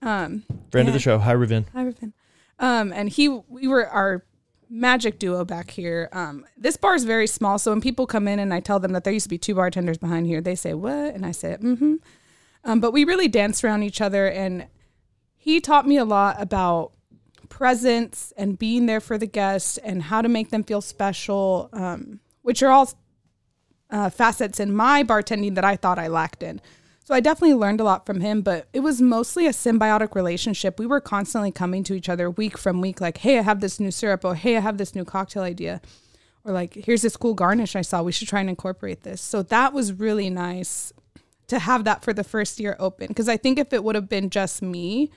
Um, 0.00 0.44
Friend 0.70 0.86
of 0.86 0.94
the 0.94 1.00
show. 1.00 1.18
Hi, 1.18 1.32
Ravin. 1.32 1.66
Hi, 1.74 1.82
Reuben. 1.82 2.12
Um, 2.60 2.92
and 2.92 3.08
he, 3.08 3.28
we 3.28 3.66
were 3.66 3.88
our 3.88 4.24
magic 4.70 5.18
duo 5.18 5.44
back 5.44 5.70
here. 5.70 6.08
Um, 6.12 6.44
this 6.56 6.76
bar 6.76 6.94
is 6.94 7.04
very 7.04 7.26
small, 7.26 7.58
so 7.58 7.72
when 7.72 7.80
people 7.80 8.06
come 8.06 8.28
in 8.28 8.38
and 8.38 8.54
I 8.54 8.60
tell 8.60 8.78
them 8.78 8.92
that 8.92 9.04
there 9.04 9.12
used 9.12 9.24
to 9.24 9.30
be 9.30 9.38
two 9.38 9.54
bartenders 9.54 9.98
behind 9.98 10.26
here, 10.26 10.40
they 10.40 10.54
say 10.54 10.74
what, 10.74 11.14
and 11.14 11.26
I 11.26 11.32
say 11.32 11.56
mm-hmm. 11.60 11.96
Um, 12.68 12.80
but 12.80 12.92
we 12.92 13.04
really 13.04 13.28
danced 13.28 13.64
around 13.64 13.82
each 13.82 14.02
other, 14.02 14.28
and 14.28 14.66
he 15.34 15.58
taught 15.58 15.88
me 15.88 15.96
a 15.96 16.04
lot 16.04 16.36
about 16.38 16.92
presence 17.48 18.30
and 18.36 18.58
being 18.58 18.84
there 18.84 19.00
for 19.00 19.16
the 19.16 19.26
guests 19.26 19.78
and 19.78 20.02
how 20.02 20.20
to 20.20 20.28
make 20.28 20.50
them 20.50 20.62
feel 20.62 20.82
special, 20.82 21.70
um, 21.72 22.20
which 22.42 22.62
are 22.62 22.70
all 22.70 22.92
uh, 23.88 24.10
facets 24.10 24.60
in 24.60 24.76
my 24.76 25.02
bartending 25.02 25.54
that 25.54 25.64
I 25.64 25.76
thought 25.76 25.98
I 25.98 26.08
lacked 26.08 26.42
in. 26.42 26.60
So 27.04 27.14
I 27.14 27.20
definitely 27.20 27.54
learned 27.54 27.80
a 27.80 27.84
lot 27.84 28.04
from 28.04 28.20
him, 28.20 28.42
but 28.42 28.68
it 28.74 28.80
was 28.80 29.00
mostly 29.00 29.46
a 29.46 29.52
symbiotic 29.52 30.14
relationship. 30.14 30.78
We 30.78 30.84
were 30.84 31.00
constantly 31.00 31.50
coming 31.50 31.82
to 31.84 31.94
each 31.94 32.10
other 32.10 32.30
week 32.30 32.58
from 32.58 32.82
week, 32.82 33.00
like, 33.00 33.16
hey, 33.16 33.38
I 33.38 33.42
have 33.42 33.60
this 33.60 33.80
new 33.80 33.90
syrup, 33.90 34.26
or 34.26 34.34
hey, 34.34 34.58
I 34.58 34.60
have 34.60 34.76
this 34.76 34.94
new 34.94 35.06
cocktail 35.06 35.42
idea, 35.42 35.80
or 36.44 36.52
like, 36.52 36.74
here's 36.74 37.00
this 37.00 37.16
cool 37.16 37.32
garnish 37.32 37.74
I 37.74 37.80
saw. 37.80 38.02
We 38.02 38.12
should 38.12 38.28
try 38.28 38.40
and 38.40 38.50
incorporate 38.50 39.04
this. 39.04 39.22
So 39.22 39.42
that 39.44 39.72
was 39.72 39.94
really 39.94 40.28
nice 40.28 40.92
to 41.48 41.58
have 41.58 41.84
that 41.84 42.04
for 42.04 42.12
the 42.12 42.24
first 42.24 42.60
year 42.60 42.76
open. 42.78 43.08
Because 43.08 43.28
I 43.28 43.36
think 43.36 43.58
if 43.58 43.72
it 43.72 43.82
would 43.82 43.94
have 43.94 44.08
been 44.08 44.30
just 44.30 44.62
me, 44.62 45.10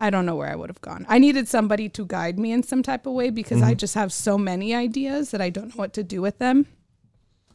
I 0.00 0.10
don't 0.10 0.26
know 0.26 0.34
where 0.34 0.48
I 0.48 0.56
would 0.56 0.70
have 0.70 0.80
gone. 0.80 1.06
I 1.08 1.18
needed 1.18 1.48
somebody 1.48 1.88
to 1.90 2.04
guide 2.04 2.38
me 2.38 2.52
in 2.52 2.62
some 2.62 2.82
type 2.82 3.06
of 3.06 3.12
way 3.12 3.30
because 3.30 3.62
I 3.62 3.70
mm-hmm. 3.70 3.76
just 3.76 3.94
have 3.94 4.12
so 4.12 4.36
many 4.36 4.74
ideas 4.74 5.30
that 5.30 5.40
I 5.40 5.50
don't 5.50 5.68
know 5.68 5.76
what 5.76 5.92
to 5.94 6.02
do 6.02 6.20
with 6.20 6.38
them. 6.38 6.66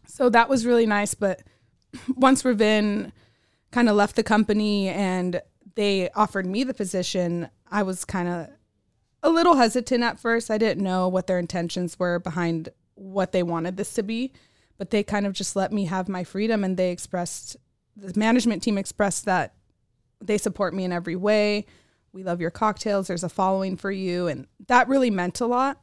So 0.06 0.30
that 0.30 0.48
was 0.48 0.66
really 0.66 0.86
nice. 0.86 1.14
But 1.14 1.42
once 2.16 2.46
Ravin 2.46 3.12
kind 3.72 3.90
of 3.90 3.96
left 3.96 4.16
the 4.16 4.24
company 4.24 4.88
and 4.88 5.42
they 5.76 6.10
offered 6.12 6.46
me 6.46 6.64
the 6.64 6.74
position, 6.74 7.50
I 7.70 7.84
was 7.84 8.06
kind 8.06 8.30
of 8.30 8.48
a 9.24 9.30
little 9.30 9.56
hesitant 9.56 10.04
at 10.04 10.20
first. 10.20 10.50
I 10.50 10.58
didn't 10.58 10.84
know 10.84 11.08
what 11.08 11.28
their 11.28 11.40
intentions 11.40 12.00
were 12.00 12.20
behind 12.20 12.70
what 12.96 13.32
they 13.32 13.44
wanted 13.44 13.78
this 13.78 13.94
to 13.94 14.04
be, 14.04 14.32
but 14.78 14.90
they 14.90 15.04
kind 15.04 15.26
of 15.26 15.34
just 15.34 15.56
let 15.56 15.72
me 15.72 15.86
have 15.86 16.08
my 16.08 16.24
freedom 16.24 16.64
and 16.64 16.78
they 16.78 16.92
expressed, 16.92 17.58
the 17.98 18.18
management 18.18 18.64
team 18.64 18.78
expressed 18.78 19.26
that 19.26 19.54
they 20.22 20.38
support 20.38 20.74
me 20.74 20.84
in 20.84 20.92
every 20.92 21.16
way. 21.16 21.66
We 22.14 22.24
love 22.24 22.40
your 22.40 22.52
cocktails. 22.52 23.08
There's 23.08 23.24
a 23.24 23.30
following 23.30 23.76
for 23.78 23.92
you. 23.92 24.28
And 24.28 24.48
that 24.68 24.88
really 24.88 25.12
meant 25.12 25.42
a 25.42 25.46
lot 25.46 25.80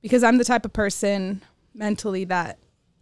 because 0.00 0.22
I'm 0.22 0.38
the 0.38 0.44
type 0.44 0.64
of 0.64 0.72
person 0.72 1.42
mentally 1.74 2.24
that 2.24 2.58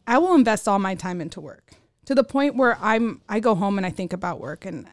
I 0.07 0.18
will 0.18 0.35
invest 0.35 0.66
all 0.66 0.79
my 0.79 0.94
time 0.94 1.20
into 1.20 1.40
work 1.40 1.72
to 2.07 2.14
the 2.14 2.24
point 2.24 2.57
where 2.57 2.76
I'm 2.81 3.20
I 3.29 3.40
go 3.40 3.55
home 3.55 3.79
and 3.79 3.87
I 3.87 3.90
think 3.90 4.12
about 4.12 4.40
work 4.40 4.64
and 4.64 4.88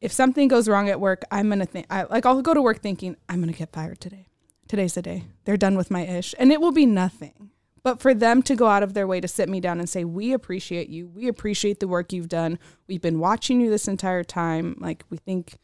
if 0.00 0.12
something 0.12 0.46
goes 0.48 0.68
wrong 0.68 0.88
at 0.88 1.00
work, 1.00 1.24
I'm 1.30 1.48
gonna 1.48 1.66
think 1.66 1.86
I 1.90 2.04
like 2.04 2.24
I'll 2.24 2.40
go 2.42 2.54
to 2.54 2.62
work 2.62 2.80
thinking 2.80 3.16
I'm 3.28 3.40
gonna 3.40 3.52
get 3.52 3.72
fired 3.72 4.00
today. 4.00 4.26
Today's 4.68 4.94
the 4.94 5.02
day. 5.02 5.24
They're 5.44 5.56
done 5.56 5.76
with 5.76 5.90
my 5.90 6.06
ish, 6.06 6.34
and 6.38 6.52
it 6.52 6.60
will 6.60 6.72
be 6.72 6.86
nothing. 6.86 7.50
But 7.82 8.00
for 8.00 8.12
them 8.12 8.42
to 8.42 8.56
go 8.56 8.66
out 8.66 8.82
of 8.82 8.94
their 8.94 9.06
way 9.06 9.20
to 9.20 9.28
sit 9.28 9.48
me 9.48 9.60
down 9.60 9.78
and 9.78 9.88
say, 9.88 10.04
"We 10.04 10.32
appreciate 10.32 10.88
you. 10.88 11.08
We 11.08 11.28
appreciate 11.28 11.80
the 11.80 11.88
work 11.88 12.12
you've 12.12 12.28
done. 12.28 12.58
We've 12.86 13.00
been 13.00 13.20
watching 13.20 13.60
you 13.60 13.70
this 13.70 13.88
entire 13.88 14.24
time. 14.24 14.76
Like 14.78 15.04
we 15.10 15.16
think 15.16 15.58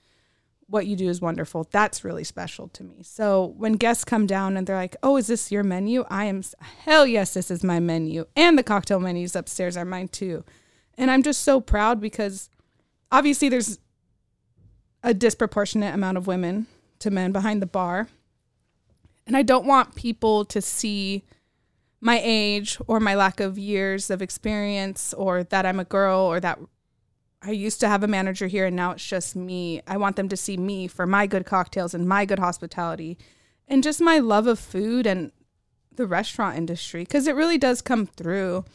what 0.67 0.87
you 0.87 0.97
do 0.97 1.09
is 1.09 1.21
wonderful." 1.21 1.69
That's 1.71 2.05
really 2.05 2.25
special 2.25 2.69
to 2.69 2.85
me. 2.85 3.03
So 3.03 3.55
when 3.57 3.75
guests 3.75 4.05
come 4.05 4.27
down 4.27 4.57
and 4.57 4.67
they're 4.67 4.77
like, 4.77 4.97
"Oh, 5.03 5.17
is 5.17 5.27
this 5.27 5.53
your 5.53 5.65
menu?" 5.65 6.05
I 6.09 6.25
am 6.27 6.43
hell 6.61 7.07
yes, 7.07 7.35
this 7.35 7.51
is 7.51 7.65
my 7.65 7.81
menu, 7.81 8.27
and 8.37 8.57
the 8.57 8.63
cocktail 8.63 9.01
menus 9.01 9.37
upstairs 9.37 9.77
are 9.77 9.85
mine 9.85 10.09
too. 10.09 10.45
And 10.97 11.11
I'm 11.11 11.23
just 11.23 11.43
so 11.43 11.61
proud 11.61 12.01
because 12.01 12.49
obviously 13.11 13.49
there's 13.49 13.79
a 15.03 15.13
disproportionate 15.13 15.95
amount 15.95 16.17
of 16.17 16.27
women 16.27 16.67
to 17.01 17.11
men 17.11 17.33
behind 17.33 17.61
the 17.61 17.67
bar. 17.67 18.09
And 19.27 19.37
I 19.37 19.43
don't 19.43 19.67
want 19.67 19.95
people 19.95 20.45
to 20.47 20.63
see 20.63 21.25
my 22.05 22.21
age 22.23 22.79
or 22.87 23.01
my 23.01 23.15
lack 23.15 23.41
of 23.41 23.59
years 23.59 24.11
of 24.11 24.21
experience 24.21 25.15
or 25.15 25.43
that 25.43 25.65
I'm 25.65 25.81
a 25.81 25.85
girl 25.85 26.21
or 26.21 26.39
that 26.39 26.59
I 27.41 27.51
used 27.51 27.81
to 27.81 27.89
have 27.89 28.03
a 28.03 28.07
manager 28.07 28.47
here 28.47 28.67
and 28.67 28.77
now 28.77 28.91
it's 28.93 29.07
just 29.07 29.35
me. 29.35 29.81
I 29.87 29.97
want 29.97 30.17
them 30.17 30.29
to 30.29 30.37
see 30.37 30.59
me 30.59 30.87
for 30.87 31.07
my 31.07 31.27
good 31.27 31.47
cocktails 31.47 31.95
and 31.95 32.07
my 32.07 32.27
good 32.27 32.39
hospitality 32.39 33.17
and 33.67 33.83
just 33.83 34.03
my 34.03 34.19
love 34.19 34.47
of 34.47 34.59
food 34.59 35.07
and 35.07 35.33
the 35.97 36.07
restaurant 36.07 36.59
industry 36.59 37.05
because 37.05 37.27
it 37.27 37.35
really 37.35 37.57
does 37.57 37.81
come 37.81 38.05
through. 38.05 38.67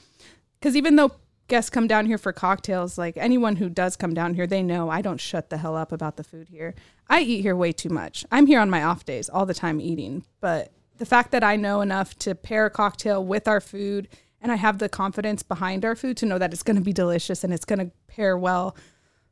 Because 0.60 0.76
even 0.76 0.96
though 0.96 1.12
guests 1.48 1.70
come 1.70 1.86
down 1.86 2.08
here 2.08 2.18
for 2.18 2.34
cocktails, 2.34 2.98
like 2.98 3.16
anyone 3.16 3.58
who 3.58 3.70
does 3.70 3.96
come 3.96 4.16
down 4.16 4.34
here, 4.34 4.48
they 4.48 4.64
know 4.64 4.90
I 4.90 5.04
don't 5.04 5.22
shut 5.22 5.52
the 5.52 5.58
hell 5.58 5.76
up 5.76 5.92
about 5.92 6.18
the 6.18 6.24
food 6.24 6.50
here. 6.50 6.74
I 7.08 7.22
eat 7.22 7.42
here 7.42 7.56
way 7.56 7.74
too 7.74 7.90
much. 7.90 8.26
I'm 8.32 8.48
here 8.48 8.60
on 8.60 8.72
my 8.72 8.84
off 8.84 9.06
days 9.06 9.30
all 9.30 9.46
the 9.46 9.54
time 9.54 9.80
eating, 9.80 10.26
but 10.42 10.72
the 11.00 11.06
fact 11.06 11.32
that 11.32 11.44
I 11.44 11.56
know 11.56 11.82
enough 11.82 12.18
to 12.20 12.36
pair 12.36 12.66
a 12.66 12.70
cocktail 12.70 13.26
with 13.26 13.48
our 13.48 13.62
food 13.62 14.08
and 14.42 14.52
I 14.52 14.56
have 14.56 14.78
the 14.78 14.90
confidence 14.90 15.44
behind 15.44 15.84
our 15.84 15.96
food 15.96 16.18
to 16.18 16.26
know 16.26 16.38
that 16.38 16.54
it's 16.54 16.64
going 16.64 16.76
to 16.76 16.84
be 16.84 16.94
delicious 16.94 17.44
and 17.44 17.54
it's 17.54 17.66
going 17.66 17.80
to 17.80 17.92
pair 18.08 18.38
well. 18.38 18.76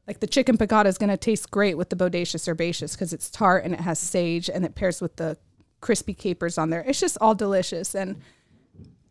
Like 0.07 0.21
the 0.21 0.27
chicken 0.27 0.57
piccata 0.57 0.87
is 0.87 0.97
going 0.97 1.09
to 1.09 1.17
taste 1.17 1.51
great 1.51 1.77
with 1.77 1.89
the 1.89 1.95
bodacious 1.95 2.47
herbaceous 2.47 2.93
because 2.93 3.13
it's 3.13 3.29
tart 3.29 3.65
and 3.65 3.73
it 3.73 3.81
has 3.81 3.99
sage 3.99 4.49
and 4.49 4.65
it 4.65 4.75
pairs 4.75 5.01
with 5.01 5.17
the 5.17 5.37
crispy 5.81 6.13
capers 6.13 6.57
on 6.57 6.69
there. 6.69 6.83
It's 6.87 6.99
just 6.99 7.17
all 7.19 7.35
delicious 7.35 7.93
and 7.93 8.21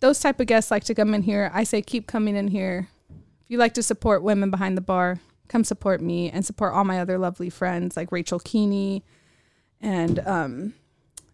those 0.00 0.18
type 0.20 0.40
of 0.40 0.46
guests 0.46 0.70
like 0.70 0.84
to 0.84 0.94
come 0.94 1.14
in 1.14 1.22
here. 1.22 1.50
I 1.54 1.64
say 1.64 1.82
keep 1.82 2.06
coming 2.06 2.36
in 2.36 2.48
here. 2.48 2.88
If 3.10 3.50
you 3.50 3.58
like 3.58 3.74
to 3.74 3.82
support 3.82 4.22
women 4.22 4.50
behind 4.50 4.76
the 4.76 4.82
bar, 4.82 5.20
come 5.48 5.64
support 5.64 6.00
me 6.00 6.30
and 6.30 6.44
support 6.44 6.74
all 6.74 6.84
my 6.84 7.00
other 7.00 7.18
lovely 7.18 7.50
friends 7.50 7.96
like 7.96 8.10
Rachel 8.10 8.38
Keeney 8.38 9.04
and 9.80 10.18
um 10.20 10.74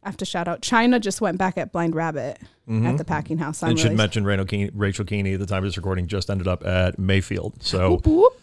I 0.02 0.08
have 0.08 0.16
to 0.18 0.24
shout 0.24 0.48
out 0.48 0.62
China 0.62 0.98
just 0.98 1.20
went 1.20 1.38
back 1.38 1.56
at 1.56 1.72
Blind 1.72 1.94
Rabbit 1.94 2.40
mm-hmm. 2.68 2.86
at 2.86 2.98
the 2.98 3.04
packing 3.04 3.38
house. 3.38 3.62
I'm 3.62 3.70
and 3.70 3.78
should 3.78 3.86
really- 3.86 3.96
mention 3.96 4.24
Rachel 4.24 4.44
Keeney, 4.46 4.70
Rachel 4.74 5.04
Keeney 5.04 5.34
at 5.34 5.40
the 5.40 5.46
time 5.46 5.58
of 5.58 5.64
this 5.64 5.76
recording 5.76 6.08
just 6.08 6.28
ended 6.28 6.48
up 6.48 6.66
at 6.66 6.98
Mayfield. 6.98 7.62
So 7.62 7.92
Whoop, 7.92 8.06
whoop. 8.06 8.40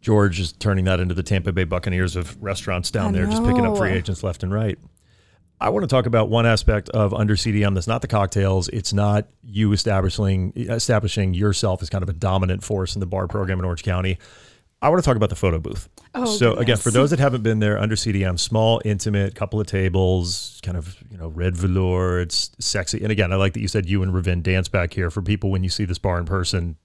George 0.00 0.40
is 0.40 0.52
turning 0.52 0.84
that 0.86 1.00
into 1.00 1.14
the 1.14 1.22
Tampa 1.22 1.52
Bay 1.52 1.64
Buccaneers 1.64 2.16
of 2.16 2.42
restaurants 2.42 2.90
down 2.90 3.14
I 3.14 3.18
there, 3.18 3.26
just 3.26 3.44
picking 3.44 3.64
up 3.64 3.76
free 3.76 3.92
agents 3.92 4.22
left 4.22 4.42
and 4.42 4.52
right. 4.52 4.78
I 5.60 5.68
want 5.68 5.84
to 5.84 5.86
talk 5.86 6.06
about 6.06 6.28
one 6.28 6.44
aspect 6.44 6.88
of 6.88 7.14
under 7.14 7.36
CDM 7.36 7.74
that's 7.74 7.86
not 7.86 8.02
the 8.02 8.08
cocktails. 8.08 8.68
It's 8.68 8.92
not 8.92 9.28
you 9.44 9.72
establishing 9.72 10.52
establishing 10.56 11.34
yourself 11.34 11.82
as 11.82 11.88
kind 11.88 12.02
of 12.02 12.08
a 12.08 12.12
dominant 12.12 12.64
force 12.64 12.96
in 12.96 13.00
the 13.00 13.06
bar 13.06 13.28
program 13.28 13.60
in 13.60 13.64
Orange 13.64 13.84
County. 13.84 14.18
I 14.82 14.88
want 14.88 15.02
to 15.02 15.06
talk 15.06 15.16
about 15.16 15.30
the 15.30 15.36
photo 15.36 15.58
booth. 15.60 15.88
Oh, 16.14 16.24
so 16.26 16.54
again, 16.54 16.76
for 16.76 16.90
those 16.90 17.10
that 17.10 17.18
haven't 17.20 17.42
been 17.42 17.60
there, 17.60 17.78
under 17.78 17.94
CDM, 17.94 18.38
small, 18.38 18.82
intimate, 18.84 19.34
couple 19.34 19.60
of 19.60 19.66
tables, 19.68 20.60
kind 20.64 20.76
of 20.76 20.96
you 21.10 21.16
know 21.16 21.28
red 21.28 21.56
velour. 21.56 22.20
It's 22.20 22.50
sexy, 22.58 23.00
and 23.02 23.12
again, 23.12 23.32
I 23.32 23.36
like 23.36 23.52
that 23.54 23.60
you 23.60 23.68
said 23.68 23.88
you 23.88 24.02
and 24.02 24.12
Ravin 24.12 24.42
dance 24.42 24.68
back 24.68 24.92
here. 24.92 25.08
For 25.10 25.22
people 25.22 25.50
when 25.50 25.62
you 25.62 25.70
see 25.70 25.84
this 25.84 25.98
bar 25.98 26.18
in 26.18 26.24
person, 26.26 26.76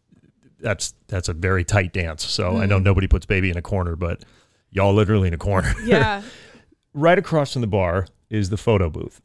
that's 0.60 0.94
that's 1.08 1.28
a 1.28 1.34
very 1.34 1.64
tight 1.64 1.92
dance. 1.92 2.24
So 2.24 2.52
I 2.52 2.54
Mm-hmm. 2.62 2.70
know 2.70 2.80
nobody 2.80 3.08
puts 3.08 3.26
baby 3.26 3.50
in 3.50 3.58
a 3.58 3.62
corner, 3.64 3.96
but 3.96 4.24
y'all 4.70 4.94
literally 4.94 5.28
in 5.28 5.34
a 5.34 5.38
corner. 5.40 5.74
Yeah. 5.84 6.22
right 6.94 7.18
across 7.18 7.54
from 7.54 7.62
the 7.62 7.68
bar 7.68 8.08
is 8.30 8.50
the 8.50 8.58
photo 8.58 8.90
booth. 8.90 9.22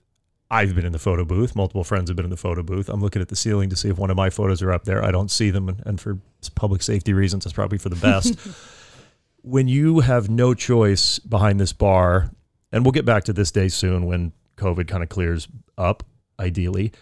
I've 0.52 0.74
been 0.74 0.84
in 0.84 0.92
the 0.92 0.98
photo 0.98 1.24
booth. 1.24 1.56
Multiple 1.56 1.82
friends 1.82 2.10
have 2.10 2.16
been 2.16 2.26
in 2.26 2.30
the 2.30 2.36
photo 2.36 2.62
booth. 2.62 2.90
I'm 2.90 3.00
looking 3.00 3.22
at 3.22 3.28
the 3.28 3.36
ceiling 3.36 3.70
to 3.70 3.76
see 3.76 3.88
if 3.88 3.96
one 3.96 4.10
of 4.10 4.16
my 4.18 4.28
photos 4.28 4.60
are 4.60 4.70
up 4.70 4.84
there. 4.84 5.02
I 5.02 5.10
don't 5.10 5.30
see 5.30 5.48
them, 5.48 5.66
and, 5.70 5.82
and 5.86 5.98
for 5.98 6.18
public 6.54 6.82
safety 6.82 7.14
reasons, 7.14 7.44
that's 7.44 7.54
probably 7.54 7.78
for 7.78 7.88
the 7.88 7.96
best. 7.96 8.36
when 9.42 9.66
you 9.66 10.00
have 10.00 10.28
no 10.28 10.52
choice 10.52 11.18
behind 11.18 11.58
this 11.58 11.72
bar, 11.72 12.30
and 12.70 12.84
we'll 12.84 12.92
get 12.92 13.06
back 13.06 13.24
to 13.24 13.32
this 13.32 13.50
day 13.50 13.68
soon 13.68 14.04
when 14.04 14.32
COVID 14.58 14.86
kind 14.86 15.02
of 15.02 15.08
clears 15.08 15.48
up, 15.78 16.04
ideally. 16.38 16.92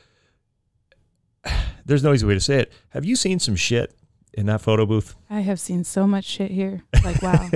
There's 1.85 2.05
no 2.05 2.13
easy 2.13 2.27
way 2.27 2.35
to 2.35 2.41
say 2.41 2.61
it. 2.61 2.73
Have 2.91 3.05
you 3.05 3.17
seen 3.17 3.41
some 3.41 3.57
shit 3.57 3.93
in 4.33 4.47
that 4.47 4.61
photo 4.61 4.87
booth? 4.87 5.17
I 5.29 5.41
have 5.41 5.59
seen 5.59 5.83
so 5.83 6.07
much 6.07 6.25
shit 6.25 6.53
here. 6.53 6.85
Like 7.03 7.21
wow. 7.21 7.51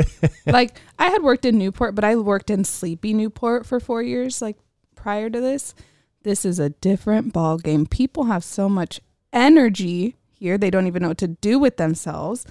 like 0.47 0.77
I 0.99 1.11
had 1.11 1.23
worked 1.23 1.45
in 1.45 1.57
Newport, 1.57 1.95
but 1.95 2.03
I 2.03 2.17
worked 2.17 2.51
in 2.51 2.65
sleepy 2.65 3.15
Newport 3.15 3.65
for 3.65 3.79
4 3.79 4.03
years 4.03 4.43
like 4.43 4.57
prior 5.05 5.29
to 5.29 5.39
this. 5.39 5.75
This 6.23 6.47
is 6.47 6.59
a 6.59 6.71
different 6.71 7.35
ball 7.35 7.59
game. 7.59 7.85
People 7.85 8.25
have 8.25 8.43
so 8.43 8.71
much 8.71 9.03
energy 9.35 10.17
here. 10.33 10.57
They 10.57 10.71
don't 10.71 10.87
even 10.87 11.03
know 11.03 11.09
what 11.09 11.19
to 11.19 11.29
do 11.29 11.59
with 11.59 11.77
themselves. 11.77 12.47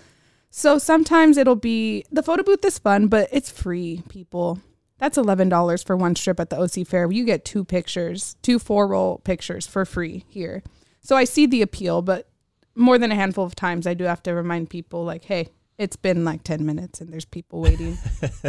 So 0.51 0.77
sometimes 0.77 1.37
it'll 1.37 1.55
be 1.55 2.05
the 2.11 2.21
photo 2.21 2.43
booth 2.43 2.63
is 2.63 2.77
fun, 2.77 3.07
but 3.07 3.27
it's 3.31 3.49
free, 3.49 4.03
people. 4.07 4.59
That's 4.99 5.17
$11 5.17 5.83
for 5.83 5.97
one 5.97 6.15
strip 6.15 6.39
at 6.39 6.51
the 6.51 6.59
OC 6.59 6.85
Fair. 6.85 7.11
You 7.11 7.25
get 7.25 7.43
two 7.43 7.65
pictures, 7.65 8.35
two 8.43 8.59
four 8.59 8.85
roll 8.85 9.17
pictures 9.23 9.65
for 9.65 9.83
free 9.83 10.23
here. 10.27 10.61
So 11.01 11.15
I 11.15 11.23
see 11.23 11.47
the 11.47 11.63
appeal, 11.63 12.03
but 12.03 12.29
more 12.75 12.99
than 12.99 13.11
a 13.11 13.15
handful 13.15 13.45
of 13.45 13.55
times 13.55 13.87
I 13.87 13.95
do 13.95 14.03
have 14.03 14.21
to 14.23 14.35
remind 14.35 14.69
people 14.69 15.03
like, 15.03 15.23
hey, 15.23 15.47
it's 15.77 15.95
been 15.95 16.23
like 16.23 16.43
10 16.43 16.65
minutes 16.65 17.01
and 17.01 17.11
there's 17.11 17.25
people 17.25 17.61
waiting 17.61 17.97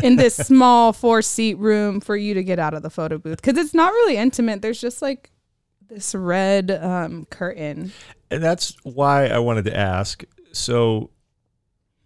in 0.03 0.17
this 0.17 0.37
small 0.47 0.93
four 0.93 1.23
seat 1.23 1.59
room 1.59 2.01
for 2.01 2.17
you 2.17 2.35
to 2.35 2.43
get 2.43 2.59
out 2.59 2.75
of 2.75 2.83
the 2.83 2.91
photo 2.91 3.19
booth 3.19 3.41
because 3.43 3.59
it's 3.59 3.75
not 3.75 3.93
really 3.93 4.17
intimate. 4.17 4.63
There's 4.63 4.81
just 4.81 5.01
like 5.01 5.31
this 5.89 6.15
red 6.15 6.71
um, 6.71 7.27
curtain. 7.31 7.93
And 8.31 8.43
that's 8.43 8.77
why 8.83 9.27
I 9.27 9.39
wanted 9.39 9.65
to 9.67 9.77
ask. 9.77 10.25
So, 10.53 11.11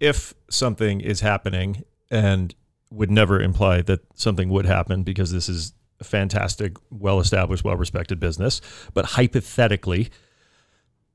if 0.01 0.33
something 0.49 1.01
is 1.01 1.21
happening 1.21 1.83
and 2.11 2.55
would 2.91 3.11
never 3.11 3.41
imply 3.41 3.83
that 3.83 4.01
something 4.15 4.49
would 4.49 4.65
happen 4.65 5.03
because 5.03 5.33
this 5.33 5.49
is 5.49 5.73
a 6.01 6.05
fantastic, 6.05 6.77
well 6.91 7.19
established, 7.19 7.65
well 7.65 7.77
respected 7.77 8.21
business. 8.21 8.61
But 8.95 9.05
hypothetically, 9.05 10.11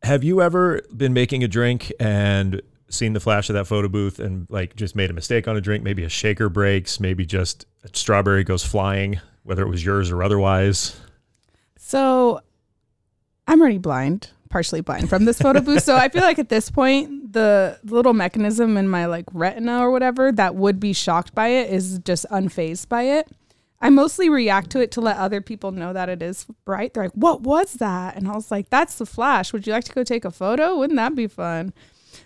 have 0.03 0.23
you 0.23 0.41
ever 0.41 0.81
been 0.95 1.13
making 1.13 1.43
a 1.43 1.47
drink 1.47 1.91
and 1.99 2.61
seen 2.93 3.13
the 3.13 3.19
flash 3.19 3.49
of 3.49 3.55
that 3.55 3.65
photo 3.65 3.87
booth 3.87 4.19
and 4.19 4.47
like 4.49 4.75
just 4.75 4.95
made 4.95 5.09
a 5.09 5.13
mistake 5.13 5.47
on 5.47 5.57
a 5.57 5.61
drink? 5.61 5.83
Maybe 5.83 6.03
a 6.03 6.09
shaker 6.09 6.49
breaks, 6.49 6.99
maybe 6.99 7.25
just 7.25 7.65
a 7.83 7.89
strawberry 7.93 8.43
goes 8.43 8.63
flying, 8.63 9.19
whether 9.43 9.63
it 9.63 9.69
was 9.69 9.83
yours 9.83 10.11
or 10.11 10.23
otherwise. 10.23 10.99
So 11.77 12.41
I'm 13.47 13.59
already 13.59 13.77
blind, 13.77 14.29
partially 14.49 14.81
blind 14.81 15.09
from 15.09 15.25
this 15.25 15.39
photo 15.39 15.59
booth. 15.61 15.83
So 15.83 15.95
I 15.95 16.09
feel 16.09 16.21
like 16.23 16.39
at 16.39 16.49
this 16.49 16.69
point, 16.69 17.33
the 17.33 17.79
little 17.83 18.13
mechanism 18.13 18.77
in 18.77 18.87
my 18.87 19.05
like 19.05 19.25
retina 19.33 19.79
or 19.79 19.91
whatever 19.91 20.31
that 20.31 20.55
would 20.55 20.79
be 20.79 20.93
shocked 20.93 21.35
by 21.35 21.47
it 21.47 21.71
is 21.71 21.99
just 21.99 22.25
unfazed 22.31 22.87
by 22.89 23.03
it. 23.03 23.27
I 23.81 23.89
mostly 23.89 24.29
react 24.29 24.69
to 24.71 24.79
it 24.79 24.91
to 24.91 25.01
let 25.01 25.17
other 25.17 25.41
people 25.41 25.73
know 25.73 25.91
that 25.91 26.07
it 26.07 26.21
is 26.21 26.45
bright. 26.63 26.93
They're 26.93 27.03
like, 27.03 27.11
"What 27.13 27.41
was 27.41 27.73
that?" 27.73 28.15
And 28.15 28.29
I 28.29 28.31
was 28.31 28.49
like, 28.49 28.69
"That's 28.69 28.97
the 28.97 29.05
flash. 29.05 29.51
Would 29.51 29.67
you 29.67 29.73
like 29.73 29.83
to 29.83 29.91
go 29.91 30.05
take 30.05 30.23
a 30.23 30.31
photo? 30.31 30.77
Wouldn't 30.77 30.95
that 30.95 31.15
be 31.15 31.27
fun?" 31.27 31.73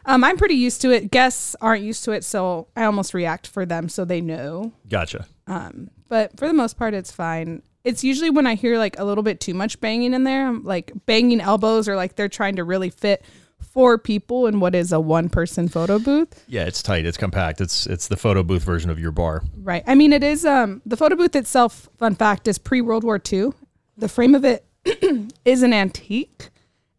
Um, 0.07 0.23
I'm 0.23 0.37
pretty 0.37 0.55
used 0.55 0.81
to 0.81 0.91
it. 0.91 1.11
Guests 1.11 1.55
aren't 1.61 1.83
used 1.83 2.03
to 2.05 2.11
it, 2.11 2.23
so 2.23 2.67
I 2.75 2.85
almost 2.85 3.13
react 3.13 3.45
for 3.45 3.65
them 3.65 3.89
so 3.89 4.05
they 4.05 4.21
know. 4.21 4.71
Gotcha. 4.89 5.27
Um, 5.47 5.89
but 6.07 6.37
for 6.39 6.47
the 6.47 6.53
most 6.53 6.77
part, 6.77 6.93
it's 6.93 7.11
fine. 7.11 7.61
It's 7.83 8.03
usually 8.03 8.29
when 8.29 8.47
I 8.47 8.55
hear 8.55 8.77
like 8.77 8.97
a 8.97 9.03
little 9.03 9.23
bit 9.23 9.39
too 9.39 9.53
much 9.53 9.79
banging 9.81 10.13
in 10.13 10.23
there, 10.23 10.47
I'm 10.47 10.63
like 10.63 10.91
banging 11.05 11.41
elbows 11.41 11.87
or 11.89 11.95
like 11.95 12.15
they're 12.15 12.29
trying 12.29 12.55
to 12.55 12.63
really 12.63 12.89
fit 12.89 13.23
four 13.59 13.97
people 13.97 14.47
in 14.47 14.59
what 14.59 14.75
is 14.75 14.91
a 14.91 14.99
one 14.99 15.29
person 15.29 15.67
photo 15.67 15.99
booth. 15.99 16.43
Yeah, 16.47 16.65
it's 16.65 16.81
tight. 16.81 17.05
It's 17.05 17.17
compact. 17.17 17.59
It's 17.61 17.85
it's 17.85 18.07
the 18.07 18.17
photo 18.17 18.43
booth 18.43 18.63
version 18.63 18.89
of 18.89 18.99
your 18.99 19.11
bar. 19.11 19.43
Right. 19.61 19.83
I 19.87 19.95
mean, 19.95 20.13
it 20.13 20.23
is 20.23 20.45
um 20.45 20.81
the 20.85 20.97
photo 20.97 21.15
booth 21.15 21.35
itself. 21.35 21.89
Fun 21.97 22.15
fact 22.15 22.47
is 22.47 22.57
pre 22.57 22.81
World 22.81 23.03
War 23.03 23.21
II. 23.31 23.49
The 23.97 24.09
frame 24.09 24.35
of 24.35 24.45
it 24.45 24.65
is 25.45 25.63
an 25.63 25.73
antique. 25.73 26.49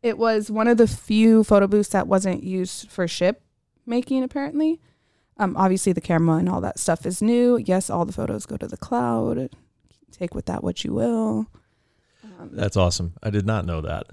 It 0.08 0.18
was 0.18 0.50
one 0.50 0.68
of 0.68 0.78
the 0.78 0.88
few 0.88 1.44
photo 1.44 1.66
booths 1.66 1.90
that 1.90 2.08
wasn't 2.08 2.42
used 2.42 2.90
for 2.90 3.06
ship 3.06 3.42
making. 3.84 4.24
Apparently, 4.24 4.80
um, 5.36 5.54
obviously 5.56 5.92
the 5.92 6.00
camera 6.00 6.36
and 6.36 6.48
all 6.48 6.62
that 6.62 6.78
stuff 6.78 7.04
is 7.04 7.20
new. 7.20 7.58
Yes, 7.58 7.90
all 7.90 8.06
the 8.06 8.12
photos 8.12 8.46
go 8.46 8.56
to 8.56 8.66
the 8.66 8.78
cloud. 8.78 9.50
Take 10.10 10.34
with 10.34 10.46
that 10.46 10.64
what 10.64 10.82
you 10.82 10.94
will. 10.94 11.46
That's 12.40 12.76
awesome. 12.76 13.14
I 13.22 13.30
did 13.30 13.46
not 13.46 13.66
know 13.66 13.82
that. 13.82 14.06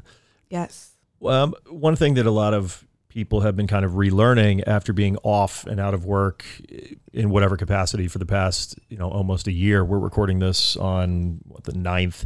Yes. 0.49 0.91
Um, 1.23 1.53
one 1.69 1.95
thing 1.95 2.15
that 2.15 2.25
a 2.25 2.31
lot 2.31 2.53
of 2.53 2.85
people 3.07 3.39
have 3.41 3.55
been 3.55 3.67
kind 3.67 3.85
of 3.85 3.93
relearning 3.93 4.61
after 4.67 4.91
being 4.91 5.15
off 5.23 5.65
and 5.65 5.79
out 5.79 5.93
of 5.93 6.03
work 6.03 6.45
in 7.13 7.29
whatever 7.29 7.55
capacity 7.55 8.09
for 8.09 8.17
the 8.17 8.25
past, 8.25 8.77
you 8.89 8.97
know, 8.97 9.09
almost 9.09 9.47
a 9.47 9.53
year. 9.53 9.85
We're 9.85 9.99
recording 9.99 10.39
this 10.39 10.75
on 10.75 11.39
what, 11.47 11.63
the 11.63 11.71
9th, 11.71 12.25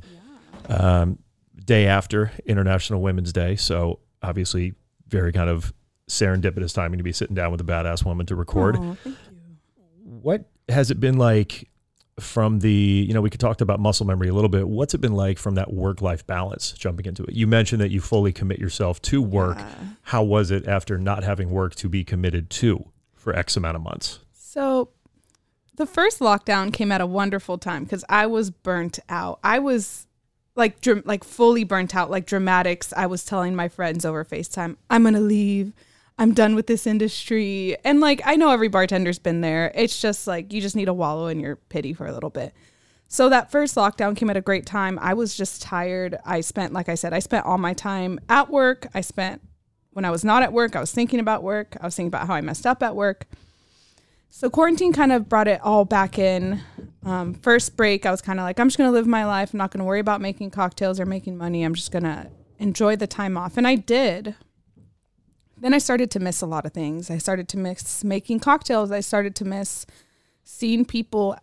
um, 0.68 1.20
day 1.66 1.86
after 1.88 2.32
International 2.46 3.02
Women's 3.02 3.34
Day. 3.34 3.56
So 3.56 4.00
obviously, 4.22 4.74
very 5.08 5.32
kind 5.32 5.50
of 5.50 5.74
serendipitous 6.10 6.74
timing 6.74 6.98
to 6.98 7.04
be 7.04 7.12
sitting 7.12 7.36
down 7.36 7.52
with 7.52 7.62
a 7.62 7.64
badass 7.64 8.04
woman 8.06 8.26
to 8.28 8.36
record. 8.36 8.78
Aw, 8.78 8.94
thank 8.96 9.06
you. 9.06 9.16
What 10.04 10.46
has 10.68 10.92
it 10.92 11.00
been 11.00 11.18
like 11.18 11.70
from 12.20 12.60
the, 12.60 12.72
you 12.72 13.14
know, 13.14 13.22
we 13.22 13.30
could 13.30 13.40
talk 13.40 13.62
about 13.62 13.80
muscle 13.80 14.06
memory 14.06 14.28
a 14.28 14.34
little 14.34 14.50
bit. 14.50 14.68
What's 14.68 14.94
it 14.94 15.02
been 15.02 15.14
like 15.14 15.38
from 15.38 15.56
that 15.56 15.74
work 15.74 16.02
life 16.02 16.26
balance 16.26 16.72
jumping 16.74 17.06
into 17.06 17.24
it? 17.24 17.34
You 17.34 17.48
mentioned 17.48 17.82
that 17.82 17.92
you 17.92 18.02
fully 18.02 18.32
commit 18.32 18.60
yourself 18.60 19.02
to 19.04 19.22
work. 19.22 19.58
Yeah. 19.58 19.76
How 20.04 20.24
was 20.24 20.52
it 20.52 20.68
after 20.68 20.98
not 20.98 21.24
having 21.24 21.50
work 21.50 21.76
to 21.76 21.90
be 21.90 22.04
committed 22.04 22.50
to 22.52 22.86
for 23.16 23.36
X 23.36 23.58
amount 23.58 23.76
of 23.76 23.82
months? 23.82 24.20
So 24.34 24.90
the 25.76 25.86
first 25.86 26.20
lockdown 26.20 26.74
came 26.74 26.92
at 26.92 27.02
a 27.02 27.06
wonderful 27.06 27.58
time 27.58 27.84
because 27.84 28.04
I 28.10 28.28
was 28.28 28.50
burnt 28.50 29.00
out. 29.08 29.40
I 29.44 29.60
was 29.60 30.08
like 30.56 30.82
dr- 30.82 31.06
like 31.06 31.24
fully 31.24 31.64
burnt 31.64 31.96
out, 31.96 32.10
like 32.12 32.26
dramatics. 32.26 32.94
I 32.96 33.06
was 33.06 33.24
telling 33.24 33.56
my 33.56 33.68
friends 33.68 34.06
over 34.06 34.24
FaceTime, 34.26 34.78
I'm 34.90 35.04
gonna 35.04 35.20
leave. 35.20 35.74
I'm 36.18 36.34
done 36.34 36.54
with 36.54 36.68
this 36.68 36.86
industry. 36.86 37.78
And 37.86 38.02
like 38.02 38.22
I 38.26 38.36
know 38.36 38.52
every 38.52 38.70
bartender's 38.70 39.20
been 39.20 39.42
there. 39.42 39.72
It's 39.74 40.02
just 40.02 40.28
like 40.28 40.52
you 40.52 40.62
just 40.62 40.76
need 40.76 40.86
to 40.86 40.94
wallow 40.94 41.28
in 41.28 41.40
your 41.40 41.56
pity 41.56 41.94
for 41.94 42.06
a 42.06 42.14
little 42.14 42.30
bit. 42.30 42.54
So 43.08 43.30
that 43.30 43.50
first 43.50 43.76
lockdown 43.76 44.16
came 44.16 44.30
at 44.30 44.38
a 44.38 44.42
great 44.42 44.66
time. 44.66 45.00
I 45.02 45.16
was 45.16 45.36
just 45.36 45.64
tired. 45.64 46.20
I 46.26 46.42
spent, 46.42 46.74
like 46.74 46.90
I 46.90 46.96
said, 46.96 47.12
I 47.12 47.20
spent 47.20 47.46
all 47.46 47.58
my 47.58 47.74
time 47.74 48.20
at 48.30 48.52
work. 48.52 48.88
I 48.94 49.02
spent 49.02 49.42
when 49.92 50.06
I 50.06 50.12
was 50.12 50.24
not 50.24 50.44
at 50.44 50.54
work, 50.54 50.76
I 50.76 50.80
was 50.80 50.92
thinking 50.92 51.20
about 51.20 51.44
work. 51.44 51.76
I 51.82 51.86
was 51.86 51.96
thinking 51.96 52.10
about 52.10 52.28
how 52.28 52.36
I 52.36 52.42
messed 52.42 52.68
up 52.68 52.84
at 52.84 52.96
work. 52.96 53.26
So 54.30 54.50
quarantine 54.50 54.94
kind 54.94 55.12
of 55.12 55.28
brought 55.28 55.48
it 55.48 55.60
all 55.64 55.86
back 55.86 56.20
in. 56.20 56.62
Um, 57.04 57.34
first 57.34 57.76
break, 57.76 58.06
I 58.06 58.12
was 58.12 58.22
kind 58.22 58.40
of 58.40 58.44
like, 58.44 58.60
I'm 58.60 58.68
just 58.68 58.78
going 58.78 58.88
to 58.88 58.94
live 58.94 59.08
my 59.08 59.26
life. 59.26 59.54
I'm 59.54 59.58
not 59.58 59.72
going 59.72 59.80
to 59.80 59.86
worry 59.86 60.00
about 60.00 60.22
making 60.22 60.52
cocktails 60.52 61.00
or 61.00 61.06
making 61.06 61.38
money. 61.38 61.64
I'm 61.64 61.74
just 61.74 61.92
going 61.92 62.04
to 62.04 62.30
enjoy 62.60 62.96
the 62.96 63.08
time 63.08 63.38
off. 63.38 63.58
And 63.58 63.68
I 63.68 63.76
did. 63.76 64.36
Then 65.58 65.74
I 65.74 65.78
started 65.78 66.12
to 66.12 66.20
miss 66.20 66.42
a 66.42 66.46
lot 66.46 66.66
of 66.66 66.74
things. 66.74 67.10
I 67.10 67.18
started 67.18 67.50
to 67.50 67.58
miss 67.58 68.04
making 68.04 68.40
cocktails. 68.40 68.92
I 68.92 69.00
started 69.00 69.36
to 69.38 69.46
miss 69.46 69.86
seeing 70.44 70.86
people 70.86 71.38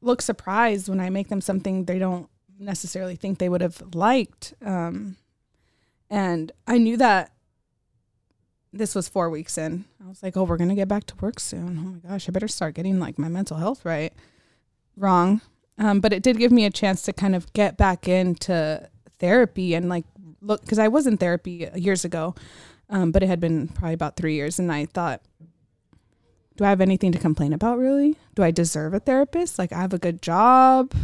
look 0.00 0.20
surprised 0.20 0.88
when 0.88 1.00
I 1.00 1.10
make 1.10 1.28
them 1.28 1.40
something 1.40 1.84
they 1.84 1.98
don't 1.98 2.28
necessarily 2.58 3.16
think 3.16 3.38
they 3.38 3.48
would 3.48 3.60
have 3.60 3.82
liked. 3.94 4.52
Um, 4.64 5.16
and 6.10 6.52
I 6.66 6.78
knew 6.78 6.96
that 6.98 7.31
this 8.72 8.94
was 8.94 9.08
four 9.08 9.28
weeks 9.30 9.58
in. 9.58 9.84
I 10.04 10.08
was 10.08 10.22
like, 10.22 10.36
oh, 10.36 10.44
we're 10.44 10.56
going 10.56 10.70
to 10.70 10.74
get 10.74 10.88
back 10.88 11.04
to 11.04 11.16
work 11.20 11.38
soon. 11.38 11.78
Oh 11.78 11.90
my 11.90 12.10
gosh, 12.10 12.28
I 12.28 12.32
better 12.32 12.48
start 12.48 12.74
getting 12.74 12.98
like 12.98 13.18
my 13.18 13.28
mental 13.28 13.58
health 13.58 13.84
right. 13.84 14.12
Wrong. 14.96 15.40
Um, 15.78 16.00
but 16.00 16.12
it 16.12 16.22
did 16.22 16.38
give 16.38 16.52
me 16.52 16.64
a 16.64 16.70
chance 16.70 17.02
to 17.02 17.12
kind 17.12 17.34
of 17.34 17.52
get 17.52 17.76
back 17.76 18.08
into 18.08 18.88
therapy 19.18 19.74
and 19.74 19.88
like 19.88 20.04
look, 20.42 20.60
because 20.62 20.78
I 20.78 20.88
was 20.88 21.06
in 21.06 21.16
therapy 21.16 21.68
years 21.74 22.04
ago, 22.04 22.34
um, 22.90 23.12
but 23.12 23.22
it 23.22 23.28
had 23.28 23.40
been 23.40 23.68
probably 23.68 23.94
about 23.94 24.16
three 24.16 24.34
years. 24.34 24.58
And 24.58 24.70
I 24.70 24.86
thought, 24.86 25.22
do 26.56 26.64
I 26.64 26.68
have 26.68 26.80
anything 26.80 27.12
to 27.12 27.18
complain 27.18 27.52
about 27.52 27.78
really? 27.78 28.16
Do 28.34 28.42
I 28.42 28.50
deserve 28.50 28.92
a 28.92 29.00
therapist? 29.00 29.58
Like, 29.58 29.72
I 29.72 29.80
have 29.80 29.94
a 29.94 29.98
good 29.98 30.20
job, 30.20 30.94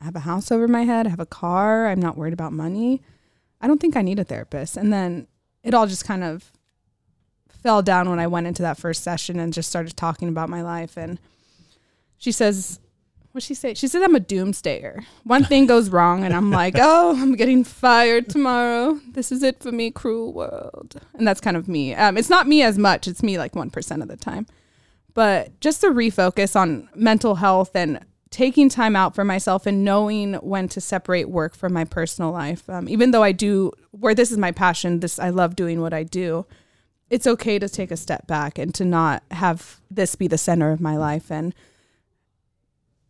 I 0.00 0.04
have 0.04 0.16
a 0.16 0.20
house 0.20 0.50
over 0.52 0.68
my 0.68 0.82
head, 0.82 1.06
I 1.06 1.10
have 1.10 1.20
a 1.20 1.26
car, 1.26 1.86
I'm 1.86 2.00
not 2.00 2.16
worried 2.16 2.34
about 2.34 2.52
money. 2.52 3.02
I 3.60 3.66
don't 3.66 3.80
think 3.80 3.96
I 3.96 4.02
need 4.02 4.18
a 4.18 4.24
therapist. 4.24 4.76
And 4.76 4.92
then 4.92 5.28
it 5.62 5.72
all 5.72 5.86
just 5.86 6.04
kind 6.04 6.22
of 6.22 6.52
fell 7.66 7.82
down 7.82 8.08
when 8.08 8.20
I 8.20 8.28
went 8.28 8.46
into 8.46 8.62
that 8.62 8.78
first 8.78 9.02
session 9.02 9.40
and 9.40 9.52
just 9.52 9.68
started 9.68 9.96
talking 9.96 10.28
about 10.28 10.48
my 10.48 10.62
life. 10.62 10.96
And 10.96 11.18
she 12.16 12.30
says, 12.30 12.78
what 13.32 13.42
she 13.42 13.54
say? 13.54 13.74
She 13.74 13.88
says 13.88 14.04
I'm 14.04 14.14
a 14.14 14.20
doomsdayer. 14.20 15.04
One 15.24 15.42
thing 15.42 15.66
goes 15.74 15.90
wrong, 15.90 16.22
and 16.22 16.32
I'm 16.32 16.52
like, 16.52 16.76
oh, 16.78 17.20
I'm 17.20 17.34
getting 17.34 17.64
fired 17.64 18.28
tomorrow. 18.28 19.00
This 19.08 19.32
is 19.32 19.42
it 19.42 19.64
for 19.64 19.72
me, 19.72 19.90
cruel 19.90 20.32
world. 20.32 20.94
And 21.14 21.26
that's 21.26 21.40
kind 21.40 21.56
of 21.56 21.66
me. 21.66 21.92
Um, 21.92 22.16
it's 22.16 22.30
not 22.30 22.46
me 22.46 22.62
as 22.62 22.78
much. 22.78 23.08
It's 23.08 23.20
me 23.20 23.36
like 23.36 23.56
one 23.56 23.70
percent 23.70 24.00
of 24.00 24.06
the 24.06 24.16
time. 24.16 24.46
But 25.12 25.58
just 25.58 25.80
to 25.80 25.88
refocus 25.88 26.54
on 26.54 26.88
mental 26.94 27.34
health 27.34 27.74
and 27.74 27.98
taking 28.30 28.68
time 28.68 28.94
out 28.94 29.16
for 29.16 29.24
myself 29.24 29.66
and 29.66 29.84
knowing 29.84 30.34
when 30.34 30.68
to 30.68 30.80
separate 30.80 31.28
work 31.28 31.56
from 31.56 31.72
my 31.72 31.84
personal 31.84 32.30
life. 32.30 32.70
Um, 32.70 32.88
even 32.88 33.10
though 33.10 33.24
I 33.24 33.32
do, 33.32 33.72
where 33.90 34.14
this 34.14 34.30
is 34.30 34.38
my 34.38 34.52
passion, 34.52 35.00
this 35.00 35.18
I 35.18 35.30
love 35.30 35.56
doing 35.56 35.80
what 35.80 35.92
I 35.92 36.04
do 36.04 36.46
it's 37.10 37.26
okay 37.26 37.58
to 37.58 37.68
take 37.68 37.90
a 37.90 37.96
step 37.96 38.26
back 38.26 38.58
and 38.58 38.74
to 38.74 38.84
not 38.84 39.22
have 39.30 39.80
this 39.90 40.14
be 40.14 40.28
the 40.28 40.38
center 40.38 40.72
of 40.72 40.80
my 40.80 40.96
life 40.96 41.30
and 41.30 41.54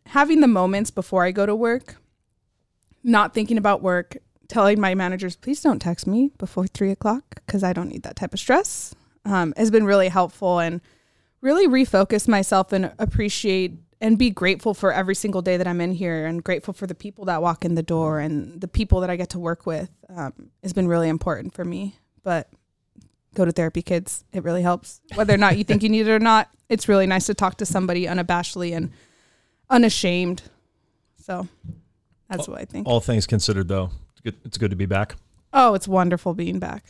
having 0.07 0.39
the 0.39 0.47
moments 0.47 0.91
before 0.91 1.23
I 1.23 1.31
go 1.31 1.45
to 1.45 1.55
work, 1.55 1.97
not 3.03 3.33
thinking 3.33 3.57
about 3.57 3.81
work, 3.81 4.17
telling 4.47 4.79
my 4.79 4.95
managers, 4.95 5.35
please 5.35 5.61
don't 5.61 5.79
text 5.79 6.07
me 6.07 6.31
before 6.37 6.67
three 6.67 6.91
o'clock 6.91 7.23
because 7.45 7.63
I 7.63 7.73
don't 7.73 7.89
need 7.89 8.03
that 8.03 8.15
type 8.15 8.33
of 8.33 8.39
stress, 8.39 8.95
um, 9.25 9.53
has 9.57 9.71
been 9.71 9.85
really 9.85 10.07
helpful 10.07 10.59
and 10.59 10.79
really 11.41 11.67
refocus 11.67 12.27
myself 12.27 12.71
and 12.71 12.93
appreciate 12.99 13.73
and 13.99 14.17
be 14.17 14.29
grateful 14.29 14.73
for 14.73 14.93
every 14.93 15.15
single 15.15 15.41
day 15.41 15.57
that 15.57 15.67
I'm 15.67 15.81
in 15.81 15.91
here 15.91 16.25
and 16.25 16.43
grateful 16.43 16.73
for 16.73 16.85
the 16.85 16.95
people 16.95 17.25
that 17.25 17.41
walk 17.41 17.65
in 17.65 17.75
the 17.75 17.83
door 17.83 18.19
and 18.19 18.61
the 18.61 18.67
people 18.67 19.01
that 19.01 19.09
I 19.09 19.15
get 19.15 19.29
to 19.31 19.39
work 19.39 19.65
with 19.65 19.89
um, 20.09 20.51
has 20.61 20.71
been 20.71 20.87
really 20.87 21.09
important 21.09 21.53
for 21.53 21.65
me. 21.65 21.95
But 22.23 22.49
go 23.37 23.45
to 23.45 23.51
therapy, 23.51 23.81
kids. 23.81 24.25
It 24.33 24.43
really 24.43 24.63
helps. 24.63 24.99
Whether 25.15 25.33
or 25.33 25.37
not 25.37 25.57
you 25.57 25.63
think 25.63 25.83
you 25.83 25.89
need 25.89 26.07
it 26.07 26.11
or 26.11 26.19
not, 26.19 26.49
it's 26.69 26.89
really 26.89 27.05
nice 27.07 27.27
to 27.27 27.33
talk 27.33 27.57
to 27.57 27.65
somebody 27.65 28.05
unabashedly 28.05 28.75
and 28.75 28.91
unashamed. 29.69 30.41
So 31.23 31.47
that's 32.29 32.47
what 32.47 32.59
I 32.59 32.65
think. 32.65 32.87
All 32.87 32.99
things 32.99 33.27
considered, 33.27 33.67
though, 33.67 33.91
it's 34.11 34.21
good, 34.21 34.35
it's 34.43 34.57
good 34.57 34.71
to 34.71 34.75
be 34.75 34.85
back. 34.87 35.15
Oh, 35.53 35.73
it's 35.75 35.87
wonderful 35.87 36.33
being 36.33 36.59
back. 36.59 36.83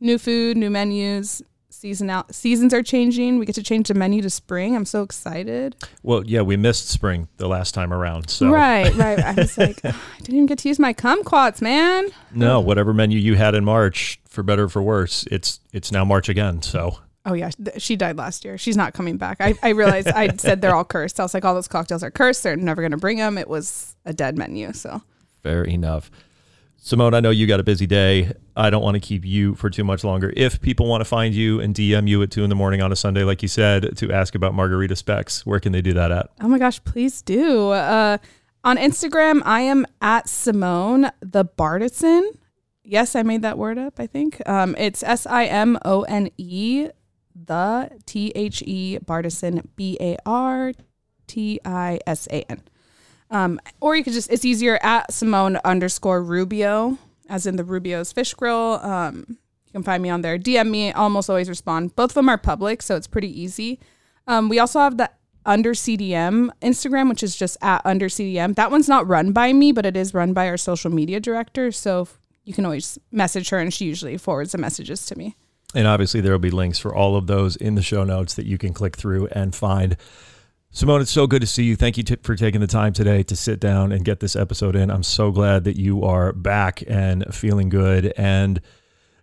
New 0.00 0.18
food, 0.18 0.56
new 0.56 0.70
menus, 0.70 1.42
season 1.68 2.10
out 2.10 2.34
seasons 2.34 2.74
are 2.74 2.82
changing. 2.82 3.38
We 3.38 3.46
get 3.46 3.54
to 3.56 3.62
change 3.62 3.88
the 3.88 3.94
menu 3.94 4.22
to 4.22 4.30
spring. 4.30 4.74
I'm 4.74 4.84
so 4.84 5.02
excited. 5.02 5.76
Well, 6.02 6.24
yeah, 6.26 6.40
we 6.42 6.56
missed 6.56 6.88
spring 6.88 7.28
the 7.36 7.48
last 7.48 7.74
time 7.74 7.92
around. 7.92 8.28
So 8.30 8.48
Right, 8.48 8.92
right. 8.96 9.18
I 9.18 9.34
was 9.34 9.56
like, 9.58 9.80
"Ugh, 9.84 9.94
I 9.94 10.18
didn't 10.18 10.34
even 10.34 10.46
get 10.46 10.58
to 10.60 10.68
use 10.68 10.78
my 10.78 10.92
kumquats, 10.94 11.60
man. 11.62 12.08
no, 12.32 12.60
whatever 12.60 12.92
menu 12.92 13.18
you 13.18 13.36
had 13.36 13.54
in 13.54 13.64
March, 13.64 14.19
for 14.30 14.42
better 14.42 14.64
or 14.64 14.68
for 14.68 14.82
worse, 14.82 15.24
it's 15.30 15.60
it's 15.72 15.92
now 15.92 16.04
March 16.04 16.28
again. 16.28 16.62
So 16.62 16.98
Oh 17.26 17.34
yeah, 17.34 17.50
she 17.76 17.96
died 17.96 18.16
last 18.16 18.44
year. 18.46 18.56
She's 18.56 18.76
not 18.78 18.94
coming 18.94 19.18
back. 19.18 19.36
I, 19.40 19.54
I 19.62 19.70
realized 19.70 20.08
I 20.08 20.34
said 20.36 20.62
they're 20.62 20.74
all 20.74 20.86
cursed. 20.86 21.20
I 21.20 21.22
was 21.22 21.34
like, 21.34 21.44
all 21.44 21.54
those 21.54 21.68
cocktails 21.68 22.02
are 22.02 22.10
cursed. 22.10 22.42
They're 22.42 22.56
never 22.56 22.80
going 22.80 22.92
to 22.92 22.96
bring 22.96 23.18
them. 23.18 23.36
It 23.36 23.48
was 23.48 23.94
a 24.06 24.14
dead 24.14 24.38
menu. 24.38 24.72
So 24.72 25.02
Fair 25.42 25.64
enough. 25.64 26.10
Simone, 26.82 27.12
I 27.12 27.20
know 27.20 27.28
you 27.28 27.46
got 27.46 27.60
a 27.60 27.62
busy 27.62 27.86
day. 27.86 28.32
I 28.56 28.70
don't 28.70 28.82
want 28.82 28.94
to 28.94 29.00
keep 29.00 29.26
you 29.26 29.54
for 29.54 29.68
too 29.68 29.84
much 29.84 30.02
longer. 30.02 30.32
If 30.34 30.62
people 30.62 30.86
want 30.86 31.02
to 31.02 31.04
find 31.04 31.34
you 31.34 31.60
and 31.60 31.74
DM 31.74 32.08
you 32.08 32.22
at 32.22 32.30
two 32.30 32.42
in 32.42 32.48
the 32.48 32.56
morning 32.56 32.80
on 32.80 32.90
a 32.90 32.96
Sunday, 32.96 33.22
like 33.22 33.42
you 33.42 33.48
said, 33.48 33.98
to 33.98 34.10
ask 34.10 34.34
about 34.34 34.54
margarita 34.54 34.96
specs, 34.96 35.44
where 35.44 35.60
can 35.60 35.72
they 35.72 35.82
do 35.82 35.92
that 35.92 36.10
at? 36.10 36.30
oh 36.40 36.48
my 36.48 36.58
gosh, 36.58 36.82
please 36.84 37.20
do. 37.20 37.68
Uh, 37.68 38.16
on 38.64 38.78
Instagram, 38.78 39.42
I 39.44 39.60
am 39.60 39.86
at 40.00 40.26
Simone 40.26 41.10
the 41.20 41.44
Bartisan. 41.44 42.32
Yes, 42.90 43.14
I 43.14 43.22
made 43.22 43.42
that 43.42 43.56
word 43.56 43.78
up. 43.78 44.00
I 44.00 44.08
think 44.08 44.42
um, 44.48 44.74
it's 44.76 45.04
S 45.04 45.24
I 45.24 45.44
M 45.44 45.78
O 45.84 46.02
N 46.02 46.28
E 46.36 46.88
the 47.36 47.88
T 48.04 48.32
H 48.34 48.64
E 48.66 48.98
Bartisan 48.98 49.64
B 49.76 49.96
A 50.00 50.16
R 50.26 50.72
T 51.28 51.60
I 51.64 52.00
S 52.04 52.26
A 52.32 52.42
N. 52.50 52.60
Um, 53.30 53.60
or 53.80 53.94
you 53.94 54.02
could 54.02 54.12
just, 54.12 54.28
it's 54.32 54.44
easier 54.44 54.76
at 54.82 55.12
Simone 55.12 55.60
underscore 55.64 56.20
Rubio, 56.20 56.98
as 57.28 57.46
in 57.46 57.54
the 57.54 57.62
Rubio's 57.62 58.10
Fish 58.10 58.34
Grill. 58.34 58.80
Um, 58.82 59.24
you 59.28 59.72
can 59.72 59.84
find 59.84 60.02
me 60.02 60.10
on 60.10 60.22
there. 60.22 60.36
DM 60.36 60.68
me, 60.68 60.90
I 60.90 60.98
almost 60.98 61.30
always 61.30 61.48
respond. 61.48 61.94
Both 61.94 62.10
of 62.10 62.14
them 62.14 62.28
are 62.28 62.38
public, 62.38 62.82
so 62.82 62.96
it's 62.96 63.06
pretty 63.06 63.40
easy. 63.40 63.78
Um, 64.26 64.48
we 64.48 64.58
also 64.58 64.80
have 64.80 64.96
the 64.96 65.12
under 65.46 65.74
CDM 65.74 66.50
Instagram, 66.60 67.08
which 67.08 67.22
is 67.22 67.36
just 67.36 67.56
at 67.62 67.82
under 67.84 68.08
CDM. 68.08 68.56
That 68.56 68.72
one's 68.72 68.88
not 68.88 69.06
run 69.06 69.30
by 69.30 69.52
me, 69.52 69.70
but 69.70 69.86
it 69.86 69.96
is 69.96 70.12
run 70.12 70.32
by 70.32 70.48
our 70.48 70.56
social 70.56 70.90
media 70.90 71.20
director. 71.20 71.70
So 71.70 72.08
you 72.50 72.54
can 72.54 72.64
always 72.64 72.98
message 73.12 73.50
her, 73.50 73.60
and 73.60 73.72
she 73.72 73.84
usually 73.84 74.16
forwards 74.16 74.50
the 74.50 74.58
messages 74.58 75.06
to 75.06 75.16
me. 75.16 75.36
And 75.72 75.86
obviously, 75.86 76.20
there 76.20 76.32
will 76.32 76.40
be 76.40 76.50
links 76.50 76.80
for 76.80 76.92
all 76.92 77.14
of 77.14 77.28
those 77.28 77.54
in 77.54 77.76
the 77.76 77.82
show 77.82 78.02
notes 78.02 78.34
that 78.34 78.44
you 78.44 78.58
can 78.58 78.74
click 78.74 78.96
through 78.96 79.28
and 79.28 79.54
find. 79.54 79.96
Simone, 80.72 81.00
it's 81.00 81.12
so 81.12 81.28
good 81.28 81.42
to 81.42 81.46
see 81.46 81.62
you. 81.62 81.76
Thank 81.76 81.96
you 81.96 82.02
t- 82.02 82.16
for 82.24 82.34
taking 82.34 82.60
the 82.60 82.66
time 82.66 82.92
today 82.92 83.22
to 83.22 83.36
sit 83.36 83.60
down 83.60 83.92
and 83.92 84.04
get 84.04 84.18
this 84.18 84.34
episode 84.34 84.74
in. 84.74 84.90
I'm 84.90 85.04
so 85.04 85.30
glad 85.30 85.62
that 85.62 85.76
you 85.76 86.02
are 86.02 86.32
back 86.32 86.82
and 86.88 87.24
feeling 87.32 87.68
good 87.68 88.12
and 88.16 88.60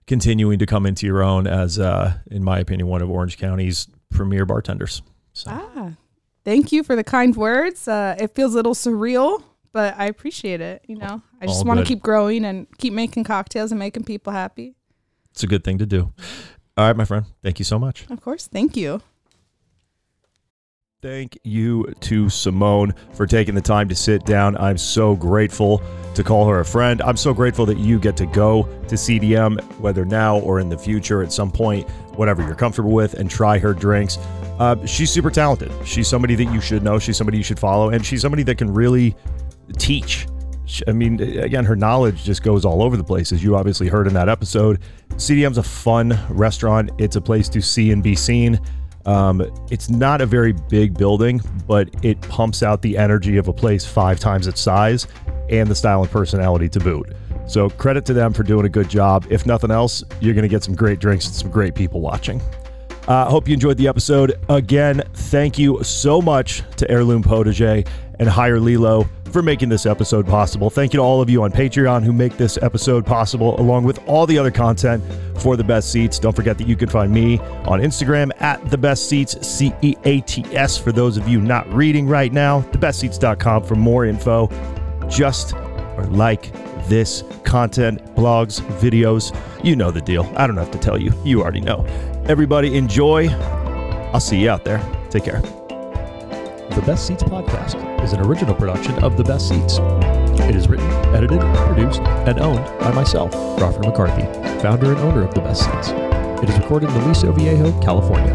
continuing 0.06 0.58
to 0.60 0.66
come 0.66 0.86
into 0.86 1.06
your 1.06 1.22
own 1.22 1.48
as, 1.48 1.80
uh, 1.80 2.18
in 2.32 2.46
my 2.46 2.60
opinion, 2.60 2.88
one 2.88 3.02
of 3.02 3.10
Orange 3.10 3.38
County's 3.38 3.90
premier 4.10 4.46
bartenders. 4.46 5.02
So. 5.34 5.52
Ah, 5.52 5.92
thank 6.46 6.72
you 6.72 6.82
for 6.82 6.96
the 6.96 7.04
kind 7.04 7.36
words. 7.36 7.90
Uh, 7.90 8.16
it 8.18 8.34
feels 8.36 8.54
a 8.54 8.56
little 8.56 8.74
surreal, 8.74 9.44
but 9.72 9.96
I 9.98 10.06
appreciate 10.06 10.62
it. 10.62 10.84
You 10.88 10.98
know, 10.98 11.22
I 11.42 11.46
just 11.46 11.66
want 11.66 11.80
to 11.80 11.86
keep 11.86 12.02
growing 12.02 12.46
and 12.46 12.68
keep 12.78 12.94
making 12.94 13.24
cocktails 13.24 13.72
and 13.72 13.80
making 13.80 14.04
people 14.04 14.34
happy. 14.34 14.76
It's 15.32 15.44
a 15.44 15.48
good 15.48 15.64
thing 15.64 15.78
to 15.78 15.86
do. 15.86 16.12
All 16.78 16.88
right, 16.88 16.96
my 16.96 17.06
friend. 17.06 17.26
Thank 17.44 17.60
you 17.60 17.66
so 17.66 17.80
much. 17.80 18.06
Of 18.10 18.22
course. 18.22 18.48
Thank 18.48 18.76
you. 18.78 19.02
Thank 21.04 21.38
you 21.44 21.94
to 22.02 22.28
Simone 22.28 22.94
for 23.14 23.28
taking 23.28 23.54
the 23.54 23.62
time 23.62 23.88
to 23.90 23.96
sit 23.96 24.26
down. 24.26 24.58
I'm 24.58 24.80
so 24.80 25.16
grateful 25.16 25.84
to 26.16 26.24
call 26.24 26.48
her 26.48 26.60
a 26.60 26.66
friend. 26.66 27.04
I'm 27.04 27.18
so 27.18 27.36
grateful 27.36 27.68
that 27.68 27.78
you 27.78 28.00
get 28.00 28.18
to 28.18 28.26
go 28.26 28.64
to 28.88 28.96
CDM, 28.96 29.62
whether 29.80 30.06
now 30.06 30.40
or 30.40 30.60
in 30.60 30.70
the 30.70 30.78
future 30.78 31.22
at 31.22 31.32
some 31.32 31.52
point, 31.52 31.88
whatever 32.16 32.42
you're 32.42 32.56
comfortable 32.56 32.92
with, 32.92 33.14
and 33.14 33.30
try 33.30 33.60
her 33.60 33.74
drinks. 33.74 34.18
Uh, 34.58 34.84
she's 34.88 35.12
super 35.12 35.30
talented. 35.30 35.72
She's 35.86 36.08
somebody 36.08 36.34
that 36.34 36.52
you 36.52 36.60
should 36.60 36.82
know. 36.82 36.98
She's 36.98 37.16
somebody 37.16 37.38
you 37.38 37.44
should 37.44 37.60
follow, 37.60 37.92
and 37.92 38.04
she's 38.04 38.22
somebody 38.22 38.42
that 38.44 38.58
can 38.58 38.74
really 38.74 39.16
teach. 39.74 40.28
I 40.88 40.92
mean, 40.92 41.22
again, 41.22 41.64
her 41.66 41.76
knowledge 41.76 42.24
just 42.24 42.44
goes 42.44 42.66
all 42.66 42.84
over 42.84 42.98
the 42.98 43.04
place, 43.04 43.32
as 43.32 43.44
you 43.44 43.56
obviously 43.56 43.88
heard 43.88 44.08
in 44.08 44.14
that 44.16 44.28
episode. 44.28 44.82
CDM's 45.12 45.58
a 45.58 45.64
fun 45.64 46.20
restaurant. 46.30 46.92
It's 46.98 47.16
a 47.16 47.22
place 47.22 47.48
to 47.50 47.62
see 47.62 47.92
and 47.92 48.04
be 48.04 48.16
seen. 48.16 48.60
Um, 49.06 49.42
it's 49.72 49.90
not 49.90 50.20
a 50.20 50.26
very 50.26 50.52
big 50.52 50.98
building, 50.98 51.40
but 51.66 51.90
it 52.04 52.20
pumps 52.24 52.62
out 52.62 52.82
the 52.82 52.98
energy 52.98 53.38
of 53.38 53.48
a 53.48 53.54
place 53.54 53.86
five 53.86 54.20
times 54.20 54.48
its 54.48 54.60
size 54.60 55.08
and 55.50 55.70
the 55.70 55.76
style 55.76 56.02
and 56.02 56.12
personality 56.12 56.68
to 56.68 56.80
boot. 56.82 57.14
So 57.48 57.70
credit 57.70 58.06
to 58.08 58.14
them 58.14 58.34
for 58.34 58.44
doing 58.44 58.66
a 58.66 58.70
good 58.70 58.90
job. 58.90 59.26
If 59.30 59.46
nothing 59.46 59.72
else, 59.72 60.04
you're 60.20 60.34
going 60.34 60.44
to 60.44 60.50
get 60.50 60.64
some 60.64 60.76
great 60.76 61.00
drinks 61.00 61.26
and 61.28 61.36
some 61.36 61.50
great 61.50 61.74
people 61.74 62.02
watching. 62.02 62.42
I 63.08 63.22
uh, 63.22 63.30
hope 63.30 63.48
you 63.48 63.54
enjoyed 63.54 63.78
the 63.78 63.88
episode. 63.88 64.34
Again, 64.50 65.02
thank 65.14 65.58
you 65.58 65.82
so 65.82 66.22
much 66.22 66.62
to 66.76 66.92
Heirloom 66.92 67.24
Potager 67.24 67.88
and 68.20 68.28
Hire 68.28 68.60
Lilo 68.60 69.08
for 69.32 69.42
making 69.42 69.70
this 69.70 69.86
episode 69.86 70.28
possible. 70.28 70.70
Thank 70.70 70.94
you 70.94 70.98
to 70.98 71.04
all 71.04 71.22
of 71.22 71.30
you 71.30 71.44
on 71.44 71.52
Patreon 71.52 72.04
who 72.04 72.14
make 72.14 72.38
this 72.38 72.58
episode 72.62 73.06
possible, 73.06 73.60
along 73.60 73.84
with 73.84 74.00
all 74.08 74.26
the 74.26 74.38
other 74.38 74.52
content 74.52 75.04
for 75.40 75.56
the 75.56 75.64
best 75.64 75.92
ceats. 75.92 76.20
Don't 76.20 76.36
forget 76.36 76.58
that 76.58 76.68
you 76.68 76.76
can 76.76 76.90
find 76.90 77.12
me 77.12 77.40
on 77.66 77.80
Instagram 77.80 78.32
at 78.42 78.70
the 78.70 78.78
best 78.78 79.10
ceats, 79.10 79.46
C 79.46 79.74
E 79.82 79.96
A 80.06 80.22
T 80.22 80.44
S, 80.56 80.78
for 80.78 80.92
those 80.92 81.18
of 81.18 81.28
you 81.28 81.42
not 81.42 81.72
reading 81.74 82.08
right 82.08 82.32
now, 82.32 82.62
thebestceats.com 82.62 83.64
for 83.64 83.76
more 83.76 84.06
info. 84.06 84.50
Just 85.08 85.54
or 85.54 86.06
like 86.12 86.52
this 86.88 87.24
content, 87.44 88.04
blogs, 88.16 88.62
videos. 88.80 89.36
You 89.64 89.76
know 89.76 89.92
the 89.92 90.02
deal. 90.02 90.32
I 90.36 90.48
don't 90.48 90.58
have 90.58 90.72
to 90.72 90.78
tell 90.78 91.02
you. 91.02 91.14
You 91.24 91.42
already 91.42 91.62
know. 91.62 91.86
Everybody 92.28 92.78
enjoy. 92.78 93.30
I'll 94.14 94.20
see 94.20 94.40
you 94.42 94.50
out 94.50 94.64
there. 94.64 94.80
Take 95.10 95.26
care. 95.26 95.42
The 95.42 96.84
Best 96.86 97.08
Ceats 97.08 97.24
podcast 97.24 97.87
is 98.04 98.14
an 98.14 98.22
original 98.22 98.56
production 98.56 98.94
of 99.04 99.18
The 99.18 99.24
Best 99.24 99.50
Ceats. 99.50 99.80
It 100.48 100.56
is 100.56 100.68
written, 100.68 100.90
edited, 101.16 101.42
produced, 101.68 102.02
and 102.02 102.40
owned 102.40 102.66
by 102.80 102.92
myself, 102.92 103.32
Crawford 103.58 103.86
McCarthy, 103.86 104.24
founder 104.62 104.92
and 104.92 105.00
owner 105.00 105.24
of 105.24 105.34
The 105.34 105.42
Best 105.42 105.66
Ceats. 105.66 105.90
It 106.42 106.50
is 106.50 106.58
recorded 106.58 106.90
in 106.90 106.96
Aliso 106.98 107.32
Viejo, 107.32 107.78
California. 107.82 108.34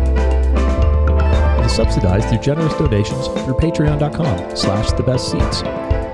It 1.60 1.66
is 1.66 1.72
subsidized 1.72 2.28
through 2.28 2.38
generous 2.38 2.74
donations 2.74 3.28
through 3.28 3.54
patreon.com 3.54 4.56
slash 4.56 4.92
the 4.92 5.02
best 5.02 5.30
ceats. 5.30 5.62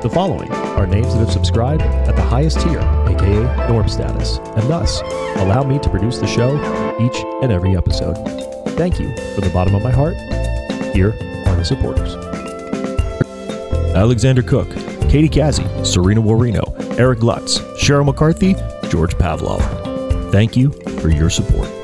The 0.03 0.11
following 0.13 0.53
are 0.53 0.87
names 0.87 1.13
that 1.15 1.21
have 1.21 1.33
subscribed 1.33 1.83
at 1.83 2.15
the 2.15 2.23
highest 2.23 2.61
tier, 2.61 2.79
aka 2.79 3.69
norm 3.69 3.89
status, 3.89 4.39
and 4.39 4.69
thus 4.69 5.01
allow 5.37 5.65
me 5.65 5.79
to 5.81 5.89
produce 5.89 6.19
the 6.19 6.27
show 6.27 6.55
each 7.01 7.17
and 7.43 7.51
every 7.51 7.77
episode. 7.77 8.15
Thank 8.77 9.01
you 9.01 9.17
from 9.35 9.43
the 9.43 9.51
bottom 9.53 9.75
of 9.75 9.83
my 9.83 9.91
heart. 9.91 10.17
Here 10.95 11.09
are 11.47 11.57
the 11.57 11.65
supporters. 11.65 12.38
Alexander 13.95 14.43
Cook, 14.43 14.69
Katie 15.09 15.29
Kazzy, 15.29 15.87
Serena 15.87 16.21
Warino, 16.21 16.75
Eric 16.99 17.23
Lutz, 17.23 17.59
Cheryl 17.81 18.05
McCarthy, 18.05 18.55
George 18.89 19.15
Pavlos. 19.17 19.63
Thank 20.31 20.57
you 20.57 20.71
for 21.01 21.09
your 21.09 21.31
support. 21.31 21.78